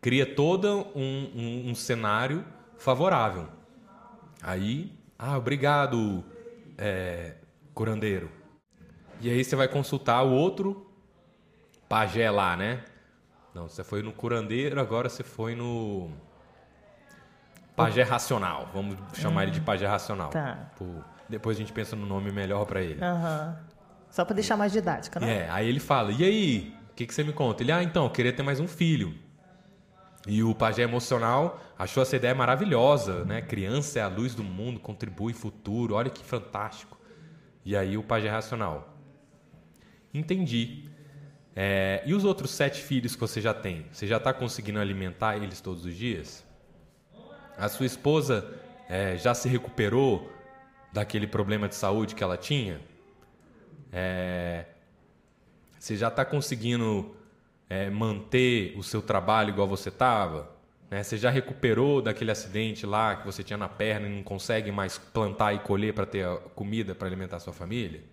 Cria 0.00 0.26
todo 0.26 0.86
um, 0.94 1.30
um- 1.34 1.70
um 1.70 1.74
cenário 1.74 2.44
favorável. 2.78 3.48
Aí, 4.42 4.92
ah, 5.18 5.36
obrigado, 5.38 6.24
é, 6.78 7.34
curandeiro. 7.74 8.30
E 9.20 9.30
aí 9.30 9.44
você 9.44 9.56
vai 9.56 9.68
consultar 9.68 10.22
o 10.22 10.32
outro 10.32 10.85
pajé 11.88 12.30
lá, 12.30 12.56
né? 12.56 12.82
Não, 13.54 13.68
você 13.68 13.82
foi 13.82 14.02
no 14.02 14.12
curandeiro, 14.12 14.80
agora 14.80 15.08
você 15.08 15.22
foi 15.22 15.54
no 15.54 16.10
pajé 17.74 18.02
racional. 18.02 18.68
Vamos 18.72 18.96
chamar 19.14 19.44
ele 19.44 19.52
de 19.52 19.60
pajé 19.60 19.86
racional. 19.86 20.30
Tá. 20.30 20.70
Depois 21.28 21.56
a 21.56 21.60
gente 21.60 21.72
pensa 21.72 21.96
no 21.96 22.06
nome 22.06 22.30
melhor 22.30 22.64
pra 22.66 22.82
ele. 22.82 23.02
Aham. 23.02 23.58
Só 24.10 24.24
pra 24.24 24.34
deixar 24.34 24.56
mais 24.56 24.72
didática, 24.72 25.18
né? 25.20 25.38
É, 25.38 25.50
aí 25.50 25.68
ele 25.68 25.80
fala: 25.80 26.12
"E 26.12 26.24
aí, 26.24 26.74
o 26.90 26.94
que 26.94 27.06
que 27.06 27.14
você 27.14 27.24
me 27.24 27.32
conta?" 27.32 27.62
Ele: 27.62 27.72
"Ah, 27.72 27.82
então, 27.82 28.08
queria 28.08 28.32
ter 28.32 28.42
mais 28.42 28.60
um 28.60 28.68
filho." 28.68 29.14
E 30.26 30.42
o 30.42 30.54
pajé 30.54 30.82
emocional 30.82 31.60
achou 31.78 32.02
essa 32.02 32.16
ideia 32.16 32.34
maravilhosa, 32.34 33.24
né? 33.24 33.40
Criança 33.40 33.98
é 34.00 34.02
a 34.02 34.08
luz 34.08 34.34
do 34.34 34.42
mundo, 34.42 34.80
contribui 34.80 35.32
futuro. 35.32 35.94
Olha 35.94 36.10
que 36.10 36.24
fantástico. 36.24 36.98
E 37.64 37.76
aí 37.76 37.96
o 37.96 38.02
pajé 38.02 38.28
racional: 38.28 38.96
"Entendi. 40.12 40.90
É, 41.58 42.02
e 42.04 42.12
os 42.12 42.22
outros 42.22 42.50
sete 42.50 42.82
filhos 42.82 43.14
que 43.14 43.20
você 43.20 43.40
já 43.40 43.54
tem? 43.54 43.86
Você 43.90 44.06
já 44.06 44.18
está 44.18 44.34
conseguindo 44.34 44.78
alimentar 44.78 45.38
eles 45.38 45.58
todos 45.58 45.86
os 45.86 45.96
dias? 45.96 46.44
A 47.56 47.66
sua 47.70 47.86
esposa 47.86 48.54
é, 48.90 49.16
já 49.16 49.32
se 49.32 49.48
recuperou 49.48 50.30
daquele 50.92 51.26
problema 51.26 51.66
de 51.66 51.74
saúde 51.74 52.14
que 52.14 52.22
ela 52.22 52.36
tinha? 52.36 52.78
É, 53.90 54.66
você 55.78 55.96
já 55.96 56.08
está 56.08 56.26
conseguindo 56.26 57.16
é, 57.70 57.88
manter 57.88 58.76
o 58.76 58.82
seu 58.82 59.00
trabalho 59.00 59.48
igual 59.48 59.66
você 59.66 59.88
estava? 59.88 60.54
Né? 60.90 61.02
Você 61.02 61.16
já 61.16 61.30
recuperou 61.30 62.02
daquele 62.02 62.30
acidente 62.30 62.84
lá 62.84 63.16
que 63.16 63.24
você 63.24 63.42
tinha 63.42 63.56
na 63.56 63.68
perna 63.68 64.06
e 64.06 64.14
não 64.14 64.22
consegue 64.22 64.70
mais 64.70 64.98
plantar 64.98 65.54
e 65.54 65.60
colher 65.60 65.94
para 65.94 66.04
ter 66.04 66.26
comida 66.54 66.94
para 66.94 67.08
alimentar 67.08 67.36
a 67.36 67.40
sua 67.40 67.54
família? 67.54 68.04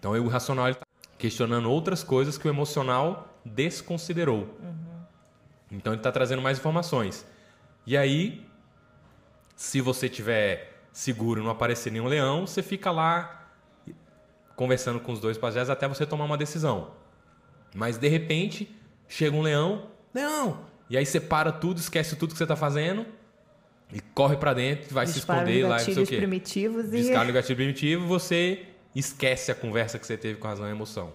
Então 0.00 0.12
o 0.12 0.26
racional 0.26 0.68
está 0.68 0.87
questionando 1.18 1.70
outras 1.70 2.02
coisas 2.04 2.38
que 2.38 2.46
o 2.46 2.50
emocional 2.50 3.36
desconsiderou. 3.44 4.56
Então 5.70 5.92
ele 5.92 6.00
está 6.00 6.12
trazendo 6.12 6.40
mais 6.40 6.58
informações. 6.58 7.26
E 7.86 7.96
aí, 7.96 8.46
se 9.56 9.80
você 9.80 10.08
tiver 10.08 10.80
seguro 10.92 11.40
e 11.40 11.44
não 11.44 11.50
aparecer 11.50 11.90
nenhum 11.90 12.06
leão, 12.06 12.46
você 12.46 12.62
fica 12.62 12.90
lá 12.90 13.50
conversando 14.56 14.98
com 15.00 15.12
os 15.12 15.20
dois 15.20 15.36
pajés 15.36 15.68
até 15.68 15.86
você 15.86 16.06
tomar 16.06 16.24
uma 16.24 16.36
decisão. 16.36 16.92
Mas 17.74 17.98
de 17.98 18.08
repente, 18.08 18.74
chega 19.06 19.36
um 19.36 19.42
leão, 19.42 19.90
leão! 20.14 20.64
E 20.88 20.96
aí 20.96 21.04
você 21.04 21.20
para 21.20 21.52
tudo, 21.52 21.78
esquece 21.78 22.16
tudo 22.16 22.32
que 22.32 22.38
você 22.38 22.44
está 22.44 22.56
fazendo 22.56 23.04
e 23.92 24.00
corre 24.00 24.36
para 24.36 24.54
dentro, 24.54 24.92
vai 24.92 25.06
se 25.06 25.14
Dispara 25.14 25.44
os 25.44 25.48
esconder 25.48 25.68
lá, 25.68 25.76
não 25.76 25.78
sei 25.78 25.92
o 25.92 25.96
gatilhos 25.96 26.08
quê. 26.08 26.16
primitivos 26.16 26.86
e... 26.86 26.90
Descarga 26.90 27.30
o 27.30 27.34
gatilho 27.34 27.56
primitivo, 27.56 28.06
você 28.06 28.66
esquece 28.94 29.50
a 29.50 29.54
conversa 29.54 29.98
que 29.98 30.06
você 30.06 30.16
teve 30.16 30.38
com 30.38 30.46
a 30.46 30.50
razão 30.50 30.66
e 30.66 30.68
a 30.68 30.72
emoção. 30.72 31.12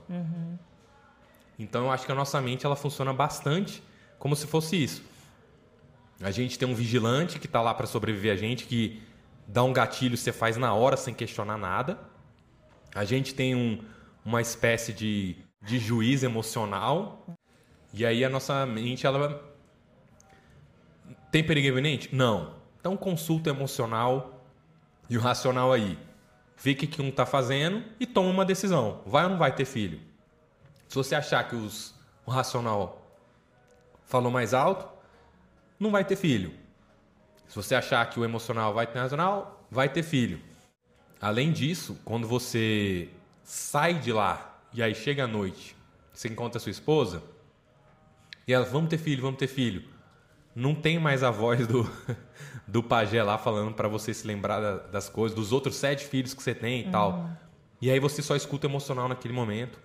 Então 1.58 1.86
eu 1.86 1.92
acho 1.92 2.06
que 2.06 2.12
a 2.12 2.16
nossa 2.16 2.40
mente 2.42 2.66
ela 2.66 2.76
funciona 2.76 3.14
bastante 3.14 3.84
como 4.18 4.36
se 4.36 4.48
fosse 4.48 4.82
isso. 4.82 5.04
A 6.22 6.32
gente 6.32 6.58
tem 6.58 6.68
um 6.68 6.76
vigilante 6.76 7.40
que 7.40 7.48
está 7.48 7.62
lá 7.62 7.74
para 7.74 7.86
sobreviver 7.86 8.32
a 8.32 8.36
gente, 8.36 8.66
que 8.66 9.02
dá 9.48 9.64
um 9.64 9.74
gatilho, 9.74 10.16
você 10.16 10.32
faz 10.32 10.56
na 10.58 10.74
hora 10.74 10.96
sem 10.96 11.14
questionar 11.14 11.58
nada. 11.58 12.00
A 12.96 13.04
gente 13.04 13.34
tem 13.34 13.56
um, 13.56 13.84
uma 14.24 14.42
espécie 14.42 14.94
de, 14.94 15.36
de 15.62 15.80
juiz 15.80 16.24
emocional. 16.24 17.26
E 17.94 18.06
aí 18.06 18.24
a 18.24 18.30
nossa 18.30 18.66
mente, 18.66 19.06
ela. 19.06 19.44
Tem 21.32 21.44
perigo 21.44 21.68
iminente? 21.68 22.16
Não. 22.16 22.56
Então 22.80 22.96
consulta 22.96 23.50
emocional 23.50 24.46
e 25.10 25.18
o 25.18 25.22
racional 25.22 25.74
aí. 25.74 25.98
Vê 26.64 26.72
o 26.72 26.76
que 26.78 27.01
um 27.01 27.09
está 27.09 27.26
fazendo 27.26 27.84
e 27.99 28.07
toma 28.07 28.30
uma 28.30 28.45
decisão. 28.45 29.01
Vai 29.05 29.26
ou 29.26 29.32
não 29.32 29.38
vai 29.38 29.53
ter 29.53 29.66
filho? 29.66 29.99
Se 30.88 30.95
você 30.95 31.14
achar 31.14 31.45
que 31.45 31.57
os, 31.57 31.93
o 32.26 32.32
racional 32.32 33.05
falou 34.05 34.32
mais 34.32 34.53
alto, 34.53 34.88
não 35.78 35.91
vai 35.91 36.05
ter 36.05 36.16
filho. 36.16 36.53
Se 37.49 37.55
você 37.57 37.76
achar 37.76 38.09
que 38.09 38.18
o 38.18 38.24
emocional 38.24 38.74
vai 38.74 38.88
ter 38.88 38.97
racional, 38.97 39.68
vai 39.70 39.89
ter 39.89 40.03
filho. 40.03 40.39
Além 41.20 41.51
disso, 41.51 41.99
quando 42.05 42.30
você 42.30 43.09
sai 43.43 43.95
de 43.95 44.14
lá 44.14 44.57
e 44.72 44.82
aí 44.82 44.95
chega 44.95 45.26
à 45.26 45.28
noite, 45.28 45.76
você 46.14 46.30
encontra 46.30 46.61
sua 46.61 46.72
esposa 46.72 47.22
e 48.47 48.53
ela, 48.53 48.64
vamos 48.64 48.89
ter 48.89 48.99
filho, 48.99 49.22
vamos 49.22 49.38
ter 49.38 49.47
filho. 49.47 49.84
Não 50.56 50.76
tem 50.76 50.99
mais 50.99 51.24
a 51.24 51.32
voz 51.32 51.66
do, 51.68 51.89
do 52.68 52.84
pajé 52.84 53.24
lá 53.24 53.38
falando 53.38 53.74
para 53.74 53.88
você 53.88 54.14
se 54.14 54.26
lembrar 54.28 54.60
da- 54.60 54.78
das 54.88 55.10
coisas, 55.10 55.36
dos 55.36 55.51
outros 55.51 55.76
sete 55.76 56.06
filhos 56.06 56.34
que 56.34 56.43
você 56.43 56.54
tem 56.54 56.82
e 56.82 56.91
tal. 56.91 57.30
E 57.82 57.89
aí 57.91 57.99
você 57.99 58.22
só 58.22 58.36
escuta 58.36 58.68
emocional 58.68 59.08
naquele 59.10 59.34
momento. 59.34 59.80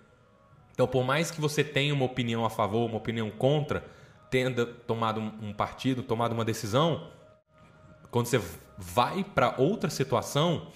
Então, 0.72 0.86
por 0.86 1.04
mais 1.04 1.30
que 1.30 1.40
você 1.40 1.64
tenha 1.64 1.92
uma 1.92 2.04
opinião 2.04 2.44
a 2.44 2.50
favor, 2.50 2.86
uma 2.86 2.98
opinião 2.98 3.30
contra, 3.30 3.84
tenda 4.30 4.64
tomado 4.64 5.20
um 5.20 5.48
um 5.48 5.52
partido, 5.52 6.02
tomado 6.02 6.32
uma 6.32 6.44
decisão, 6.44 7.10
quando 8.10 8.26
você 8.26 8.40
vai 8.76 9.24
para 9.24 9.54
outra 9.58 9.90
situação, 9.90 10.68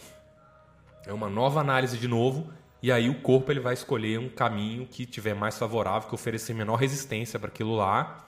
é 1.06 1.12
uma 1.12 1.28
nova 1.28 1.60
análise 1.60 1.96
de 1.98 2.08
novo, 2.08 2.50
e 2.82 2.90
aí 2.90 3.08
o 3.08 3.20
corpo 3.20 3.52
ele 3.52 3.60
vai 3.60 3.74
escolher 3.74 4.18
um 4.18 4.28
caminho 4.28 4.86
que 4.86 5.06
tiver 5.06 5.34
mais 5.34 5.56
favorável, 5.56 6.08
que 6.08 6.14
oferecer 6.14 6.52
menor 6.54 6.76
resistência 6.76 7.38
para 7.38 7.48
aquilo 7.48 7.76
lá, 7.76 8.26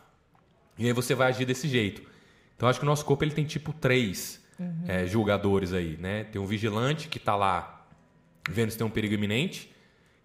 e 0.78 0.86
aí 0.86 0.92
você 0.92 1.14
vai 1.14 1.28
agir 1.28 1.44
desse 1.44 1.68
jeito. 1.68 2.02
Então, 2.56 2.68
acho 2.68 2.78
que 2.78 2.84
o 2.84 2.88
nosso 2.88 3.04
corpo 3.04 3.24
ele 3.24 3.32
tem 3.32 3.44
tipo 3.44 3.72
três 3.72 4.44
eh, 4.86 5.06
julgadores 5.06 5.72
aí, 5.72 5.96
né? 5.96 6.24
Tem 6.24 6.40
um 6.40 6.46
vigilante 6.46 7.08
que 7.08 7.18
está 7.18 7.34
lá 7.34 7.86
vendo 8.48 8.70
se 8.70 8.78
tem 8.78 8.86
um 8.86 8.90
perigo 8.90 9.14
iminente, 9.14 9.72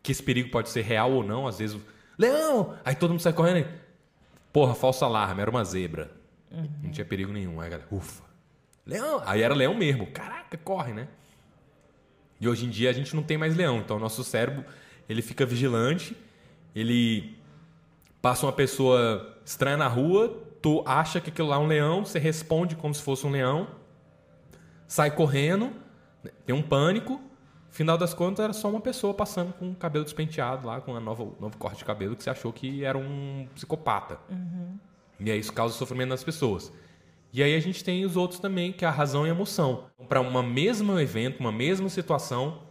que 0.03 0.11
esse 0.11 0.21
perigo 0.21 0.49
pode 0.49 0.69
ser 0.69 0.81
real 0.81 1.11
ou 1.11 1.23
não, 1.23 1.47
às 1.47 1.59
vezes, 1.59 1.77
leão! 2.17 2.77
Aí 2.83 2.95
todo 2.95 3.11
mundo 3.11 3.21
sai 3.21 3.33
correndo 3.33 3.59
e, 3.59 3.67
porra, 4.51 4.75
falso 4.75 5.03
alarme, 5.05 5.41
era 5.41 5.49
uma 5.49 5.63
zebra. 5.63 6.11
Não 6.83 6.89
tinha 6.91 7.05
perigo 7.05 7.31
nenhum. 7.31 7.59
Aí 7.59 7.67
a 7.67 7.69
galera, 7.69 7.87
ufa, 7.91 8.23
leão! 8.85 9.21
Aí 9.25 9.41
era 9.41 9.53
leão 9.53 9.73
mesmo, 9.73 10.07
caraca, 10.07 10.57
corre, 10.57 10.93
né? 10.93 11.07
E 12.39 12.47
hoje 12.47 12.65
em 12.65 12.69
dia 12.69 12.89
a 12.89 12.93
gente 12.93 13.15
não 13.15 13.23
tem 13.23 13.37
mais 13.37 13.55
leão, 13.55 13.79
então 13.79 13.97
o 13.97 13.99
nosso 13.99 14.23
cérebro, 14.23 14.63
ele 15.07 15.21
fica 15.21 15.45
vigilante, 15.45 16.15
ele 16.73 17.37
passa 18.21 18.45
uma 18.45 18.53
pessoa 18.53 19.37
estranha 19.49 19.77
na 19.77 19.87
rua, 19.87 20.29
tu 20.61 20.83
acha 20.85 21.19
que 21.19 21.31
aquilo 21.31 21.47
lá 21.47 21.55
é 21.55 21.59
um 21.59 21.65
leão, 21.65 22.05
você 22.05 22.19
responde 22.19 22.75
como 22.75 22.93
se 22.93 23.01
fosse 23.01 23.25
um 23.25 23.31
leão, 23.31 23.67
sai 24.87 25.09
correndo, 25.09 25.71
tem 26.45 26.55
um 26.55 26.61
pânico, 26.61 27.19
final 27.71 27.97
das 27.97 28.13
contas 28.13 28.43
era 28.43 28.53
só 28.53 28.69
uma 28.69 28.79
pessoa 28.79 29.11
passando 29.11 29.51
com 29.53 29.71
o 29.71 29.75
cabelo 29.75 30.05
despenteado 30.05 30.67
lá, 30.67 30.79
com 30.79 30.93
um 30.93 30.99
novo, 30.99 31.35
novo 31.39 31.57
corte 31.57 31.79
de 31.79 31.85
cabelo 31.85 32.15
que 32.15 32.23
você 32.23 32.29
achou 32.29 32.53
que 32.53 32.83
era 32.83 32.95
um 32.95 33.47
psicopata. 33.55 34.19
E 35.19 35.31
aí 35.31 35.39
isso 35.39 35.51
causa 35.51 35.73
sofrimento 35.73 36.09
nas 36.09 36.23
pessoas. 36.23 36.71
E 37.33 37.41
aí 37.41 37.55
a 37.55 37.59
gente 37.59 37.83
tem 37.83 38.05
os 38.05 38.15
outros 38.15 38.39
também, 38.39 38.71
que 38.71 38.85
é 38.85 38.87
a 38.87 38.91
razão 38.91 39.25
e 39.25 39.31
a 39.31 39.33
emoção. 39.33 39.85
Para 40.07 40.21
uma 40.21 40.43
mesma 40.43 41.01
evento, 41.01 41.39
uma 41.39 41.51
mesma 41.51 41.89
situação, 41.89 42.61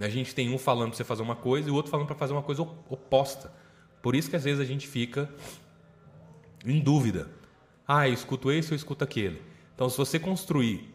a 0.00 0.08
gente 0.08 0.34
tem 0.34 0.48
um 0.54 0.56
falando 0.56 0.88
para 0.88 0.96
você 0.96 1.04
fazer 1.04 1.22
uma 1.22 1.36
coisa 1.36 1.68
e 1.68 1.70
o 1.70 1.74
outro 1.74 1.90
falando 1.90 2.06
para 2.06 2.16
fazer 2.16 2.32
uma 2.32 2.42
coisa 2.42 2.62
oposta. 2.62 3.52
Por 4.00 4.16
isso 4.16 4.30
que 4.30 4.36
às 4.36 4.44
vezes 4.44 4.58
a 4.58 4.64
gente 4.64 4.88
fica 4.88 5.28
em 6.64 6.80
dúvida. 6.80 7.30
Ah, 7.86 8.08
eu 8.08 8.14
escuto 8.14 8.50
esse 8.50 8.72
ou 8.72 8.76
escuto 8.76 9.04
aquele. 9.04 9.42
Então, 9.74 9.88
se 9.88 9.96
você 9.96 10.18
construir, 10.18 10.94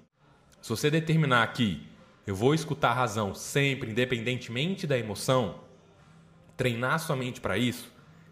se 0.61 0.69
você 0.69 0.89
determinar 0.89 1.43
aqui, 1.43 1.85
eu 2.25 2.35
vou 2.35 2.53
escutar 2.53 2.91
a 2.91 2.93
razão 2.93 3.33
sempre, 3.33 3.91
independentemente 3.91 4.85
da 4.85 4.97
emoção, 4.97 5.61
treinar 6.55 6.99
sua 6.99 7.15
mente 7.15 7.39
para 7.39 7.57
isso, 7.57 7.91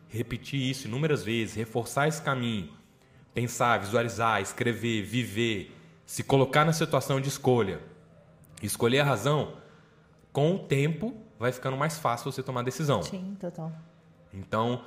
repetir 0.10 0.62
isso 0.62 0.88
inúmeras 0.88 1.24
vezes, 1.24 1.56
reforçar 1.56 2.08
esse 2.08 2.22
caminho, 2.22 2.70
pensar, 3.34 3.80
visualizar, 3.80 4.42
escrever, 4.42 5.04
viver, 5.04 5.76
se 6.06 6.24
colocar 6.24 6.66
na 6.66 6.74
situação 6.74 7.20
de 7.20 7.30
escolha, 7.30 7.80
escolher 8.62 9.00
a 9.00 9.06
razão, 9.06 9.58
com 10.32 10.56
o 10.56 10.60
tempo 10.60 11.16
vai 11.40 11.52
ficando 11.52 11.78
mais 11.78 11.98
fácil 11.98 12.32
você 12.32 12.42
tomar 12.42 12.64
decisão. 12.64 13.02
Sim, 13.04 13.36
total. 13.40 13.72
Então, 14.34 14.84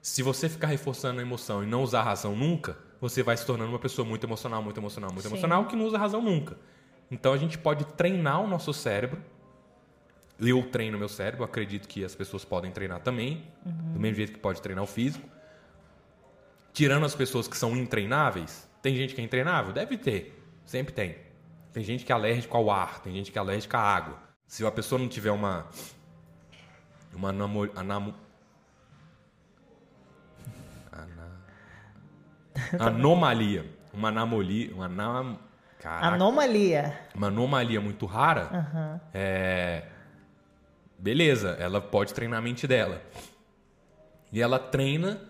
se 0.00 0.22
você 0.22 0.48
ficar 0.48 0.68
reforçando 0.68 1.20
a 1.20 1.22
emoção 1.22 1.62
e 1.62 1.66
não 1.66 1.82
usar 1.82 2.00
a 2.00 2.04
razão 2.04 2.34
nunca, 2.36 2.76
você 3.00 3.22
vai 3.22 3.36
se 3.36 3.44
tornando 3.44 3.70
uma 3.70 3.78
pessoa 3.78 4.06
muito 4.06 4.24
emocional, 4.24 4.62
muito 4.62 4.78
emocional, 4.78 5.10
muito 5.10 5.22
Sim. 5.22 5.28
emocional, 5.28 5.66
que 5.66 5.76
não 5.76 5.86
usa 5.86 5.96
a 5.96 6.00
razão 6.00 6.22
nunca. 6.22 6.56
Então, 7.10 7.32
a 7.32 7.36
gente 7.36 7.56
pode 7.56 7.84
treinar 7.84 8.40
o 8.40 8.46
nosso 8.46 8.72
cérebro. 8.72 9.22
Eu 10.38 10.62
treino 10.70 10.98
meu 10.98 11.08
cérebro, 11.08 11.44
acredito 11.44 11.88
que 11.88 12.04
as 12.04 12.14
pessoas 12.14 12.44
podem 12.44 12.70
treinar 12.70 13.00
também, 13.00 13.44
uhum. 13.64 13.92
do 13.92 14.00
mesmo 14.00 14.16
jeito 14.16 14.32
que 14.32 14.38
pode 14.38 14.62
treinar 14.62 14.84
o 14.84 14.86
físico 14.86 15.28
tirando 16.78 17.04
as 17.04 17.12
pessoas 17.12 17.48
que 17.48 17.56
são 17.56 17.76
intreináveis, 17.76 18.68
tem 18.80 18.94
gente 18.94 19.12
que 19.12 19.20
é 19.20 19.24
intreinável? 19.24 19.72
Deve 19.72 19.98
ter. 19.98 20.40
Sempre 20.64 20.94
tem. 20.94 21.16
Tem 21.72 21.82
gente 21.82 22.04
que 22.04 22.12
é 22.12 22.14
alérgico 22.14 22.56
ao 22.56 22.70
ar, 22.70 23.00
tem 23.00 23.12
gente 23.12 23.32
que 23.32 23.38
é 23.38 23.40
alérgica 23.40 23.76
à 23.78 23.96
água. 23.96 24.16
Se 24.46 24.64
a 24.64 24.70
pessoa 24.70 24.96
não 24.96 25.08
tiver 25.08 25.32
uma. 25.32 25.66
Uma 27.12 27.32
namo, 27.32 27.68
anamo, 27.74 28.14
anomalia. 32.78 33.64
Uma 33.92 34.08
anomalia. 34.08 34.74
Uma 34.74 34.86
anam, 34.86 35.38
caraca, 35.78 36.06
anomalia. 36.14 36.98
Uma 37.14 37.28
anomalia 37.28 37.80
muito 37.80 38.06
rara. 38.06 38.50
Uhum. 38.52 39.00
É, 39.14 39.84
beleza, 40.98 41.56
ela 41.58 41.80
pode 41.80 42.14
treinar 42.14 42.38
a 42.38 42.42
mente 42.42 42.66
dela. 42.66 43.02
E 44.32 44.42
ela 44.42 44.58
treina 44.58 45.20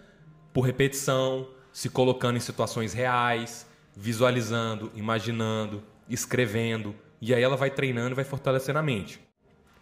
por 0.53 0.63
repetição, 0.63 1.49
se 1.73 1.89
colocando 1.89 2.37
em 2.37 2.41
situações 2.41 2.93
reais, 2.93 3.67
visualizando, 3.95 4.91
imaginando, 4.95 5.83
escrevendo. 6.09 6.95
E 7.21 7.35
aí 7.35 7.43
ela 7.43 7.57
vai 7.57 7.71
treinando 7.71 8.11
e 8.11 8.15
vai 8.15 8.25
fortalecendo 8.25 8.79
a 8.79 8.83
mente. 8.83 9.21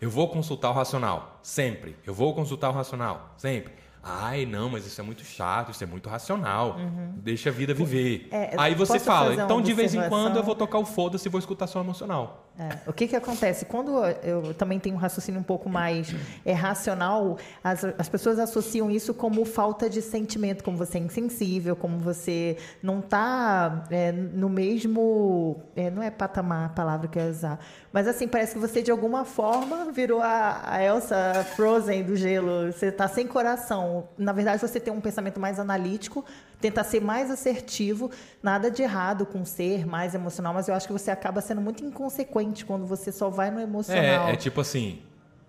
Eu 0.00 0.10
vou 0.10 0.28
consultar 0.28 0.70
o 0.70 0.74
racional, 0.74 1.40
sempre. 1.42 1.96
Eu 2.04 2.12
vou 2.12 2.34
consultar 2.34 2.68
o 2.68 2.72
racional, 2.72 3.34
sempre. 3.38 3.72
Ai, 4.08 4.46
não, 4.46 4.70
mas 4.70 4.86
isso 4.86 5.00
é 5.00 5.04
muito 5.04 5.24
chato, 5.24 5.72
isso 5.72 5.82
é 5.82 5.86
muito 5.86 6.08
racional. 6.08 6.76
Uhum. 6.78 7.14
Deixa 7.16 7.48
a 7.50 7.52
vida 7.52 7.74
viver. 7.74 8.28
É, 8.30 8.54
Aí 8.56 8.74
você 8.74 9.00
fala, 9.00 9.34
então 9.34 9.60
de 9.60 9.72
vez 9.72 9.94
em 9.94 10.08
quando 10.08 10.36
eu 10.36 10.44
vou 10.44 10.54
tocar 10.54 10.78
o 10.78 10.84
foda-se 10.84 11.26
e 11.26 11.30
vou 11.30 11.40
escutar 11.40 11.66
só 11.66 11.80
emocional. 11.80 12.45
É. 12.58 12.88
O 12.88 12.92
que 12.92 13.06
que 13.06 13.14
acontece? 13.14 13.66
Quando 13.66 14.02
eu 14.22 14.54
também 14.54 14.80
tenho 14.80 14.94
um 14.94 14.98
raciocínio 14.98 15.38
um 15.38 15.44
pouco 15.44 15.68
mais 15.68 16.14
é, 16.44 16.54
racional, 16.54 17.36
as, 17.62 17.84
as 17.98 18.08
pessoas 18.08 18.38
associam 18.38 18.90
isso 18.90 19.12
como 19.12 19.44
falta 19.44 19.90
de 19.90 20.00
sentimento, 20.00 20.64
como 20.64 20.76
você 20.76 20.96
é 20.96 21.00
insensível, 21.02 21.76
como 21.76 21.98
você 21.98 22.56
não 22.82 23.00
está 23.00 23.84
é, 23.90 24.10
no 24.10 24.48
mesmo... 24.48 25.60
É, 25.76 25.90
não 25.90 26.02
é 26.02 26.10
patamar 26.10 26.66
a 26.66 26.68
palavra 26.70 27.08
que 27.08 27.18
eu 27.18 27.24
ia 27.24 27.30
usar. 27.30 27.60
Mas 27.92 28.08
assim, 28.08 28.26
parece 28.26 28.54
que 28.54 28.58
você 28.58 28.82
de 28.82 28.90
alguma 28.90 29.26
forma 29.26 29.92
virou 29.92 30.22
a, 30.22 30.62
a 30.64 30.82
Elsa 30.82 31.44
Frozen 31.56 32.04
do 32.04 32.16
gelo. 32.16 32.72
Você 32.72 32.86
está 32.86 33.06
sem 33.06 33.26
coração. 33.26 34.08
Na 34.16 34.32
verdade, 34.32 34.62
você 34.62 34.80
tem 34.80 34.92
um 34.92 35.00
pensamento 35.00 35.38
mais 35.38 35.60
analítico, 35.60 36.24
tentar 36.60 36.84
ser 36.84 37.02
mais 37.02 37.30
assertivo, 37.30 38.10
nada 38.42 38.70
de 38.70 38.82
errado 38.82 39.26
com 39.26 39.44
ser 39.44 39.86
mais 39.86 40.14
emocional, 40.14 40.54
mas 40.54 40.68
eu 40.68 40.74
acho 40.74 40.86
que 40.86 40.92
você 40.92 41.10
acaba 41.10 41.40
sendo 41.42 41.60
muito 41.60 41.84
inconsequente 41.84 42.45
quando 42.64 42.86
você 42.86 43.10
só 43.10 43.28
vai 43.28 43.50
no 43.50 43.60
emocional. 43.60 44.28
É, 44.28 44.32
é 44.32 44.36
tipo 44.36 44.60
assim, 44.60 45.00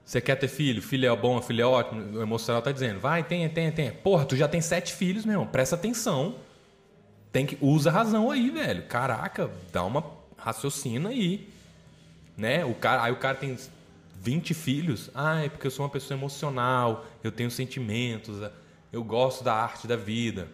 você 0.03 0.21
quer 0.21 0.35
ter 0.35 0.47
filho, 0.47 0.81
filho 0.81 1.11
é 1.11 1.15
bom, 1.15 1.41
filho 1.41 1.61
é 1.61 1.65
ótimo, 1.65 2.17
o 2.17 2.21
emocional 2.21 2.61
tá 2.61 2.71
dizendo, 2.71 2.99
vai, 2.99 3.23
tenha, 3.23 3.49
tenha, 3.49 3.71
tenha. 3.71 3.91
Porra, 3.91 4.25
tu 4.25 4.35
já 4.35 4.47
tem 4.47 4.61
sete 4.61 4.93
filhos, 4.93 5.25
meu 5.25 5.33
irmão, 5.33 5.47
presta 5.47 5.75
atenção. 5.75 6.35
Tem 7.31 7.45
que, 7.45 7.57
usa 7.61 7.89
a 7.89 7.93
razão 7.93 8.31
aí, 8.31 8.49
velho. 8.49 8.83
Caraca, 8.87 9.51
dá 9.71 9.83
uma 9.83 10.03
raciocina 10.37 11.09
aí. 11.09 11.49
Né? 12.37 12.63
O 12.63 12.73
cara, 12.73 13.03
aí 13.03 13.11
o 13.11 13.17
cara 13.17 13.35
tem 13.35 13.57
20 14.21 14.53
filhos. 14.53 15.11
Ah, 15.13 15.43
é 15.43 15.49
porque 15.49 15.67
eu 15.67 15.71
sou 15.71 15.85
uma 15.85 15.91
pessoa 15.91 16.17
emocional, 16.17 17.05
eu 17.23 17.31
tenho 17.31 17.51
sentimentos, 17.51 18.39
eu 18.93 19.03
gosto 19.03 19.43
da 19.43 19.53
arte 19.53 19.87
da 19.87 19.95
vida. 19.95 20.47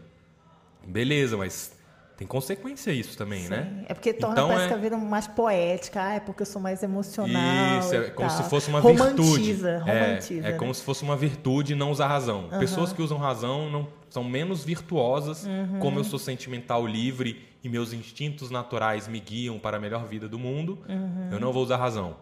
Beleza, 0.86 1.38
mas 1.38 1.74
tem 2.16 2.28
consequência 2.28 2.91
isso 2.91 3.18
também, 3.18 3.43
Sim. 3.43 3.49
né? 3.49 3.86
É 3.88 3.93
porque 3.93 4.14
torna 4.14 4.36
então, 4.36 4.47
parece 4.47 4.66
é... 4.66 4.68
que 4.68 4.74
a 4.74 4.78
vida 4.78 4.97
mais 4.97 5.26
poética. 5.28 6.03
Ah, 6.03 6.14
é 6.14 6.20
porque 6.20 6.43
eu 6.43 6.45
sou 6.45 6.61
mais 6.61 6.84
emocional. 6.84 7.80
Isso, 7.80 7.95
é 7.95 8.09
como 8.11 8.30
tal. 8.30 8.38
se 8.38 8.49
fosse 8.49 8.70
uma 8.70 8.80
romantiza, 8.80 9.80
virtude. 9.80 9.91
Romantiza, 9.91 10.47
é, 10.47 10.51
é 10.51 10.53
como 10.53 10.74
se 10.74 10.84
fosse 10.84 11.03
uma 11.03 11.18
virtude 11.18 11.74
não 11.76 11.89
usar 11.89 12.07
razão. 12.07 12.49
Uhum. 12.51 12.59
Pessoas 12.59 12.93
que 12.93 13.01
usam 13.01 13.18
razão 13.18 13.70
não 13.70 13.88
são 14.09 14.24
menos 14.24 14.64
virtuosas, 14.64 15.45
uhum. 15.45 15.80
como 15.80 15.99
eu 15.99 16.03
sou 16.03 16.20
sentimental 16.20 16.86
livre 16.86 17.47
e 17.64 17.70
meus 17.70 17.93
instintos 17.93 18.51
naturais 18.51 19.07
me 19.07 19.20
guiam 19.20 19.57
para 19.57 19.78
a 19.78 19.80
melhor 19.80 20.05
vida 20.05 20.30
do 20.30 20.38
mundo, 20.38 20.84
uhum. 20.88 21.30
eu 21.32 21.39
não 21.39 21.51
vou 21.51 21.64
usar 21.64 21.78
razão. 21.78 22.16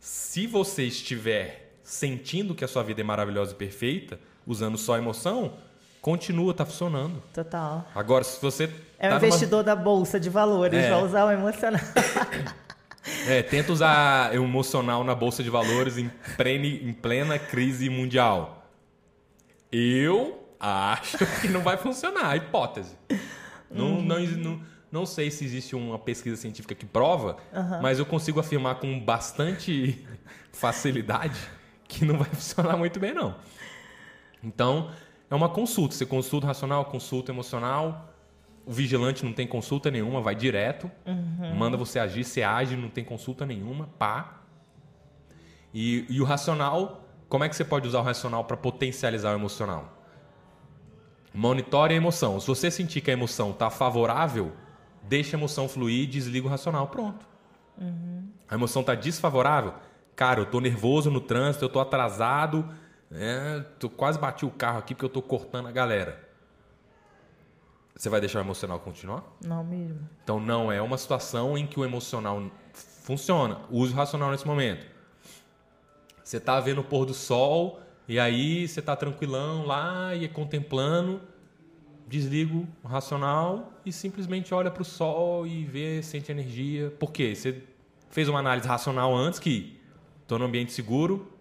Se 0.00 0.46
você 0.46 0.84
estiver 0.84 1.74
sentindo 1.82 2.54
que 2.54 2.64
a 2.64 2.68
sua 2.68 2.82
vida 2.82 3.00
é 3.02 3.04
maravilhosa 3.04 3.52
e 3.52 3.54
perfeita, 3.54 4.18
usando 4.46 4.78
só 4.78 4.96
emoção, 4.96 5.54
continua, 6.06 6.54
tá 6.54 6.64
funcionando. 6.64 7.20
Total. 7.34 7.84
Agora, 7.92 8.22
se 8.22 8.40
você. 8.40 8.70
É 8.96 9.08
tá 9.08 9.14
um 9.14 9.18
investidor 9.18 9.64
numa... 9.64 9.74
da 9.74 9.74
Bolsa 9.74 10.20
de 10.20 10.30
Valores, 10.30 10.78
é. 10.78 10.88
vai 10.88 11.02
usar 11.02 11.24
o 11.24 11.32
emocional. 11.32 11.80
é, 13.26 13.42
tenta 13.42 13.72
usar 13.72 14.30
o 14.30 14.44
emocional 14.44 15.02
na 15.02 15.16
Bolsa 15.16 15.42
de 15.42 15.50
Valores 15.50 15.98
em, 15.98 16.08
prene, 16.36 16.88
em 16.88 16.92
plena 16.92 17.40
crise 17.40 17.90
mundial. 17.90 18.70
Eu 19.72 20.48
acho 20.60 21.18
que 21.42 21.48
não 21.48 21.62
vai 21.62 21.76
funcionar, 21.76 22.36
hipótese. 22.36 22.94
Não, 23.68 23.96
uhum. 23.96 24.02
não, 24.02 24.20
não, 24.20 24.60
não 24.92 25.06
sei 25.06 25.28
se 25.28 25.44
existe 25.44 25.74
uma 25.74 25.98
pesquisa 25.98 26.36
científica 26.36 26.72
que 26.72 26.86
prova, 26.86 27.36
uhum. 27.52 27.82
mas 27.82 27.98
eu 27.98 28.06
consigo 28.06 28.38
afirmar 28.38 28.76
com 28.76 29.00
bastante 29.00 30.06
facilidade 30.52 31.36
que 31.88 32.04
não 32.04 32.16
vai 32.16 32.28
funcionar 32.30 32.76
muito 32.76 33.00
bem, 33.00 33.12
não. 33.12 33.34
Então, 34.40 34.92
é 35.30 35.34
uma 35.34 35.48
consulta. 35.48 35.94
Você 35.94 36.06
consulta 36.06 36.46
racional, 36.46 36.84
consulta 36.84 37.32
emocional. 37.32 38.12
O 38.64 38.72
vigilante 38.72 39.24
não 39.24 39.32
tem 39.32 39.46
consulta 39.46 39.90
nenhuma, 39.90 40.20
vai 40.20 40.34
direto. 40.34 40.90
Uhum. 41.06 41.54
Manda 41.54 41.76
você 41.76 41.98
agir, 41.98 42.24
você 42.24 42.42
age, 42.42 42.76
não 42.76 42.88
tem 42.88 43.04
consulta 43.04 43.46
nenhuma, 43.46 43.88
pá. 43.98 44.40
E, 45.72 46.06
e 46.08 46.20
o 46.20 46.24
racional, 46.24 47.06
como 47.28 47.44
é 47.44 47.48
que 47.48 47.54
você 47.54 47.64
pode 47.64 47.86
usar 47.86 48.00
o 48.00 48.02
racional 48.02 48.44
para 48.44 48.56
potencializar 48.56 49.32
o 49.32 49.34
emocional? 49.34 49.92
Monitore 51.32 51.92
a 51.92 51.96
emoção. 51.96 52.40
Se 52.40 52.46
você 52.46 52.70
sentir 52.70 53.00
que 53.00 53.10
a 53.10 53.12
emoção 53.12 53.50
está 53.50 53.68
favorável, 53.68 54.52
deixa 55.02 55.36
a 55.36 55.38
emoção 55.38 55.68
fluir 55.68 56.04
e 56.04 56.06
desliga 56.06 56.46
o 56.46 56.50
racional. 56.50 56.88
Pronto. 56.88 57.26
Uhum. 57.78 58.28
A 58.48 58.54
emoção 58.54 58.80
está 58.80 58.94
desfavorável. 58.94 59.74
Cara, 60.14 60.40
eu 60.40 60.44
estou 60.44 60.60
nervoso 60.60 61.10
no 61.10 61.20
trânsito, 61.20 61.64
eu 61.64 61.68
estou 61.68 61.82
atrasado, 61.82 62.66
é, 63.12 63.64
tu 63.78 63.88
quase 63.88 64.18
bati 64.18 64.44
o 64.44 64.50
carro 64.50 64.78
aqui 64.78 64.94
porque 64.94 65.04
eu 65.04 65.10
tô 65.10 65.22
cortando 65.22 65.68
a 65.68 65.72
galera. 65.72 66.26
Você 67.96 68.10
vai 68.10 68.20
deixar 68.20 68.40
o 68.40 68.42
emocional 68.42 68.78
continuar? 68.78 69.24
Não 69.42 69.64
mesmo. 69.64 70.08
Então 70.22 70.38
não 70.38 70.70
é 70.70 70.82
uma 70.82 70.98
situação 70.98 71.56
em 71.56 71.66
que 71.66 71.80
o 71.80 71.84
emocional 71.84 72.42
funciona. 72.74 73.60
Use 73.70 73.92
o 73.92 73.96
racional 73.96 74.30
nesse 74.30 74.46
momento. 74.46 74.86
Você 76.22 76.38
tá 76.38 76.60
vendo 76.60 76.82
o 76.82 76.84
pôr 76.84 77.06
do 77.06 77.14
sol 77.14 77.80
e 78.06 78.20
aí 78.20 78.68
você 78.68 78.82
tá 78.82 78.94
tranquilão 78.94 79.64
lá 79.64 80.14
e 80.14 80.28
contemplando. 80.28 81.22
Desliga 82.06 82.54
o 82.54 82.86
racional 82.86 83.72
e 83.84 83.92
simplesmente 83.92 84.52
olha 84.52 84.70
para 84.70 84.82
o 84.82 84.84
sol 84.84 85.46
e 85.46 85.64
vê, 85.64 86.02
sente 86.02 86.30
energia. 86.30 86.90
Por 86.90 87.10
quê? 87.10 87.34
Você 87.34 87.62
fez 88.10 88.28
uma 88.28 88.40
análise 88.40 88.68
racional 88.68 89.14
antes 89.14 89.38
que 89.38 89.80
estou 90.22 90.38
no 90.38 90.44
ambiente 90.44 90.72
seguro, 90.72 91.32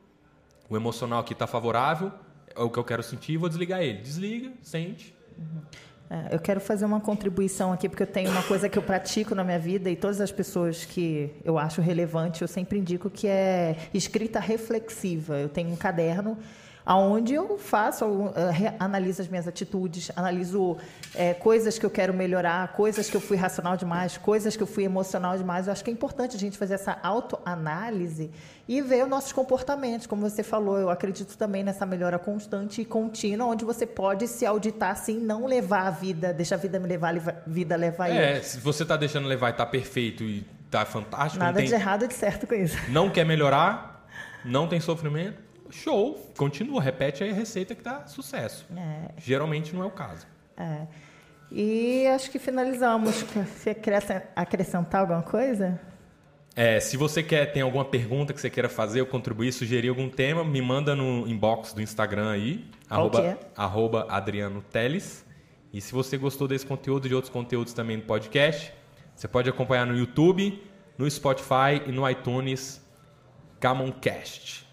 o 0.69 0.75
emocional 0.75 1.19
aqui 1.19 1.33
está 1.33 1.47
favorável, 1.47 2.11
é 2.55 2.61
o 2.61 2.69
que 2.69 2.79
eu 2.79 2.83
quero 2.83 3.03
sentir, 3.03 3.37
vou 3.37 3.49
desligar 3.49 3.81
ele. 3.81 4.01
Desliga, 4.01 4.51
sente. 4.61 5.15
Uhum. 5.37 5.61
É, 6.09 6.35
eu 6.35 6.39
quero 6.39 6.61
fazer 6.61 6.85
uma 6.85 6.99
contribuição 6.99 7.73
aqui, 7.73 7.89
porque 7.89 8.03
eu 8.03 8.07
tenho 8.07 8.29
uma 8.29 8.43
coisa 8.43 8.69
que 8.69 8.77
eu 8.77 8.83
pratico 8.83 9.33
na 9.33 9.43
minha 9.43 9.57
vida 9.57 9.89
e 9.89 9.95
todas 9.95 10.21
as 10.21 10.31
pessoas 10.31 10.85
que 10.85 11.31
eu 11.43 11.57
acho 11.57 11.81
relevante, 11.81 12.41
eu 12.41 12.47
sempre 12.47 12.77
indico 12.77 13.09
que 13.09 13.27
é 13.27 13.75
escrita 13.93 14.39
reflexiva. 14.39 15.39
Eu 15.39 15.49
tenho 15.49 15.71
um 15.71 15.75
caderno 15.75 16.37
aonde 16.85 17.33
eu 17.33 17.57
faço, 17.57 18.05
uh, 18.05 18.33
analiso 18.79 19.21
as 19.21 19.27
minhas 19.27 19.47
atitudes, 19.47 20.11
analiso 20.15 20.77
é, 21.15 21.33
coisas 21.33 21.79
que 21.79 21.85
eu 21.85 21.89
quero 21.89 22.13
melhorar, 22.13 22.73
coisas 22.73 23.09
que 23.09 23.17
eu 23.17 23.21
fui 23.21 23.35
racional 23.35 23.75
demais, 23.75 24.17
coisas 24.17 24.55
que 24.55 24.61
eu 24.61 24.67
fui 24.67 24.83
emocional 24.83 25.35
demais. 25.35 25.65
Eu 25.65 25.73
acho 25.73 25.83
que 25.83 25.89
é 25.89 25.93
importante 25.93 26.35
a 26.35 26.39
gente 26.39 26.57
fazer 26.57 26.75
essa 26.75 26.97
autoanálise 27.01 28.29
e 28.67 28.81
ver 28.81 29.03
os 29.03 29.09
nossos 29.09 29.31
comportamentos. 29.31 30.05
Como 30.05 30.21
você 30.21 30.43
falou, 30.43 30.77
eu 30.77 30.89
acredito 30.89 31.35
também 31.37 31.63
nessa 31.63 31.85
melhora 31.85 32.19
constante 32.19 32.81
e 32.81 32.85
contínua, 32.85 33.47
onde 33.47 33.65
você 33.65 33.85
pode 33.85 34.27
se 34.27 34.45
auditar 34.45 34.91
assim, 34.91 35.19
não 35.19 35.47
levar 35.47 35.87
a 35.87 35.91
vida, 35.91 36.31
deixa 36.33 36.53
a 36.53 36.57
vida 36.57 36.79
me 36.79 36.87
levar, 36.87 37.15
a 37.17 37.33
vida 37.47 37.75
levar 37.75 38.09
eu. 38.09 38.15
É, 38.15 38.41
se 38.41 38.59
você 38.59 38.83
está 38.83 38.95
deixando 38.95 39.27
levar 39.27 39.47
e 39.47 39.51
está 39.51 39.65
perfeito 39.65 40.23
e 40.23 40.45
está 40.65 40.85
fantástico. 40.85 41.43
Nada 41.43 41.57
tem... 41.57 41.67
de 41.67 41.73
errado 41.73 42.05
e 42.05 42.07
de 42.07 42.13
certo 42.13 42.45
com 42.45 42.53
isso. 42.53 42.77
Não 42.89 43.09
quer 43.09 43.25
melhorar, 43.25 44.05
não 44.43 44.67
tem 44.67 44.79
sofrimento 44.79 45.44
show, 45.69 46.31
continua, 46.37 46.81
repete 46.81 47.23
aí 47.23 47.31
a 47.31 47.33
receita 47.33 47.75
que 47.75 47.83
dá 47.83 48.07
sucesso. 48.07 48.65
É. 48.75 49.11
Geralmente 49.17 49.75
não 49.75 49.83
é 49.83 49.85
o 49.85 49.91
caso. 49.91 50.25
É. 50.57 50.87
E 51.51 52.07
acho 52.07 52.31
que 52.31 52.39
finalizamos. 52.39 53.23
Você 53.23 53.73
quer 53.73 54.31
acrescentar 54.35 55.01
alguma 55.01 55.21
coisa? 55.21 55.79
É, 56.55 56.79
se 56.79 56.95
você 56.95 57.21
quer, 57.21 57.51
tem 57.51 57.61
alguma 57.61 57.83
pergunta 57.83 58.33
que 58.33 58.39
você 58.39 58.49
queira 58.49 58.69
fazer 58.69 59.01
ou 59.01 59.07
contribuir, 59.07 59.51
sugerir 59.51 59.89
algum 59.89 60.09
tema, 60.09 60.43
me 60.43 60.61
manda 60.61 60.95
no 60.95 61.27
inbox 61.27 61.73
do 61.73 61.81
Instagram 61.81 62.31
aí, 62.31 62.65
arroba, 62.89 63.21
é? 63.21 63.37
arroba 63.57 64.07
Adriano 64.09 64.61
Teles. 64.61 65.25
E 65.73 65.81
se 65.81 65.91
você 65.91 66.17
gostou 66.17 66.47
desse 66.47 66.65
conteúdo 66.65 67.07
e 67.07 67.09
de 67.09 67.15
outros 67.15 67.31
conteúdos 67.31 67.73
também 67.73 67.97
no 67.97 68.03
podcast, 68.03 68.71
você 69.13 69.27
pode 69.27 69.49
acompanhar 69.49 69.85
no 69.85 69.97
YouTube, 69.97 70.63
no 70.97 71.09
Spotify 71.11 71.81
e 71.85 71.91
no 71.91 72.09
iTunes 72.09 72.81
Camoncast. 73.59 74.64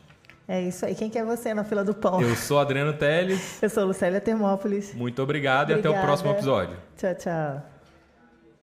É 0.46 0.60
isso 0.60 0.84
aí. 0.84 0.94
Quem 0.94 1.08
que 1.08 1.18
é 1.18 1.24
você 1.24 1.54
na 1.54 1.64
fila 1.64 1.84
do 1.84 1.94
pão? 1.94 2.20
Eu 2.20 2.34
sou 2.36 2.58
Adriano 2.58 2.92
Teles. 2.92 3.62
Eu 3.62 3.70
sou 3.70 3.84
Lucélia 3.84 4.20
Termópolis. 4.20 4.92
Muito 4.94 5.22
obrigado 5.22 5.70
Obrigada. 5.70 5.88
e 5.88 5.92
até 5.92 6.00
o 6.00 6.04
próximo 6.04 6.30
episódio. 6.32 6.76
Tchau, 6.96 7.14
tchau. 7.14 7.71